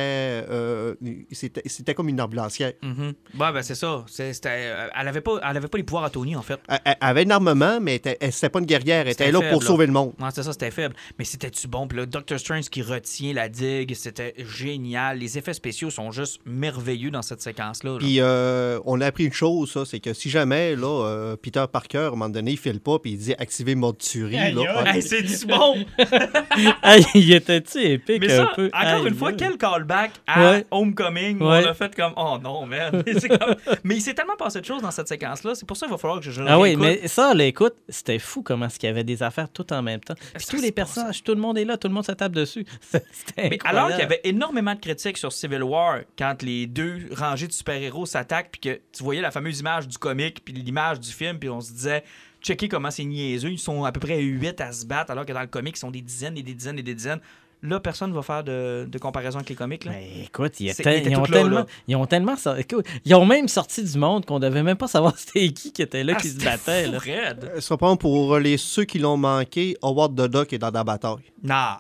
[0.50, 0.96] euh,
[1.32, 2.74] c'était c'était comme une ambulancière.
[2.82, 3.14] Mhm.
[3.40, 4.04] Ouais, ben c'est ça.
[4.08, 6.60] C'est- c'était, euh, elle, avait pas, elle avait pas les pouvoirs à Tony, en fait.
[6.68, 9.02] Elle, elle avait un armement, mais elle, était- elle- c'était pas une guerrière.
[9.06, 9.68] Elle était là faible, pour là.
[9.68, 10.14] sauver le monde.
[10.20, 10.96] Ouais, c'était ça, c'était faible.
[11.20, 11.88] Mais c'était-tu bon?
[11.88, 15.20] Puis là, Doctor Strange qui retient la digue, c'était génial.
[15.20, 17.92] Les effets spéciaux sont juste merveilleux dans cette séquence-là.
[17.92, 17.98] là.
[18.00, 21.66] Puis euh, on a appris une chose, ça, c'est que si jamais là, euh, Peter
[21.72, 24.54] Parker, à un moment donné, il file pas puis il dit activer mode tuerie.
[24.54, 25.86] Là, Hey, c'est du bon!
[26.84, 28.70] Hey, il était-tu épique Mais un ça, peu?
[28.74, 30.66] encore une fois, quel callback à Ouais.
[30.72, 31.40] Homecoming.
[31.42, 31.64] Ouais.
[31.66, 33.04] On a fait comme, oh non, man.
[33.20, 35.56] C'est comme- Mais il s'est tellement passé de choses dans cette séquence-là.
[35.56, 37.76] C'est pour ça qu'il va falloir que je, je Ah oui, mais ça, là, écoute,
[37.90, 40.16] c'était fou comment il y avait des affaires tout en même temps.
[40.36, 42.66] Puis tous les personnages, tout le monde est là, tout le monde se tape dessus.
[43.38, 47.48] Mais alors qu'il y avait énormément de critiques sur Civil War quand les deux rangées
[47.48, 51.12] de super-héros s'attaquent, puis que tu voyais la fameuse image du comic, puis l'image du
[51.12, 52.04] film, puis on se disait,
[52.44, 53.52] checker comment c'est niaiseux.
[53.52, 55.80] Ils sont à peu près 8 à se battre, alors que dans le comic, ils
[55.80, 57.20] sont des dizaines et des dizaines et des dizaines.
[57.66, 59.86] Là, personne ne va faire de, de comparaison avec les comics.
[59.86, 59.92] Là.
[59.94, 61.66] Mais écoute, étaient- ils ont là, tellement, là.
[61.88, 65.14] ils ont tellement écoute, ils ont même sorti du monde qu'on devait même pas savoir
[65.18, 66.88] c'était qui qui était là, Ah, qui se battait.
[66.88, 67.00] fou Là.
[67.08, 71.16] Euh, Cependant, pour les, ceux qui l'ont manqué, Howard the Duck est dans la bataille.
[71.42, 71.76] Non,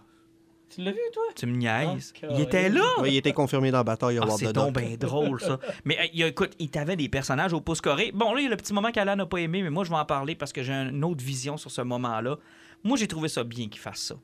[0.73, 1.23] Tu l'as vu, toi?
[1.35, 2.13] tu me niaises.
[2.23, 2.81] Oh, il était là.
[2.99, 5.59] Ouais, il était confirmé dans la bataille, Ah, c'est donc bien drôle, ça.
[5.85, 8.11] Mais euh, il y a- écoute, il t'avait des personnages au pouce carré.
[8.13, 9.89] Bon, là, il y a le petit moment qu'Alan n'a pas aimé, mais moi, je
[9.89, 12.37] vais en parler parce que j'ai une autre vision sur ce moment-là.
[12.83, 14.15] Moi, j'ai trouvé ça bien qu'il fasse ça.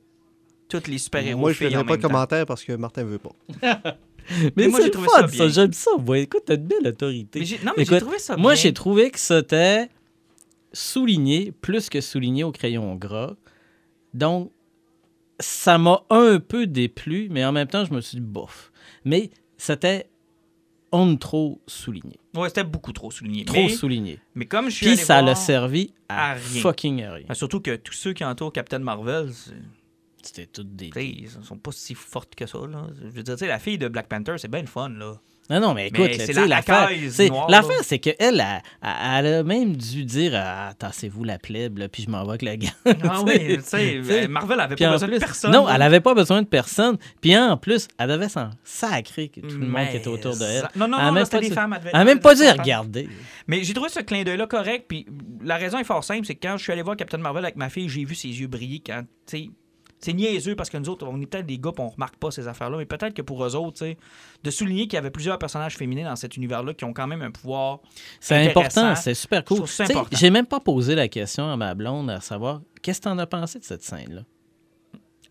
[0.68, 3.32] Toutes les super-héros Moi, je ne en pas de commentaire parce que Martin veut pas.
[4.56, 5.48] Mais, moi, j'ai le trouvé fun, ça.
[5.48, 5.92] J'aime ça.
[6.06, 7.40] Ouais, écoute, t'as une belle autorité.
[7.40, 8.62] Mais non, mais j'ai trouvé ça Moi, bien.
[8.62, 9.90] j'ai trouvé que c'était
[10.72, 13.34] souligné, plus que souligné au crayon gras.
[14.14, 14.52] Donc,
[15.40, 18.72] ça m'a un peu déplu, mais en même temps, je me suis dit, bof.
[19.06, 20.10] Mais c'était
[20.92, 22.20] on trop souligné.
[22.36, 23.46] Ouais, c'était beaucoup trop souligné.
[23.46, 24.20] Trop mais, souligné.
[24.34, 26.62] mais comme je suis Puis allé ça l'a servi à, à rien.
[26.62, 27.26] fucking rien.
[27.30, 29.30] Ah, Surtout que tous ceux qui entourent Captain Marvel,
[30.24, 30.90] C'était tout des...
[30.96, 32.58] ils sont pas si fortes que ça.
[32.68, 32.88] Là.
[33.04, 34.90] Je veux dire, tu sais, la fille de Black Panther, c'est bien le fun.
[34.90, 35.20] là.
[35.50, 36.62] Non, non, mais écoute, c'est la
[37.10, 38.62] c'est- noire, l'affaire, c'est qu'elle, elle, a-
[39.18, 42.56] elle a même dû dire ah, Tassez-vous la plèbe, puis je m'en vais avec la
[42.58, 42.70] gars.
[43.04, 45.52] Ah oui, tu sais, Marvel avait pas besoin de personne.
[45.52, 46.98] Non, elle avait pas besoin de personne.
[47.22, 50.44] Puis en plus, elle devait s'en sacrer que tout le monde qui était autour de
[50.46, 50.70] elle.
[50.76, 51.78] Non, non, Elle non, même pas dit- femmes.
[51.84, 53.10] elle Elle même pas dit regarder.
[53.48, 54.86] Mais j'ai trouvé ce clin d'œil-là correct.
[54.88, 55.08] Puis
[55.44, 57.56] la raison est fort simple, c'est que quand je suis allé voir Captain Marvel avec
[57.56, 59.50] ma fille, j'ai vu ses yeux briller quand, tu sais,
[60.00, 62.32] c'est niaiseux parce que nous autres, on est peut-être des gars puis on remarque pas
[62.32, 63.86] ces affaires-là, mais peut-être que pour eux autres,
[64.44, 67.22] de souligner qu'il y avait plusieurs personnages féminins dans cet univers-là qui ont quand même
[67.22, 67.80] un pouvoir.
[68.20, 69.66] C'est important, c'est super cool.
[70.12, 73.28] J'ai même pas posé la question à ma blonde à savoir qu'est-ce que t'en as
[73.28, 74.22] pensé de cette scène-là?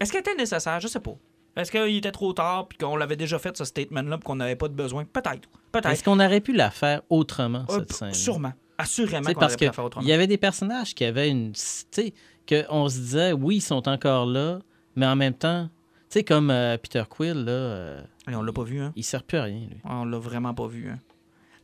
[0.01, 0.79] Est-ce qu'elle était nécessaire?
[0.81, 1.15] Je sais pas.
[1.57, 4.55] Est-ce qu'il était trop tard puis qu'on l'avait déjà fait ce statement-là puis qu'on n'avait
[4.55, 5.05] pas de besoin?
[5.05, 5.49] Peut-être.
[5.73, 5.91] Peut-être.
[5.91, 8.15] Est-ce qu'on aurait pu la faire autrement, Euh, cette scène?
[8.15, 8.53] Sûrement.
[8.77, 10.07] Assurément qu'on parce aurait pu la que faire autrement.
[10.07, 11.61] il y avait des personnages qui avaient une, tu
[11.91, 12.15] sais,
[12.49, 14.59] qu'on se disait, oui, ils sont encore là,
[14.97, 15.69] mais en même temps,
[16.11, 18.93] tu sais, comme euh, Peter Quill, là, euh, Et on l'a pas vu, hein?
[18.97, 19.77] il sert plus à rien, lui.
[19.85, 20.89] On l'a vraiment pas vu.
[20.91, 20.99] hein.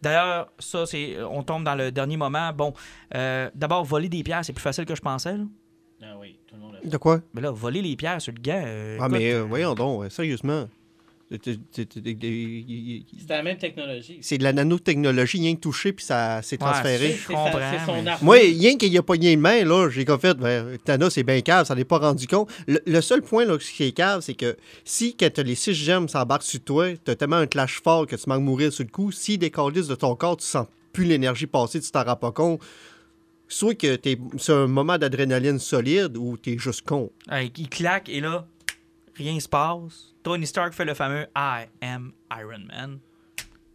[0.03, 1.17] D'ailleurs, ça, c'est.
[1.23, 2.53] On tombe dans le dernier moment.
[2.53, 2.75] Bon,
[3.15, 5.37] euh, d'abord, voler des pierres, c'est plus facile que je pensais.
[5.39, 5.45] Là.
[6.03, 7.21] Ah oui, tout le monde De quoi?
[7.33, 8.65] Mais là, voler les pierres sur le gars.
[8.67, 10.69] euh, Ah, écoute, mais euh, voyons donc, euh, sérieusement.
[11.43, 14.19] C'est- la même technologie.
[14.21, 17.13] C'est de la nanotechnologie, rien que touché, puis ça s'est Ouais, transféré.
[17.13, 20.77] Je comprends, Moi, rien qu'il y a pogné une main, là, j'ai comme fait, ben,
[20.85, 22.51] Thanos, c'est bien cave, ça n'est pas rendu compte.
[22.67, 25.75] Le, le seul point, là, qui est cave, c'est que si, quand t'as les six
[25.75, 28.85] gemmes s'embarquent sur toi, t'as tellement un clash fort que tu manques de mourir sur
[28.85, 32.17] le coup, si des de ton corps, tu sens plus l'énergie passer, tu t'en rends
[32.17, 32.61] pas compte,
[33.49, 37.11] soit que t'es c'est un moment d'adrénaline solide ou t'es juste con.
[37.31, 38.47] Hey, il claque et là,
[39.17, 40.15] rien se passe.
[40.23, 42.99] Tony Stark fait le fameux I am Iron Man.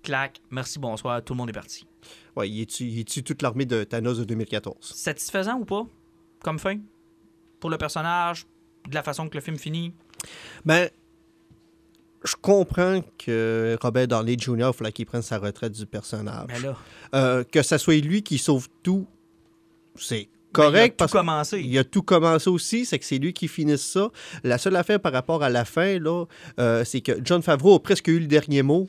[0.04, 1.86] Claque, merci, bonsoir, tout le monde est parti.
[2.36, 4.76] Ouais, il tue, il tue toute l'armée de Thanos de 2014.
[4.82, 5.86] Satisfaisant ou pas
[6.42, 6.78] comme fin?
[7.60, 8.46] Pour le personnage,
[8.88, 9.94] de la façon que le film finit?
[10.64, 10.90] Ben,
[12.24, 14.70] je comprends que Robert Downey Jr.
[14.70, 16.48] il fallait qu'il prenne sa retraite du personnage.
[16.48, 16.78] Ben là,
[17.14, 19.06] Euh, que ça soit lui qui sauve tout,
[19.96, 21.62] c'est ben, il a correct tout parce commencé.
[21.62, 24.10] qu'il a tout commencé aussi, c'est que c'est lui qui finisse ça.
[24.44, 26.26] La seule affaire par rapport à la fin, là,
[26.60, 28.88] euh, c'est que John Favreau a presque eu le dernier mot.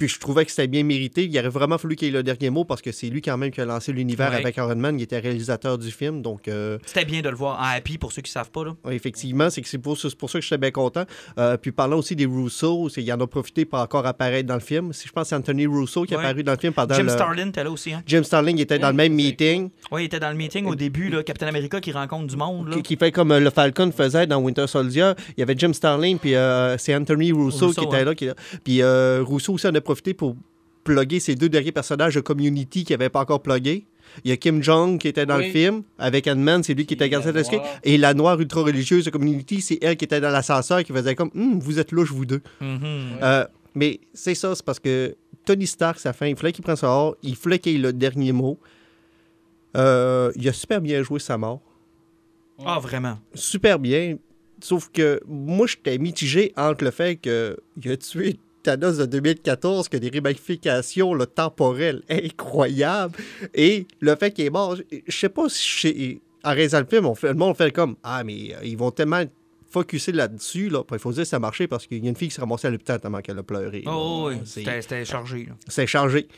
[0.00, 1.26] Puis je trouvais que c'était bien mérité.
[1.26, 3.50] Il aurait vraiment fallu qu'il ait le dernier mot parce que c'est lui quand même
[3.50, 4.36] qui a lancé l'univers Ouais.
[4.38, 4.98] avec Iron Man.
[4.98, 6.22] Il était réalisateur du film.
[6.22, 8.64] Donc, euh, C'était bien de le voir en happy pour ceux qui savent pas.
[8.64, 8.74] Là.
[8.90, 11.04] effectivement, c'est pour, pour ça que j'étais bien content.
[11.38, 14.60] Euh, puis parlant aussi des Russo, il en a profité pour encore apparaître dans le
[14.60, 14.94] film.
[14.94, 16.24] Si je pense c'est Anthony Russo qui est Ouais.
[16.24, 17.10] apparu dans le film pendant Jim le...
[17.10, 17.92] Starlin était là aussi.
[17.92, 18.02] Hein?
[18.06, 19.68] Jim Starling était dans le même meeting.
[19.92, 22.68] Oui, il était dans le meeting au début, là, Captain America qui rencontre du monde.
[22.68, 22.76] Là.
[22.76, 25.12] qui, qui fait comme euh, le Falcon faisait dans Winter Soldier.
[25.36, 28.14] Il y avait Jim Starling, puis euh, c'est Anthony Russo, Russo, qui était là.
[28.14, 28.28] Qui,
[28.64, 30.36] puis Russo aussi en a profité pour
[30.84, 33.84] plugger ses deux derniers personnages de Community qui n'avaient pas encore plugué.
[34.24, 36.94] Il y a Kim Jong qui était dans le film avec Ant-Man, c'est lui qui
[36.94, 37.62] était gardien noire.
[37.84, 41.30] Et la noire ultra-religieuse de Community, c'est elle qui était dans l'ascenseur qui faisait comme
[41.34, 42.40] Hum, Vous êtes louches, vous deux.
[42.60, 43.18] Mhm.
[43.22, 45.14] Euh, mais c'est ça, c'est parce que
[45.44, 47.92] Tony Stark, sa fin, il fallait qu'il prenne sa mort, il fallait qu'il ait le
[47.92, 48.58] dernier mot.
[49.76, 51.60] Euh, il a super bien joué sa mort
[52.64, 53.18] Ah, vraiment.
[53.34, 54.16] super bien.
[54.62, 59.96] Sauf que moi, j'étais mitigé entre le fait qu'il a tué Thanos de 2014, que
[59.96, 63.16] des ramifications là, temporelles incroyables,
[63.54, 64.76] et le fait qu'il est mort.
[65.06, 67.96] Je sais pas si chez- en réalisant le film, on fait, le monde fait comme
[68.02, 69.22] Ah, mais euh, ils vont tellement
[69.70, 70.68] focuser là-dessus.
[70.68, 70.82] Là.
[70.90, 72.40] Il faut dire que ça a marché parce qu'il y a une fille qui s'est
[72.40, 73.84] ramassée à l'hôpital tellement qu'elle a pleuré.
[73.86, 75.48] Oh, oui, c'était chargé.
[75.68, 76.28] c'est chargé.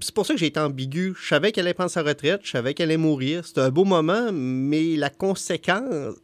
[0.00, 1.14] C'est pour ça que j'ai été ambigu.
[1.20, 3.44] Je savais qu'elle allait prendre sa retraite, je savais qu'elle allait mourir.
[3.44, 6.14] C'était un beau moment, mais la conséquence,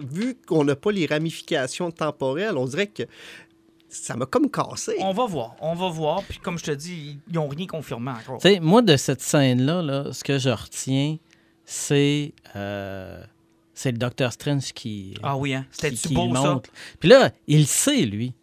[0.00, 3.02] vu qu'on n'a pas les ramifications temporelles, on dirait que
[3.88, 4.96] ça m'a comme cassé.
[5.00, 6.22] On va voir, on va voir.
[6.24, 8.38] Puis comme je te dis, ils n'ont rien confirmé encore.
[8.40, 11.16] Tu sais, moi, de cette scène-là, là, ce que je retiens,
[11.64, 13.22] c'est euh,
[13.72, 15.14] c'est le Docteur Strange qui.
[15.22, 15.64] Ah oui, hein?
[15.72, 16.40] qui- C'était-tu beau, ça?
[16.40, 16.70] montre.
[16.98, 18.34] Puis là, il sait, lui.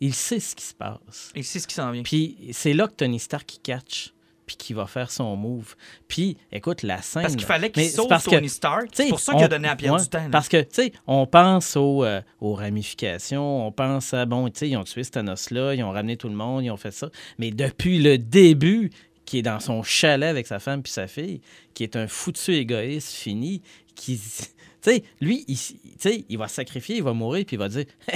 [0.00, 1.32] Il sait ce qui se passe.
[1.34, 2.02] Et c'est ce qui s'en vient.
[2.02, 4.12] Puis c'est là que Tony Stark qui catch,
[4.46, 5.74] puis qui va faire son move.
[6.06, 7.22] Puis, écoute, la scène.
[7.22, 8.88] Parce qu'il fallait qu'il sauve parce que- Tony Stark.
[8.92, 10.22] C'est pour ça qu'il a on- donné à Pierre ouais, du temps.
[10.22, 10.28] là.
[10.30, 14.60] Parce que, tu sais, on pense aux, euh, aux ramifications, on pense à, bon, tu
[14.60, 17.10] sais, ils ont tué Thanos-là, ils ont ramené tout le monde, ils ont fait ça.
[17.38, 18.90] Mais depuis le début,
[19.24, 21.40] qui est dans son chalet avec sa femme puis sa fille,
[21.74, 23.62] qui est un foutu égoïste fini,
[23.96, 24.16] qui.
[24.18, 27.58] Tu sais, lui, il, tu sais, il va se sacrifier, il va mourir, puis il
[27.58, 27.86] va dire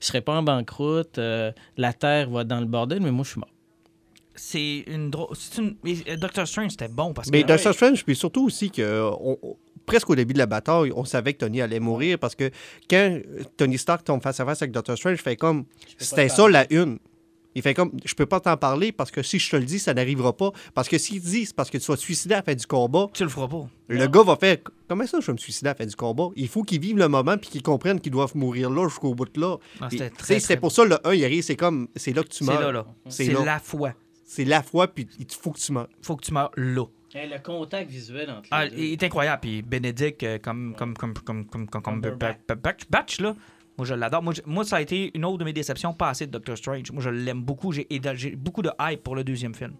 [0.00, 3.30] Je serai pas en banqueroute, euh, la terre va dans le bordel, mais moi, je
[3.30, 3.48] suis mort.
[4.34, 5.28] C'est une drôle.
[5.38, 7.32] c'est une- mais, euh, Doctor Strange, c'était bon parce que.
[7.36, 9.56] Mais Doctor Strange, puis surtout aussi que on- on-
[9.86, 12.50] presque au début de la bataille, on savait que Tony allait mourir parce que
[12.88, 13.18] quand
[13.56, 15.64] Tony Stark tombe face à face avec Doctor Strange, il fait comme
[15.98, 16.98] c'était ça la une.
[17.54, 19.78] Il fait comme je peux pas t'en parler parce que si je te le dis,
[19.78, 20.52] ça n'arrivera pas.
[20.72, 22.64] Parce que s'il dit c'est parce que tu vas te suicider à la fin du
[22.66, 23.68] combat, Tu le feras pas.
[23.88, 24.56] le gars va faire
[24.88, 26.28] comment ça je vais me suicider à la fin du combat?
[26.34, 29.26] Il faut qu'ils vivent le moment puis qu'ils comprennent qu'ils doivent mourir là jusqu'au bout
[29.26, 29.58] de là.
[29.82, 30.60] Ah, c'est bon.
[30.62, 32.60] pour ça le 1 il arrive, c'est comme c'est là que tu C'est meurs.
[32.62, 32.86] là, là.
[33.10, 33.92] C'est C'est la foi.
[34.34, 35.88] C'est la fois puis il faut que tu meurs.
[36.00, 36.86] Faut que tu meurs là.
[37.14, 39.40] le contact visuel entre Ah, il est incroyable.
[39.42, 43.36] Puis Benedict, euh, comme, comme, comme, comme, Batch, Batch, là,
[43.76, 44.22] moi, je l'adore.
[44.46, 46.90] Moi, ça a été une autre de mes déceptions passées de Doctor Strange.
[46.92, 47.72] Moi, je l'aime beaucoup.
[47.72, 47.86] J'ai
[48.36, 49.74] beaucoup de hype pour le deuxième film.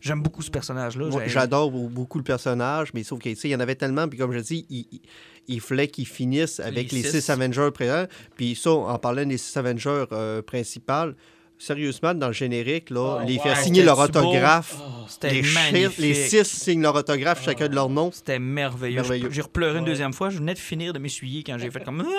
[0.00, 1.10] J'aime beaucoup ce personnage-là.
[1.26, 4.38] J'adore beau- beaucoup le personnage, mais sauf qu'il y en avait tellement, puis comme je
[4.38, 5.00] dis, il, il-
[5.48, 7.20] il fallait qu'il finisse avec Les les, six.
[7.20, 8.04] six Avengers présents.
[8.36, 11.16] Puis ça, en parlant des six Avengers euh, principales,
[11.58, 13.42] sérieusement, dans le générique, là, Oh, les wow.
[13.42, 14.76] faire signer leur autographe.
[15.08, 15.42] C'était
[15.72, 18.10] Les, les six signent leur autographe, chacun de leur nom.
[18.12, 19.02] C'était merveilleux.
[19.30, 20.30] J'ai repleuré une deuxième fois.
[20.30, 22.04] Je venais de finir de m'essuyer quand j'ai fait comme.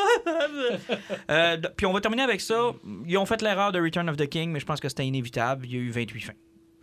[1.30, 2.72] Euh, puis on va terminer avec ça.
[3.08, 5.66] Ils ont fait l'erreur de Return of the King, mais je pense que c'était inévitable.
[5.66, 6.34] Il y a eu 28 fins.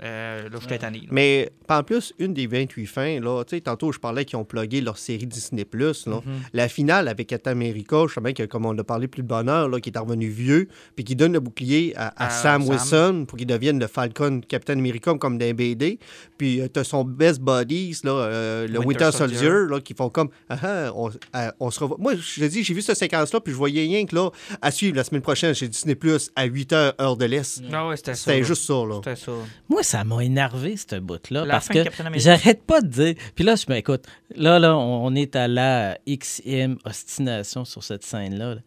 [0.02, 1.02] Euh, là, je suis tanné.
[1.10, 4.44] Mais en plus, une des 28 fins, là, tu sais, tantôt, je parlais qu'ils ont
[4.44, 5.66] plugué leur série Disney+.
[5.72, 5.92] Là.
[6.06, 6.22] Mhm.
[6.52, 9.28] La finale avec Captain America, je sais bien que, comme on a parlé plus de
[9.28, 12.70] bonheur, là, qui est revenu vieux, puis qui donne le bouclier à, Sam, Sam.
[12.70, 15.98] Wilson pour qu'il devienne le Falcon Captain America comme dans BD.
[16.36, 19.38] Puis tu t'as son best buddies, là, euh, le Winter Winter, Soldier.
[19.38, 21.96] Soldier, là, qui font comme ah, ah, on, ah, on se revoit.
[21.98, 24.30] Moi, je te dis, j'ai vu cette séquence-là, puis je voyais rien que là,
[24.60, 25.96] à suivre la semaine prochaine chez Disney
[26.34, 27.62] à 8 h, heure de l'Est.
[27.72, 28.20] Ah ouais, c'était ça.
[28.20, 28.46] C'était là.
[28.46, 28.96] juste ça, là.
[28.96, 29.32] C'était ça.
[29.68, 31.44] Moi, ça m'a énervé, ce bout-là.
[31.52, 31.78] Parce que
[32.18, 33.14] j'arrête pas de dire.
[33.34, 34.04] Puis là, je m'écoute.
[34.34, 38.56] Là, là, on est à la XM ostination sur cette scène-là.
[38.56, 38.60] là.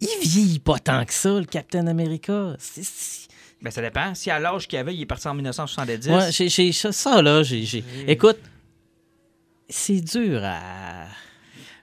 [0.00, 2.56] Il vieillit pas tant que ça, le Captain America.
[3.62, 4.14] Ben, ça dépend.
[4.14, 6.08] Si à l'âge qu'il avait, il est parti en 1970.
[6.08, 7.62] Ouais, ça, ça, là, j'ai.
[7.64, 8.38] j'ai- Écoute,
[9.68, 11.06] c'est dur à.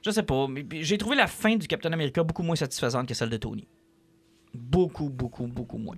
[0.03, 3.13] Je sais pas, mais j'ai trouvé la fin du Captain America beaucoup moins satisfaisante que
[3.13, 3.67] celle de Tony.
[4.53, 5.97] Beaucoup, beaucoup, beaucoup moins.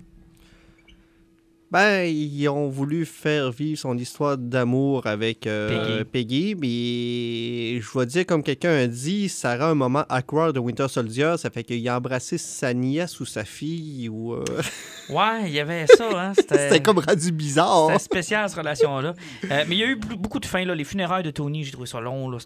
[1.70, 6.56] Ben, ils ont voulu faire vivre son histoire d'amour avec euh, Peggy.
[6.56, 10.88] mais je vais dire, comme quelqu'un a dit, ça rend un moment awkward de Winter
[10.88, 11.34] Soldier.
[11.38, 14.08] Ça fait qu'il a embrassé sa nièce ou sa fille.
[14.08, 14.44] ou euh,
[15.10, 16.32] Ouais, il y avait ça, hein.
[16.36, 17.86] C'était comme rendu bizarre.
[17.88, 19.14] c'était spécial, cette relation-là.
[19.50, 20.74] Euh, mais il y a eu beaucoup de fins, là.
[20.74, 22.38] Les funérailles de Tony, j'ai trouvé ça long, là.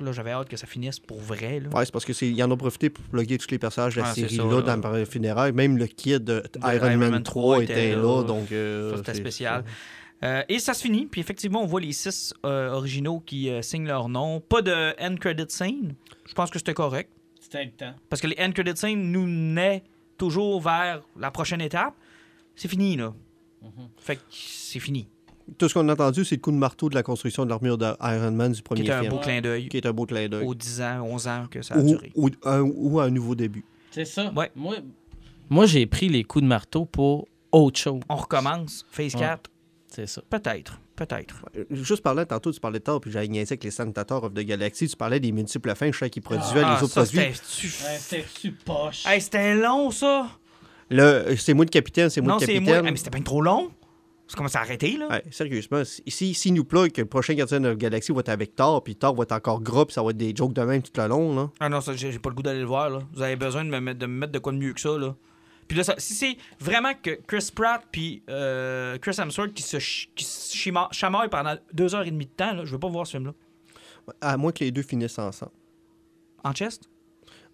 [0.00, 1.68] Là, j'avais hâte que ça finisse pour vrai, là.
[1.74, 4.12] Ouais, c'est parce qu'ils en ont profité pour plugger tous les personnages de la Ah,
[4.14, 4.76] c'est série ça, là, là.
[4.76, 5.52] dans le funéraire.
[5.54, 8.22] Même le kid de, Iron, Iron Man Man 3 était était là.
[8.26, 8.41] là.
[8.42, 9.64] Donc, euh, Ça, c'était spécial.
[10.24, 13.60] Euh, et ça se finit, puis effectivement, on voit les six euh, originaux qui euh,
[13.60, 14.38] signent leur nom.
[14.40, 15.94] Pas de end credit scene.
[16.26, 17.10] Je pense que c'était correct.
[17.40, 17.94] C'était le temps.
[18.08, 19.82] Parce que les end credit scene nous naient
[20.18, 21.94] toujours vers la prochaine étape.
[22.54, 23.12] C'est fini, là.
[23.98, 25.08] Fait que c'est fini.
[25.58, 27.76] Tout ce qu'on a entendu, c'est le coup de marteau de la construction de l'armure
[27.76, 29.12] d'Iron Man du Qui premier était un film.
[29.12, 30.44] beau clin d'œil Qui est un beau clin d'œil.
[30.46, 32.12] aux 10 ans, 11 ans que ça a Ou, duré.
[32.14, 33.64] ou, un, ou un nouveau début.
[33.90, 34.32] C'est ça.
[34.36, 34.50] Ouais.
[34.54, 34.76] Moi,
[35.50, 38.00] moi j'ai pris les coups de marteau pour autre chose.
[38.08, 38.84] On recommence.
[38.90, 39.20] Phase Ouais.
[39.20, 39.50] 4.
[39.88, 40.22] C'est ça.
[40.30, 40.78] Peut-être.
[40.96, 41.44] Peut-être.
[41.56, 44.32] Euh, Juste parlant, tantôt, tu parlais de tard, puis j'avais niaisé avec les Sentators of
[44.34, 44.88] the Galaxy.
[44.88, 47.34] Tu parlais des multiples fins, je sais qu'ils produisaient Ah, les autres ça, produits.
[47.34, 49.04] c'était- C'était-tu poche?
[49.06, 50.28] Hey, c'était long, ça.
[50.90, 52.74] Le, euh, c'est moi le capitaine, c'est moi non, le c'est capitaine.
[52.80, 52.84] moi.
[52.88, 53.70] Ah, mais c'était pas trop long.
[54.28, 55.08] Ça commence à arrêter, là?
[55.08, 58.20] Ouais, sérieusement, si, si, si nous plug que le prochain Gardien de la Galaxie va
[58.20, 60.54] être avec Thor, puis Thor va être encore gros, puis ça va être des jokes
[60.54, 61.50] de même tout le long, là.
[61.60, 63.00] Ah non, ça, j'ai j'ai pas le goût d'aller le voir, là.
[63.14, 64.96] Vous avez besoin de me mettre de, me mettre de quoi de mieux que ça,
[64.96, 65.14] là.
[65.68, 69.78] Puis là, ça- si c'est vraiment que Chris Pratt puis euh, Chris Hemsworth qui se,
[69.78, 72.78] ch- qui se chima- chamaillent pendant deux heures et demie de temps, là, je veux
[72.80, 73.32] pas voir ce film-là.
[74.20, 75.52] À moins que les deux finissent ensemble.
[76.44, 76.88] En chest?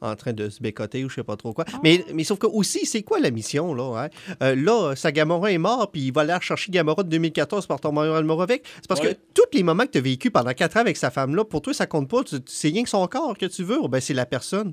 [0.01, 1.65] en train de se bécoter ou je sais pas trop quoi.
[1.83, 4.05] Mais, mais sauf que aussi, c'est quoi la mission, là?
[4.05, 4.09] hein?
[4.45, 7.81] Euh, là, sa Gamora est mort, puis il va aller chercher Gamora de 2014 par
[7.81, 8.63] ton Mario Almoravec.
[8.77, 9.15] C'est parce Ouais.
[9.17, 11.63] que tous les moments que tu as vécu pendant 4 ans avec sa femme-là, pour
[11.63, 12.21] toi, ça compte pas.
[12.47, 14.73] C'est rien que son corps que tu veux, ou ben c'est la personne.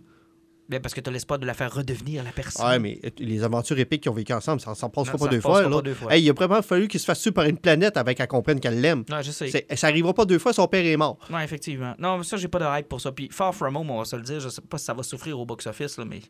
[0.68, 2.66] Ben, parce que t'as l'espoir de la faire redevenir la personne.
[2.66, 5.26] Ouais, mais euh, les aventures épiques qu'ils ont vécues ensemble, ça s'en passera Non, pas
[5.26, 5.62] ça deux fois.
[5.64, 5.82] pas là.
[5.82, 6.14] deux fois.
[6.16, 8.60] Hey, il a vraiment fallu qu'il se fasse tuer par une planète avec qu'elle comprenne
[8.60, 9.04] qu'elle l'aime.
[9.12, 9.66] Ouais, je sais.
[9.76, 11.20] Ça arrivera pas deux fois, son père est mort.
[11.30, 11.94] Ouais, effectivement.
[12.00, 13.12] Non, mais ça, j'ai pas de hype pour ça.
[13.12, 15.04] Puis Far From Home, on va se le dire, je sais pas si ça va
[15.04, 16.22] souffrir au box-office, là, mais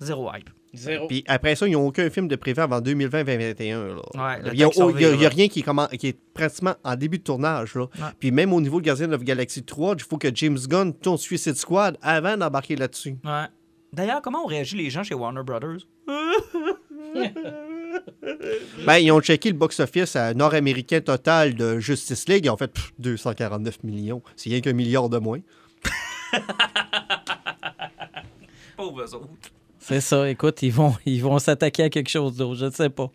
[0.00, 0.50] zéro hype.
[0.74, 1.06] Zéro.
[1.06, 3.94] Puis après ça, ils n'ont aucun film de prévu avant 2020-2021.
[3.94, 3.94] là.
[4.14, 4.56] Ouais, le il
[5.18, 7.76] n'y a, rien qui est, comment- qui est pratiquement en début de tournage.
[7.76, 7.86] Là.
[8.18, 11.16] Puis même au niveau de Guardian of Galaxy 3, il faut que James Gunn tourne
[11.18, 13.16] Suicide Squad avant d'embarquer là-dessus.
[13.24, 13.44] Ouais.
[13.92, 15.86] D'ailleurs, comment ont réagi les gens chez Warner Brothers?
[18.84, 22.44] Ben, ils ont checké le box-office à nord-américain total de Justice League.
[22.44, 24.20] Ils ont fait pff, 249 millions.
[24.34, 25.38] C'est rien qu'un milliard de moins.
[28.76, 29.28] Pauvres autres.
[29.86, 32.88] C'est ça, écoute, ils vont ils vont s'attaquer à quelque chose d'autre, je ne sais
[32.88, 33.10] pas.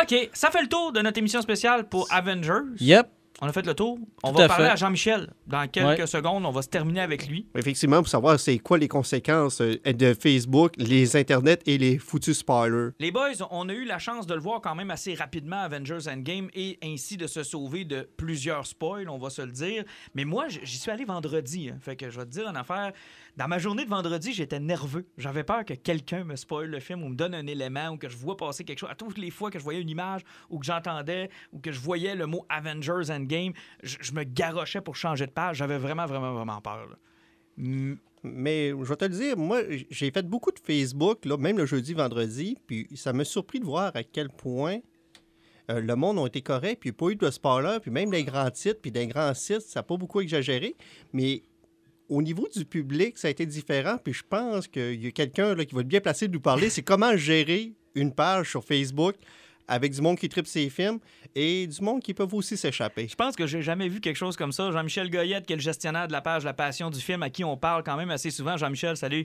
[0.00, 2.62] OK, ça fait le tour de notre émission spéciale pour Avengers.
[2.78, 3.08] Yep.
[3.42, 3.98] On a fait le tour.
[4.22, 4.70] On Tout va à parler fait.
[4.72, 6.06] à Jean-Michel dans quelques Ouais.
[6.06, 6.44] secondes.
[6.44, 7.46] On va se terminer avec lui.
[7.54, 12.38] Effectivement, pour savoir c'est quoi les conséquences euh, de Facebook, les internets et les foutus
[12.38, 12.90] spoilers.
[12.98, 16.06] Les boys, on a eu la chance de le voir quand même assez rapidement, Avengers
[16.08, 19.84] Endgame, et ainsi de se sauver de plusieurs spoils, on va se le dire.
[20.14, 21.70] Mais moi, j'y suis allé vendredi.
[21.70, 21.78] hein.
[21.80, 22.92] Fait que je vais te dire en affaire,
[23.38, 25.06] dans ma journée de vendredi, j'étais nerveux.
[25.16, 28.08] J'avais peur que quelqu'un me spoil le film ou me donne un élément ou que
[28.08, 28.90] je vois passer quelque chose.
[28.90, 31.80] À toutes les fois que je voyais une image ou que j'entendais ou que je
[31.80, 33.28] voyais le mot Avengers Endgame,
[33.82, 35.58] je, je me garochais pour changer de page.
[35.58, 36.88] J'avais vraiment, vraiment, vraiment peur.
[38.22, 41.66] Mais je vais te le dire, moi, j'ai fait beaucoup de Facebook, là, même le
[41.66, 44.80] jeudi, vendredi, puis ça m'a surpris de voir à quel point
[45.70, 48.50] euh, le monde a été correct, puis pas eu de spoiler, puis même des grands
[48.50, 50.76] titres, puis des grands sites, ça n'a pas beaucoup exagéré.
[51.12, 51.42] Mais
[52.08, 55.54] au niveau du public, ça a été différent, puis je pense qu'il y a quelqu'un
[55.56, 59.16] qui va être bien placé de nous parler, c'est comment gérer une page sur Facebook
[59.70, 60.98] avec du monde qui tripe ses films
[61.34, 63.06] et du monde qui peuvent aussi s'échapper.
[63.08, 64.70] Je pense que j'ai jamais vu quelque chose comme ça.
[64.72, 67.44] Jean-Michel Goyette, qui est le gestionnaire de la page La Passion du film, à qui
[67.44, 68.56] on parle quand même assez souvent.
[68.56, 69.24] Jean-Michel, salut.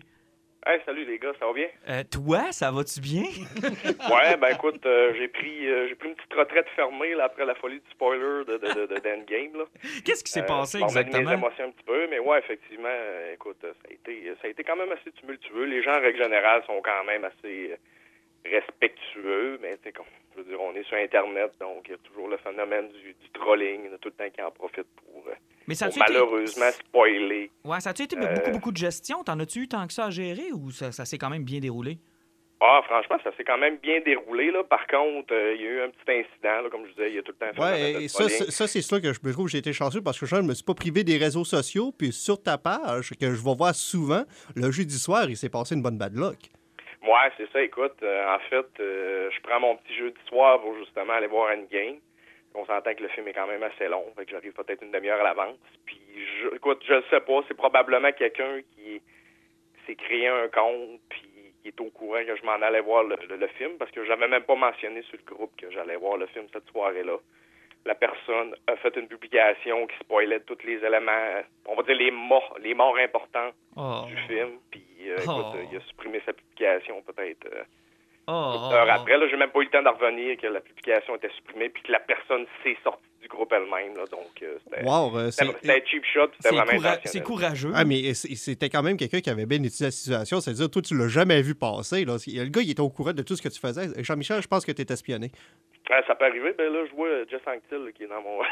[0.68, 1.68] Hey, salut les gars, ça va bien?
[1.90, 3.22] Euh, toi, ça va-tu bien?
[3.62, 7.46] ouais, ben écoute, euh, j'ai pris euh, j'ai pris une petite retraite fermée là, après
[7.46, 9.56] la folie du spoiler de, de, de, de d'Endgame.
[9.60, 9.66] Là.
[10.04, 11.32] Qu'est-ce qui s'est Euh, passé de mes exactement?
[11.34, 14.64] émotions un petit peu, mais ouais, effectivement, euh, écoute, ça a été ça a été
[14.64, 15.66] quand même assez tumultueux.
[15.66, 17.76] Les gens, en règle générale, sont quand même assez
[18.44, 20.06] respectueux, mais tu sais, comme
[20.36, 23.14] je veux dire, on est sur Internet, donc il y a toujours le phénomène du,
[23.14, 25.34] du trolling, il y en a tout le temps qui en profitent pour, euh,
[25.68, 26.14] Mais ça pour a-tu été...
[26.14, 27.52] malheureusement spoiler.
[27.64, 29.24] Ouais, ça a-tu été Euh, beaucoup, beaucoup de gestion?
[29.24, 31.60] T'en as-tu eu tant que ça à gérer ou ça, ça s'est quand même bien
[31.60, 31.98] déroulé?
[32.62, 34.50] Ah, franchement, ça s'est quand même bien déroulé.
[34.50, 34.64] Là.
[34.64, 37.16] Par contre, euh, il y a eu un petit incident, là, comme je disais, il
[37.16, 39.34] y a tout le temps Ouais, et ça, c'est- ça c'est sûr que je me
[39.34, 41.44] trouve que j'ai été chanceux parce que je ne me suis pas privé des réseaux
[41.44, 41.92] sociaux.
[41.92, 44.24] Puis sur ta page, que je vais voir souvent,
[44.56, 46.38] le jeudi soir, il s'est passé une bonne bad luck.
[47.06, 47.62] Ouais, c'est ça.
[47.62, 51.52] Écoute, euh, en fait, euh, je prends mon petit jeudi soir pour justement aller voir
[51.56, 51.98] Endgame.
[52.56, 54.92] On s'entend que le film est quand même assez long, fait que j'arrive peut-être une
[54.92, 55.58] demi-heure à l'avance.
[55.86, 56.00] Puis,
[56.56, 59.02] écoute, je le sais pas, c'est probablement quelqu'un qui
[59.86, 61.22] s'est créé un compte, puis
[61.62, 64.06] qui est au courant que je m'en allais voir le, le- le film, parce que
[64.06, 67.18] j'avais même pas mentionné sur le groupe que j'allais voir le film cette soirée-là.
[67.86, 72.12] La personne a fait une publication qui spoilait tous les éléments, on va dire les
[72.12, 74.06] morts, les morts importants Oh.
[74.08, 74.58] du film.
[74.72, 75.56] Puis, euh, écoute, Oh.
[75.56, 77.64] euh, il a supprimé sa publication peut-être euh,
[78.28, 79.18] Oh, heure après.
[79.18, 81.84] Là, j'ai même pas eu le temps de revenir que la publication était supprimée puis
[81.84, 83.96] que la personne s'est sortie du groupe elle-même.
[83.96, 86.28] Donc, euh, c'était Wow, euh, cheap shot.
[86.38, 87.00] C'était C'est vraiment coura- intentionnel.
[87.06, 87.72] c'est courageux.
[87.74, 90.40] Ah, mais c'était quand même quelqu'un qui avait bien étudié la situation.
[90.42, 92.06] C'est-à-dire, toi, tu l'as jamais vu passer.
[92.06, 92.18] Là.
[92.28, 93.88] Le gars, il était au courant de tout ce que tu faisais.
[94.04, 95.32] Jean-Michel, je pense que tu es espionné.
[95.90, 96.54] Ah, ça peut arriver.
[96.58, 98.40] Ben là, je vois euh, Jess Anctil qui est dans mon...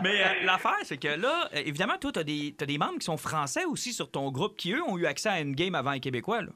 [0.02, 3.16] Mais euh, l'affaire, c'est que là, évidemment, toi, t'as des, t'as des membres qui sont
[3.16, 6.42] français aussi sur ton groupe qui, eux, ont eu accès à Endgame avant les Québécois.
[6.42, 6.48] Là.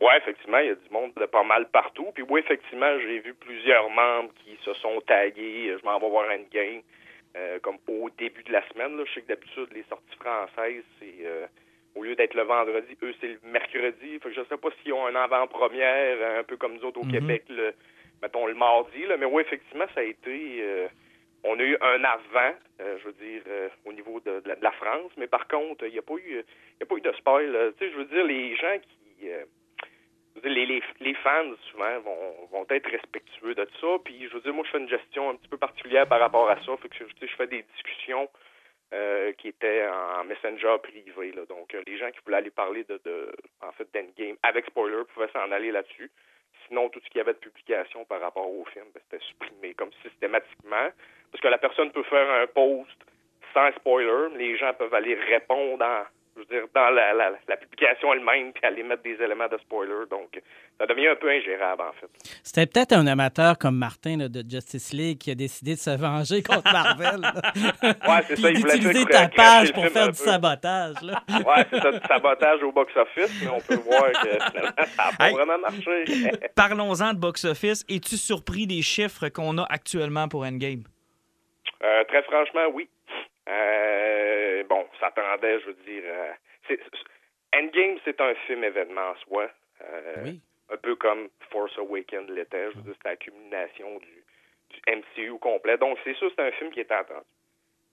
[0.00, 2.10] Ouais, effectivement, il y a du monde de pas mal partout.
[2.14, 5.76] Puis oui, effectivement, j'ai vu plusieurs membres qui se sont tagués.
[5.78, 6.82] Je m'en vais voir Endgame.
[7.36, 8.96] Euh, comme au début de la semaine.
[8.96, 9.04] Là.
[9.06, 11.46] Je sais que d'habitude, les sorties françaises, c'est euh,
[11.94, 14.18] au lieu d'être le vendredi, eux, c'est le mercredi.
[14.18, 17.04] Fait que je sais pas s'ils ont un avant-première, un peu comme nous autres au
[17.04, 17.12] Mhm.
[17.12, 17.72] Québec, le,
[18.20, 19.06] mettons le mardi.
[19.06, 19.16] Là.
[19.16, 20.58] Mais oui, effectivement, ça a été.
[20.60, 20.88] euh,
[21.44, 24.56] on a eu un avant, euh, je veux dire, euh, au niveau de, de la,
[24.56, 26.42] de la France, mais par contre, il n'y a pas eu
[26.80, 27.72] il a pas eu de spoil.
[27.78, 29.30] Tu sais, je veux dire, les gens qui.
[29.30, 29.46] euh, je veux dire,
[30.44, 33.86] les, les, les fans, souvent, vont, être respectueux de ça.
[34.04, 36.48] Puis, je veux dire, moi, je fais une gestion un petit peu particulière par rapport
[36.48, 36.76] à ça.
[36.76, 38.28] Fait que, sais, je fais des discussions
[38.92, 41.32] euh, qui étaient en messenger privé.
[41.48, 45.02] Donc, euh, les gens qui voulaient aller parler de, de en fait, d'Endgame avec spoiler
[45.12, 46.10] pouvaient s'en aller là-dessus.
[46.68, 49.74] Sinon, tout ce qu'il y avait de publication par rapport au film, ben, c'était supprimé
[49.74, 50.90] comme systématiquement.
[51.30, 52.98] Parce que la personne peut faire un post
[53.52, 56.04] sans spoiler, les gens peuvent aller répondre en,
[56.48, 59.58] je veux dire, dans la, la, la publication elle-même, puis aller mettre des éléments de
[59.58, 60.06] spoiler.
[60.10, 60.40] Donc,
[60.78, 62.08] ça devient un peu ingérable, en fait.
[62.42, 65.90] C'était peut-être un amateur comme Martin là, de Justice League qui a décidé de se
[65.90, 67.20] venger contre Marvel.
[67.82, 70.24] Ouais, c'est ça, il voulait d'utiliser faire ta page pour faire du peu.
[70.24, 71.02] sabotage.
[71.02, 71.22] Là.
[71.28, 75.16] Ouais, c'est ça, du sabotage au box-office, mais on peut voir que finalement, ça n'a
[75.16, 75.34] pas Hey.
[75.34, 76.04] vraiment marché.
[76.54, 77.84] Parlons-en de box-office.
[77.88, 80.84] Es-tu surpris des chiffres qu'on a actuellement pour Endgame?
[81.82, 82.88] Euh, très franchement, oui.
[83.50, 86.02] Euh, bon, ça s'attendait, je veux dire.
[86.06, 86.32] euh,
[87.54, 89.50] Endgame, c'est un film événement en soi.
[89.82, 90.40] Euh, Oui.
[90.72, 92.70] Un peu comme Force Awakens l'était.
[92.70, 94.24] Je veux dire, c'est la culmination du,
[94.70, 95.76] du MCU complet.
[95.78, 97.26] Donc, c'est sûr, c'est un film qui est attendu.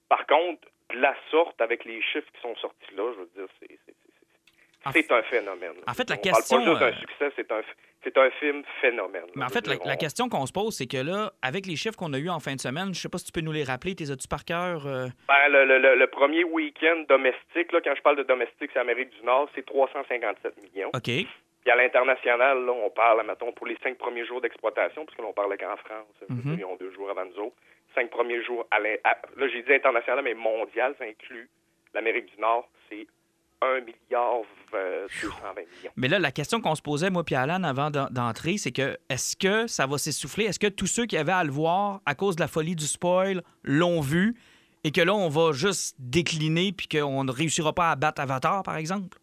[0.09, 3.47] Par contre, de la sorte, avec les chiffres qui sont sortis là, je veux dire,
[3.59, 3.79] c'est.
[4.93, 5.73] C'est- un phénomène.
[5.87, 7.61] en fait, la On question, Parle pas juste euh, d'un succès, c'est un,
[8.03, 9.25] c'est un film phénomène.
[9.35, 12.13] Mais en fait, la, question qu'on se pose, c'est que là, avec les chiffres qu'on
[12.13, 13.95] a eus en fin de semaine, je sais pas si tu peux nous les rappeler,
[13.95, 14.85] tes as-tu par cœur?
[14.87, 15.07] euh?
[15.27, 19.09] Ben, le, le- le- premier week-end domestique, là, quand je parle de domestique, c'est Amérique
[19.11, 20.89] du Nord, c'est 357 millions.
[20.95, 21.03] OK.
[21.03, 25.21] Puis à l'international, là, on parle, mettons, pour les cinq premiers jours d'exploitation, parce que
[25.21, 26.37] l'on parlait qu'en France, Mhm.
[26.41, 27.55] dire, ils ont deux jours avant nous autres.
[27.93, 31.49] Cinq premiers jours, à l'in- à- là, j'ai dit international, mais mondial, ça inclut
[31.93, 33.05] l'Amérique du Nord, c'est
[33.61, 34.41] 1 milliard
[34.73, 35.91] euh, 220 millions.
[35.95, 38.97] Mais là, la question qu'on se posait, moi puis Alan, avant d'en- d'entrer, c'est que
[39.09, 40.45] est-ce que ça va s'essouffler?
[40.45, 42.85] Est-ce que tous ceux qui avaient à le voir à cause de la folie du
[42.85, 44.35] spoil l'ont vu
[44.83, 48.61] et que là, on va juste décliner puis qu'on ne réussira pas à battre Avatar,
[48.63, 49.17] par exemple?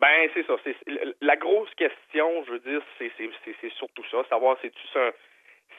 [0.00, 0.54] Ben, c'est ça.
[0.62, 0.76] C'est,
[1.20, 4.18] la grosse question, je veux dire, c'est, c'est, c'est, c'est surtout ça.
[4.28, 5.10] Savoir, c'est-tu un,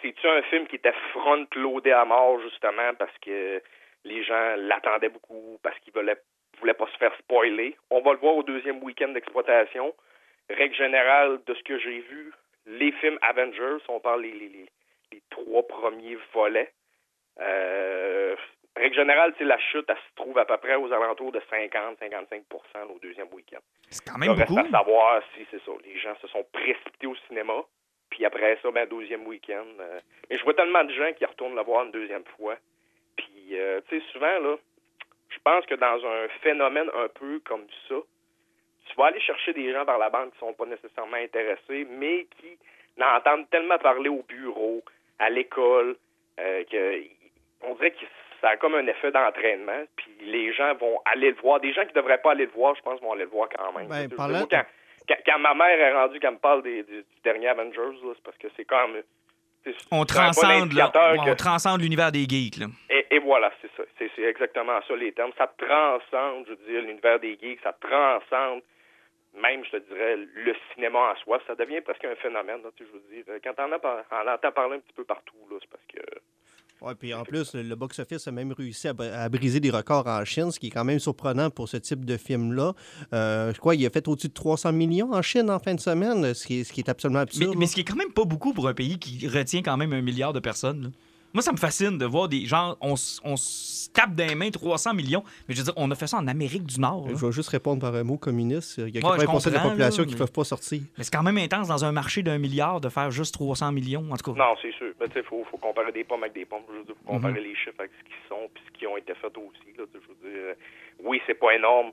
[0.01, 3.61] c'est-tu un film qui était front-loadé à mort, justement, parce que
[4.03, 6.17] les gens l'attendaient beaucoup, parce qu'ils voulaient,
[6.59, 7.75] voulaient pas se faire spoiler.
[7.89, 9.93] On va le voir au deuxième week-end d'exploitation.
[10.49, 12.31] Règle générale, de ce que j'ai vu,
[12.65, 14.65] les films Avengers, on parle les, les, les,
[15.11, 16.71] les trois premiers volets.
[17.39, 18.35] Euh,
[18.75, 22.43] règle générale, c'est la chute, elle se trouve à peu près aux alentours de 50-55%
[22.95, 23.59] au deuxième week-end.
[23.89, 24.67] C'est quand Là, même reste beaucoup.
[24.67, 25.71] à savoir si c'est ça.
[25.85, 27.63] Les gens se sont précipités au cinéma.
[28.09, 29.65] Puis après ça, ben, deuxième week-end.
[29.79, 32.55] euh, mais je vois tellement de gens qui retournent le voir une deuxième fois.
[33.17, 34.55] Puis, euh, tu sais, souvent, là,
[35.47, 37.95] pense que dans un phénomène un peu comme ça,
[38.87, 42.27] tu vas aller chercher des gens par la bande qui sont pas nécessairement intéressés, mais
[42.39, 42.57] qui
[42.97, 44.83] n'entendent tellement parler au bureau,
[45.19, 45.95] à l'école,
[46.39, 47.01] euh, que
[47.61, 48.05] on dirait que
[48.41, 51.59] ça a comme un effet d'entraînement, puis les gens vont aller le voir.
[51.59, 53.71] Des gens qui devraient pas aller le voir, je pense, vont aller le voir quand
[53.73, 53.87] même.
[53.87, 54.65] Ben, quand,
[55.07, 58.23] quand, quand ma mère est rendue qu'elle me parle des, du dernier Avengers, là, c'est
[58.23, 59.01] parce que c'est comme...
[59.91, 60.91] On transcende, là.
[61.17, 62.57] on que- transcende l'univers des geeks.
[62.57, 62.67] Là.
[63.11, 63.83] Et, voilà, c'est ça.
[63.97, 65.31] C'est, c'est exactement ça, les termes.
[65.37, 68.61] Ça transcende, je veux dire, l'univers des geeks, ça transcende
[69.39, 71.39] même, je te dirais, le cinéma en soi.
[71.45, 73.41] Ça devient presque un phénomène, là, tu sais, je veux dire.
[73.43, 75.99] Quand on, on entend parler un petit peu partout, là, c'est parce que...
[76.79, 80.05] Ouais, puis en plus, le box-office a même réussi à, br- à briser des records
[80.07, 82.73] en Chine, ce qui est quand même surprenant pour ce type de film-là.
[83.13, 85.79] Euh, je crois qu'il a fait au-dessus de 300 millions en Chine en fin de
[85.79, 87.55] semaine, ce qui est, ce qui est absolument Mais, absurde.
[87.57, 89.91] mais ce qui est quand même pas beaucoup pour un pays qui retient quand même
[89.91, 90.83] un milliard de personnes.
[90.83, 90.89] là.
[91.33, 94.49] Moi, ça me fascine de voir des gens, on, s- on se tape les mains
[94.49, 97.05] 300 millions, mais je veux dire, on a fait ça en Amérique du Nord.
[97.07, 97.13] là.
[97.15, 98.77] Je vais juste répondre par un mot communiste.
[98.77, 100.43] Il y a Ouais, je 80 de la population là, qui ne mais- peuvent pas
[100.45, 100.81] sortir.
[100.97, 104.05] Mais c'est quand même intense dans un marché d'un milliard de faire juste 300 millions,
[104.11, 104.39] en tout cas.
[104.39, 104.93] Non, c'est sûr.
[104.99, 106.63] Mais tu sais, faut, faut comparer des pommes avec des pommes.
[106.71, 107.45] Je veux dire, faut comparer Mhm.
[107.47, 109.83] les chiffres avec ce qu'ils sont puis ce qui ont été fait aussi, là.
[109.93, 110.53] Je veux dire, euh,
[111.03, 111.91] oui, c'est pas énorme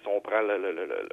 [0.00, 1.08] si on prend le, le- le- le- le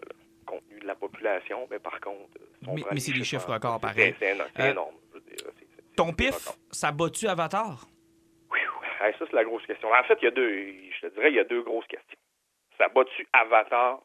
[0.46, 2.30] contenu de la population, mais par contre...
[2.40, 4.16] euh, si on Mais- mais les c'est des chiffres records, c'est- pareil.
[4.20, 4.32] C'est,
[4.62, 4.96] Euh, énorme.
[5.10, 5.63] Je veux dire, c'est- c'est- c'est
[5.96, 7.86] Ton pif, ça bat-tu Avatar?
[8.52, 8.88] Oui, oui.
[9.00, 9.90] Ça, c'est la grosse question.
[9.90, 12.18] En fait, il y a deux, je te dirais, il y a deux grosses questions.
[12.78, 14.00] Ça bat-tu Avatar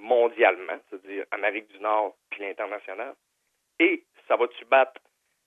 [0.00, 3.14] mondialement, c'est-à-dire Amérique du Nord puis l'international?
[3.78, 5.00] Et ça va-tu battre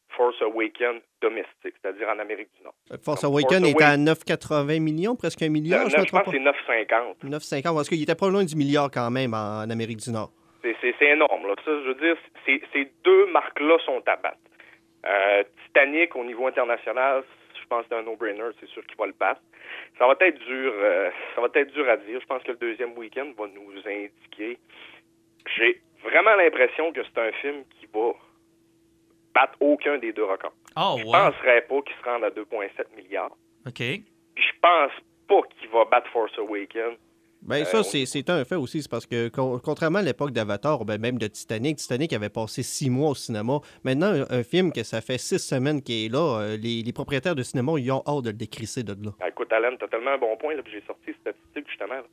[0.09, 2.73] Force Awakens domestique, c'est-à-dire en Amérique du Nord?
[3.03, 6.31] Force Awakens est à 9,80 millions, presque un milliard, je je pense que pas.
[6.31, 7.29] c'est 9,50.
[7.29, 10.31] 9,50, parce qu'il était pas loin du milliard quand même en, Amérique du Nord.
[10.61, 11.47] C'est, énorme.
[11.47, 11.55] Là.
[11.63, 14.37] Ça, je veux dire, ces deux marques-là sont à battre.
[15.05, 17.23] Euh, Titanic, au niveau international,
[17.61, 18.49] je pense que c'est un no-brainer.
[18.59, 19.41] C'est sûr qu'il va le battre.
[19.97, 20.73] Ça va être dur.
[20.75, 22.19] euh, ça va être dur à dire.
[22.19, 24.57] Je pense que le deuxième week-end va nous indiquer.
[25.55, 28.11] J'ai vraiment l'impression que c'est un film qui va
[29.33, 30.53] battre aucun des deux records.
[30.75, 31.11] Ah, Je ouais.
[31.11, 33.35] penserais pas qu'il se rende à 2,7 milliards.
[33.67, 33.75] OK.
[33.75, 34.03] Puis
[34.35, 34.91] je pense
[35.27, 36.97] pas qu'il va battre Force Awakens.
[37.41, 38.81] Ben, Euh, ça, c'est un fait aussi.
[38.81, 42.63] C'est parce que, con- contrairement à l'époque d'Avatar, ben, même de Titanic, Titanic avait passé
[42.63, 43.59] six mois au cinéma.
[43.83, 46.93] Maintenant, un, un film que ça fait six semaines qu'il est là, euh, les, les
[46.93, 49.11] propriétaires de cinéma, ils ont hâte de le décrisser de là.
[49.21, 50.53] Ah, écoute, Alan, t'as tellement un bon point.
[50.55, 51.95] Là, puis j'ai sorti cette statistique justement.
[51.95, 52.03] là.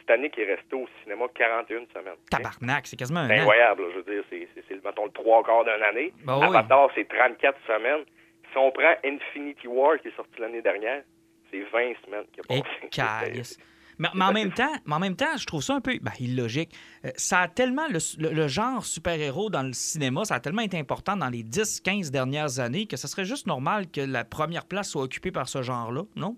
[0.00, 2.14] Titanic est resté au cinéma 41 semaines.
[2.30, 3.40] Tabarnak, c'est quasiment un an.
[3.42, 3.82] incroyable.
[3.82, 6.12] là, je veux dire, c'est, mettons, le trois quarts d'une année.
[6.24, 6.46] Ben oui.
[6.46, 8.04] Avatar, c'est 34 semaines.
[8.50, 11.02] Si on prend Infinity War, qui est sorti l'année dernière,
[11.50, 13.54] c'est 20 semaines qui a Et passé.
[14.00, 16.70] Mais, en même temps, mais en même temps, je trouve ça un peu ben, illogique.
[17.04, 21.16] Euh, ça a tellement le, genre super-héros dans le cinéma, ça a tellement été important
[21.18, 25.02] dans les 10-15 dernières années que ce serait juste normal que la première place soit
[25.02, 26.34] occupée par ce genre-là, non?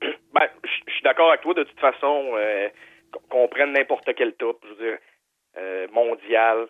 [0.00, 1.52] Ben, je suis d'accord avec toi.
[1.52, 2.68] De toute façon, euh,
[3.28, 4.98] qu'on- prenne n'importe quel top, je veux dire,
[5.58, 6.68] euh, mondial,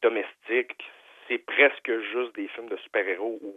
[0.00, 0.72] domestique,
[1.28, 3.54] c'est presque juste des films de super-héros ou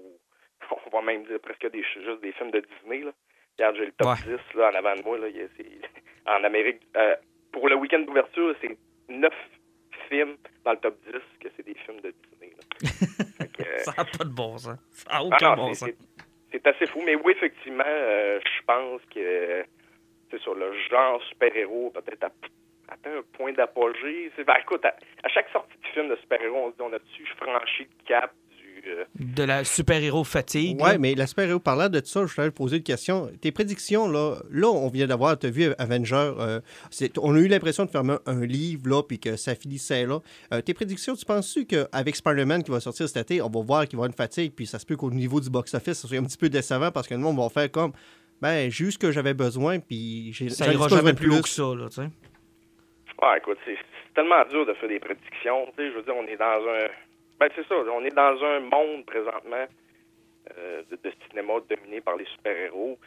[0.85, 3.03] on va même dire presque des, juste des films de Disney.
[3.03, 3.11] Là.
[3.57, 4.37] Regarde, j'ai le top Ouais.
[4.53, 5.17] 10 là, en avant de moi.
[5.17, 5.27] Là,
[6.27, 7.15] en Amérique, euh,
[7.51, 8.77] pour le week-end d'ouverture, c'est
[9.09, 9.31] 9
[10.09, 12.53] films dans le top 10 que c'est des films de Disney.
[12.55, 12.89] là.
[13.37, 14.77] Fait que, euh, Ça n'a pas de bon sens.
[14.91, 15.97] Ça n'a ah aucun non, bon c'est- sens.
[16.51, 17.01] c'est- assez fou.
[17.05, 19.65] Mais oui, effectivement, euh, je pense que
[20.29, 22.31] c'est sur le genre super-héros, peut-être à-
[22.93, 24.31] atteint un point d'apogée.
[24.45, 27.25] Ben, écoute, à, à chaque sortie de film de super-héros, on se dit on a-tu
[27.37, 28.31] franchi le cap
[29.19, 30.81] De la super-héros fatigue.
[30.81, 30.97] Ouais, là.
[30.97, 33.29] mais la super-héros, parlant de ça, je voulais te poser une question.
[33.41, 36.59] Tes prédictions, là, là on vient d'avoir, tu as vu Avenger, euh,
[37.21, 40.19] on a eu l'impression de faire un, un livre, là, puis que ça finissait là.
[40.53, 43.87] Euh, tes prédictions, tu penses-tu qu'avec Spider-Man qui va sortir cet été, on va voir
[43.87, 46.07] qu'il va y avoir une fatigue, puis ça se peut qu'au niveau du box-office, ça
[46.07, 47.93] soit un petit peu décevant parce que le monde va faire comme,
[48.41, 51.49] ben, j'ai eu ce que j'avais besoin, puis j'ai ça ira jamais plus haut que
[51.49, 52.09] ça, là, tu sais.
[53.19, 53.77] Ouais, écoute, c'est
[54.07, 55.67] c'est tellement dur de faire des prédictions.
[55.77, 56.87] Tu sais, je veux dire, on est dans un.
[57.39, 59.65] Ben, c'est ça, on est dans un monde présentement
[60.57, 62.97] euh, de, de cinéma dominé par les super-héros.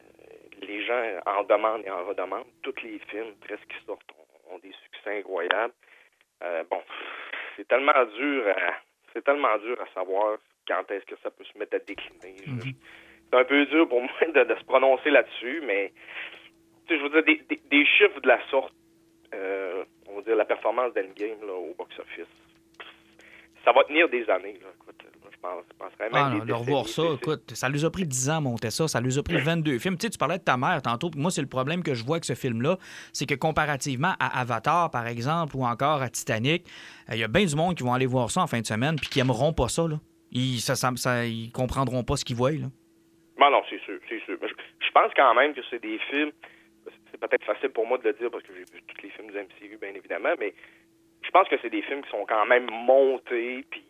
[0.00, 2.46] Euh, les gens en demandent et en redemandent.
[2.62, 4.02] Tous les films, presque, qui sortent,
[4.50, 5.74] ont, ont des succès incroyables.
[6.42, 6.82] Euh, bon,
[7.56, 8.74] c'est tellement dur à.
[9.12, 12.36] C'est tellement dur à savoir quand est-ce que ça peut se mettre à décliner.
[12.46, 12.60] Mhm.
[13.30, 15.92] C'est un peu dur pour moi de, de se prononcer là-dessus, mais
[16.90, 18.72] je veux dire, des, des- des chiffres de la sorte
[20.10, 22.26] on va dire la performance d'Endgame là, au box-office.
[23.68, 24.68] Ça va tenir des années, là.
[24.82, 27.84] Écoute, là, je pense, je penserais même Ah non, de revoir ça, écoute, ça nous
[27.84, 29.98] a pris 10 ans monter ça, ça nous a pris 22 films.
[29.98, 32.16] Tu sais, tu parlais de ta mère tantôt, moi, c'est le problème que je vois
[32.16, 32.78] avec ce film-là,
[33.12, 36.66] c'est que comparativement à Avatar, par exemple, ou encore à Titanic,
[37.10, 38.66] euh, il y a bien du monde qui vont aller voir ça en fin de
[38.66, 40.00] semaine, puis qui aimeront pas ça, là.
[40.32, 42.68] Ils, ça, ça- ça- ils comprendront pas ce qu'ils voient, là.
[43.38, 44.38] Bon, non, c'est sûr, c'est sûr.
[44.40, 46.32] Je, je pense quand même que c'est des films.
[47.10, 49.30] c'est peut-être facile pour moi de le dire parce que j'ai vu tous les films
[49.30, 50.54] du MCU, bien évidemment, mais
[51.28, 53.84] je pense que c'est des films qui sont quand même montés, puis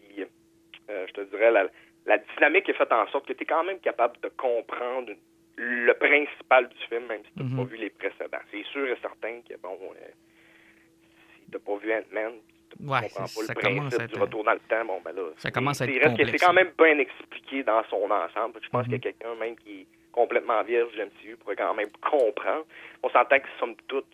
[0.90, 1.66] euh, je te dirais, la,
[2.06, 5.12] la dynamique est faite en sorte que tu es quand même capable de comprendre
[5.56, 7.56] le principal du film, même si tu n'as Mhm.
[7.56, 8.38] pas vu les précédents.
[8.50, 10.08] C'est sûr et certain que, bon, euh,
[11.36, 12.32] si tu pas vu Ant-Man,
[12.70, 15.00] tu Ouais, pas ça le commence principe à être- du retour dans le temps, bon,
[15.04, 18.10] ben là, Ça commence à c'est- être c'est complexe, quand même bien expliqué dans son
[18.10, 18.60] ensemble.
[18.62, 18.94] Je pense Mhm.
[18.94, 22.66] que quelqu'un même qui est complètement vierge du MCU pourrait quand même comprendre.
[23.02, 24.06] On s'entend que somme toute,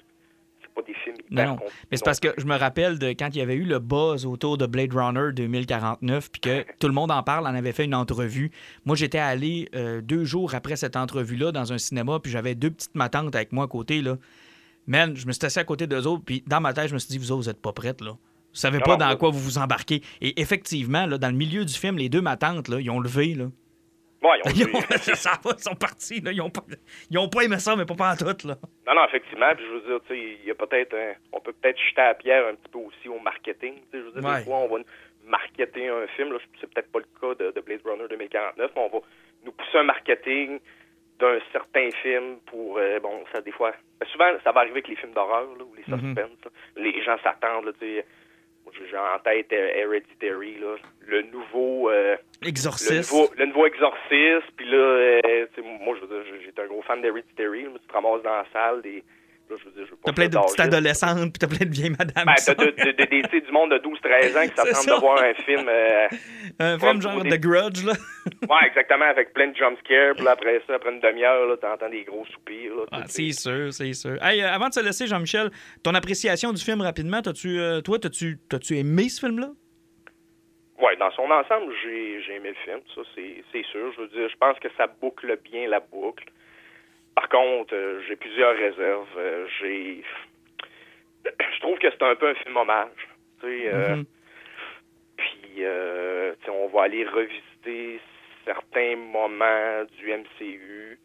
[0.75, 1.59] pas des films hyper Non,
[1.91, 4.27] Mais c'est parce que je me rappelle de quand il y avait eu le buzz
[4.27, 7.85] autour de Blade Runner 2049, puis que tout le monde en parle, on avait fait
[7.85, 8.51] une entrevue.
[8.85, 12.71] Moi, j'étais allé euh, deux jours après cette entrevue-là dans un cinéma, puis j'avais deux
[12.71, 14.03] petites matantes avec moi à côté.
[14.03, 14.17] Là.
[14.87, 16.99] Man, je me suis assis à côté d'eux autres, puis dans ma tête, je me
[16.99, 18.13] suis dit, vous autres, vous êtes pas prêtes, là.
[18.13, 20.01] Vous savez Non, pas dans quoi vous vous embarquez.
[20.21, 23.35] Et effectivement, là, dans le milieu du film, les deux matantes, là, ils ont levé.
[23.35, 23.47] Là.
[24.35, 24.73] Ils ont Ils, joué.
[24.77, 26.21] ont- ça va, ils sont partis.
[26.21, 26.33] Là.
[26.33, 26.63] Ils, ont pas...
[27.11, 28.25] ils ont pas aimé ça, mais pas en tout.
[28.47, 28.55] Là.
[28.87, 29.55] Non, non, effectivement.
[29.57, 32.01] Puis je veux dire, tu sais, il y a peut-être un- on peut peut-être jeter
[32.01, 33.75] à la pierre un petit peu aussi au marketing.
[33.75, 34.39] Tu sais, je veux dire, Ouais.
[34.39, 34.83] des fois, on va
[35.27, 36.33] marketer un film.
[36.33, 39.05] Là, c'est peut-être pas le cas de, de Blade Runner 2049, mais on va
[39.45, 40.59] nous pousser un marketing
[41.19, 44.89] d'un certain film pour euh, bon ça des fois ben, souvent ça va arriver avec
[44.89, 46.01] les films d'horreur là, ou les Mhm.
[46.09, 46.51] suspense là.
[46.77, 48.07] les gens s'attendent tu sais
[48.75, 50.77] j'ai en tête euh, Hereditary là,
[51.07, 53.13] le nouveau euh, le Exorciste.
[53.13, 55.47] nouveau, le nouveau exorciste, puis là, euh,
[55.81, 58.83] moi, je veux dire, j'étais un gros fan d'Hereditary, tu te ramasses dans la salle,
[58.83, 59.03] des,
[59.55, 61.91] là, je veux dire, je T'as plein de petites adolescentes, puis t'as plein de vieilles
[61.91, 62.25] madames.
[62.27, 65.35] Ben, t'as de, de, de- du monde de 12-13 ans qui s'attendent de voir un
[65.35, 65.69] film.
[65.69, 66.09] euh,
[66.59, 67.93] Un film genre The Grudge, là.
[68.51, 72.25] ouais, exactement, avec plein de jumpscares, puis après ça, après une demi-heure, t'entends des gros
[72.33, 72.75] soupirs.
[72.75, 74.23] Là, Ah, c'est sûr, c'est sûr.
[74.23, 75.51] Hey, euh, avant de se laisser, Jean-Michel,
[75.83, 79.51] ton appréciation du film rapidement, t'as-tu, euh, toi, t'as-tu, t'as-tu aimé ce film-là?
[80.81, 83.93] Ouais, dans son ensemble, j'ai j'ai aimé le film, ça, c'est c'est sûr.
[83.97, 86.25] Je veux dire, je pense que ça boucle bien la boucle.
[87.15, 89.07] Par contre, euh, j'ai plusieurs réserves.
[89.16, 90.03] Euh, j'ai.
[91.24, 92.89] Je trouve que c'est un peu un film hommage.
[93.41, 94.05] Tu sais, euh, Mhm.
[95.16, 98.01] Puis, euh, tu sais, on va aller revisiter
[98.45, 100.99] certains moments du MCU.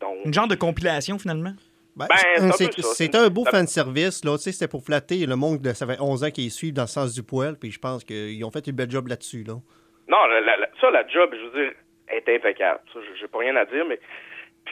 [0.00, 1.52] Donc, Une genre de compilation, finalement?
[1.96, 2.88] Ben, Ben, c'est un peu c'est- ça.
[2.94, 4.24] c'est un beau Ça- fan-service.
[4.24, 4.36] là.
[4.38, 6.82] Tu sais, C'était pour flatter le monde de ça fait 11 ans qu'ils suivent dans
[6.82, 7.58] le sens du poil.
[7.58, 9.42] Puis je pense qu'ils ont fait une belle job là-dessus.
[9.44, 9.54] Là.
[10.08, 11.72] Non, la- la- la- ça, la job, je veux dire,
[12.08, 12.80] est impeccable.
[12.94, 13.98] Ça, j'ai pas rien à dire, mais.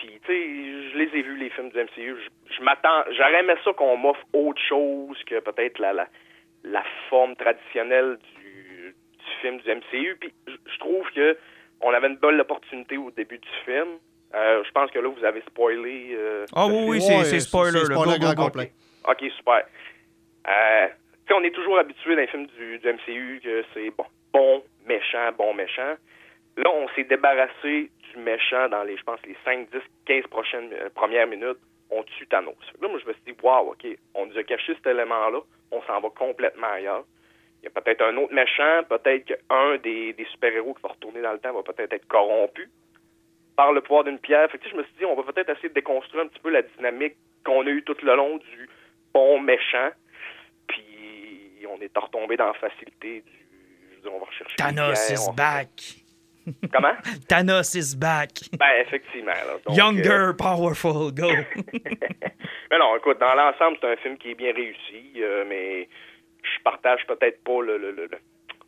[0.00, 2.16] Puis, tu sais, je les ai vus, les films du MCU.
[2.16, 3.04] Je, je m'attends.
[3.10, 6.06] J'aurais aimé ça qu'on m'offre autre chose que peut-être la, la,
[6.64, 10.16] la forme traditionnelle du, du film du MCU.
[10.18, 11.36] Puis, je, trouve que
[11.82, 13.98] on avait une belle opportunité au début du film.
[14.34, 16.12] Euh, je pense que là, vous avez spoilé.
[16.16, 17.78] euh, Ah oui, oui, c'est, Ouais, spoiler.
[17.80, 18.72] c'est spoiler grand complet.
[19.06, 19.62] OK, super.
[20.48, 20.94] Euh, tu
[21.28, 24.62] sais, on est toujours habitué dans les films du, du MCU que c'est bon, bon,
[24.86, 25.94] méchant, bon, méchant.
[26.56, 30.72] Là, on s'est débarrassé du méchant dans les, je pense, les 5, 10, 15 prochaines,
[30.72, 31.58] euh, premières minutes.
[31.90, 32.54] On tue Thanos.
[32.80, 35.40] Là, moi, je me suis dit, wow, OK, on nous a caché cet élément-là.
[35.70, 37.04] On s'en va complètement ailleurs.
[37.62, 41.20] Il y a peut-être un autre méchant, peut-être qu'un des, des super-héros qui va retourner
[41.20, 42.68] dans le temps va peut-être être corrompu
[43.56, 44.50] par le pouvoir d'une pierre.
[44.50, 46.50] Fait que, je me suis dit, on va peut-être essayer de déconstruire un petit peu
[46.50, 48.68] la dynamique qu'on a eue tout le long du
[49.12, 49.90] bon méchant.
[50.68, 53.32] Puis on est retombé dans la facilité du.
[53.90, 54.56] Je veux dire, on va rechercher.
[54.56, 55.68] Thanos pierre, is on- back.
[56.72, 56.94] Comment?
[57.28, 58.30] Thanos is back.
[58.58, 59.32] Ben, effectivement.
[59.32, 59.58] là.
[59.66, 61.28] Donc, Younger, powerful, go.
[61.30, 61.42] euh,
[62.70, 65.88] mais non, écoute, dans l'ensemble, c'est un film qui est bien réussi, euh, mais
[66.42, 67.78] je partage peut-être pas le.
[67.78, 68.18] le, le- le-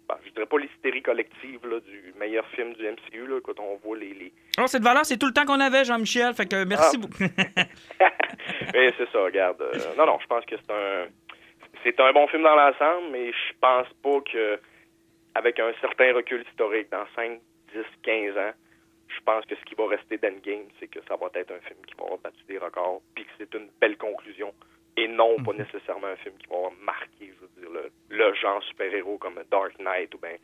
[0.09, 3.25] ben, je dirais pas l'hystérie collective là, du meilleur film du MCU.
[3.29, 5.85] Là, quand on voit les, les, oh, cette valeur, c'est tout le temps qu'on avait,
[5.85, 6.35] Jean-Michel.
[6.35, 6.99] Fait que merci Ah.
[6.99, 7.23] beaucoup.
[8.75, 9.63] mais c'est ça, regarde.
[9.63, 11.07] euh, non, non, je pense que c'est un
[11.85, 14.59] c'est un bon film dans l'ensemble, mais je pense pas que
[15.35, 17.41] avec un certain recul historique dans 5,
[17.75, 18.53] 10, 15 ans,
[19.09, 21.79] je pense que ce qui va rester d'Endgame, c'est que ça va être un film
[21.87, 24.53] qui va avoir battu des records, puis que c'est une belle conclusion,
[24.97, 28.35] et non pas nécessairement un film qui va avoir marqué, je veux dire, le, le
[28.35, 30.37] genre super-héros comme Dark Knight ou ben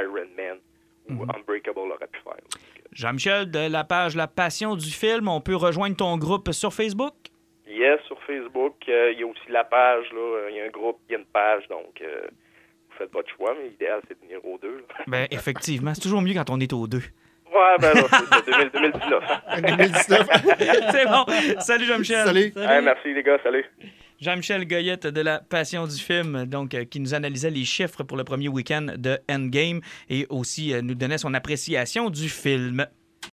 [0.00, 0.58] Iron Man
[1.08, 2.34] ou Unbreakable aurait pu faire.
[2.92, 7.14] Jean-Michel, de la page La Passion du film, on peut rejoindre ton groupe sur Facebook?
[7.66, 10.70] Yes, sur Facebook, euh, il y a aussi la page, là, il y a un
[10.70, 12.26] groupe, il y a une page, donc euh,
[12.96, 14.84] faites votre choix, mais l'idéal, c'est de venir aux deux.
[15.06, 17.02] Ben, effectivement, c'est toujours mieux quand on est aux deux.
[17.54, 17.92] Ouais, ben
[18.44, 19.24] c'est de 2000 2019.
[19.46, 19.60] hein.
[19.62, 20.28] 2019.
[20.90, 21.60] c'est bon.
[21.60, 22.26] Salut, Jean-Michel.
[22.26, 22.52] Salut.
[22.56, 23.64] Hey, merci les gars, salut.
[24.20, 28.16] Jean-Michel Goyette de La Passion du film, donc, euh, qui nous analysait les chiffres pour
[28.16, 32.86] le premier week-end de Endgame et aussi euh, nous donnait son appréciation du film.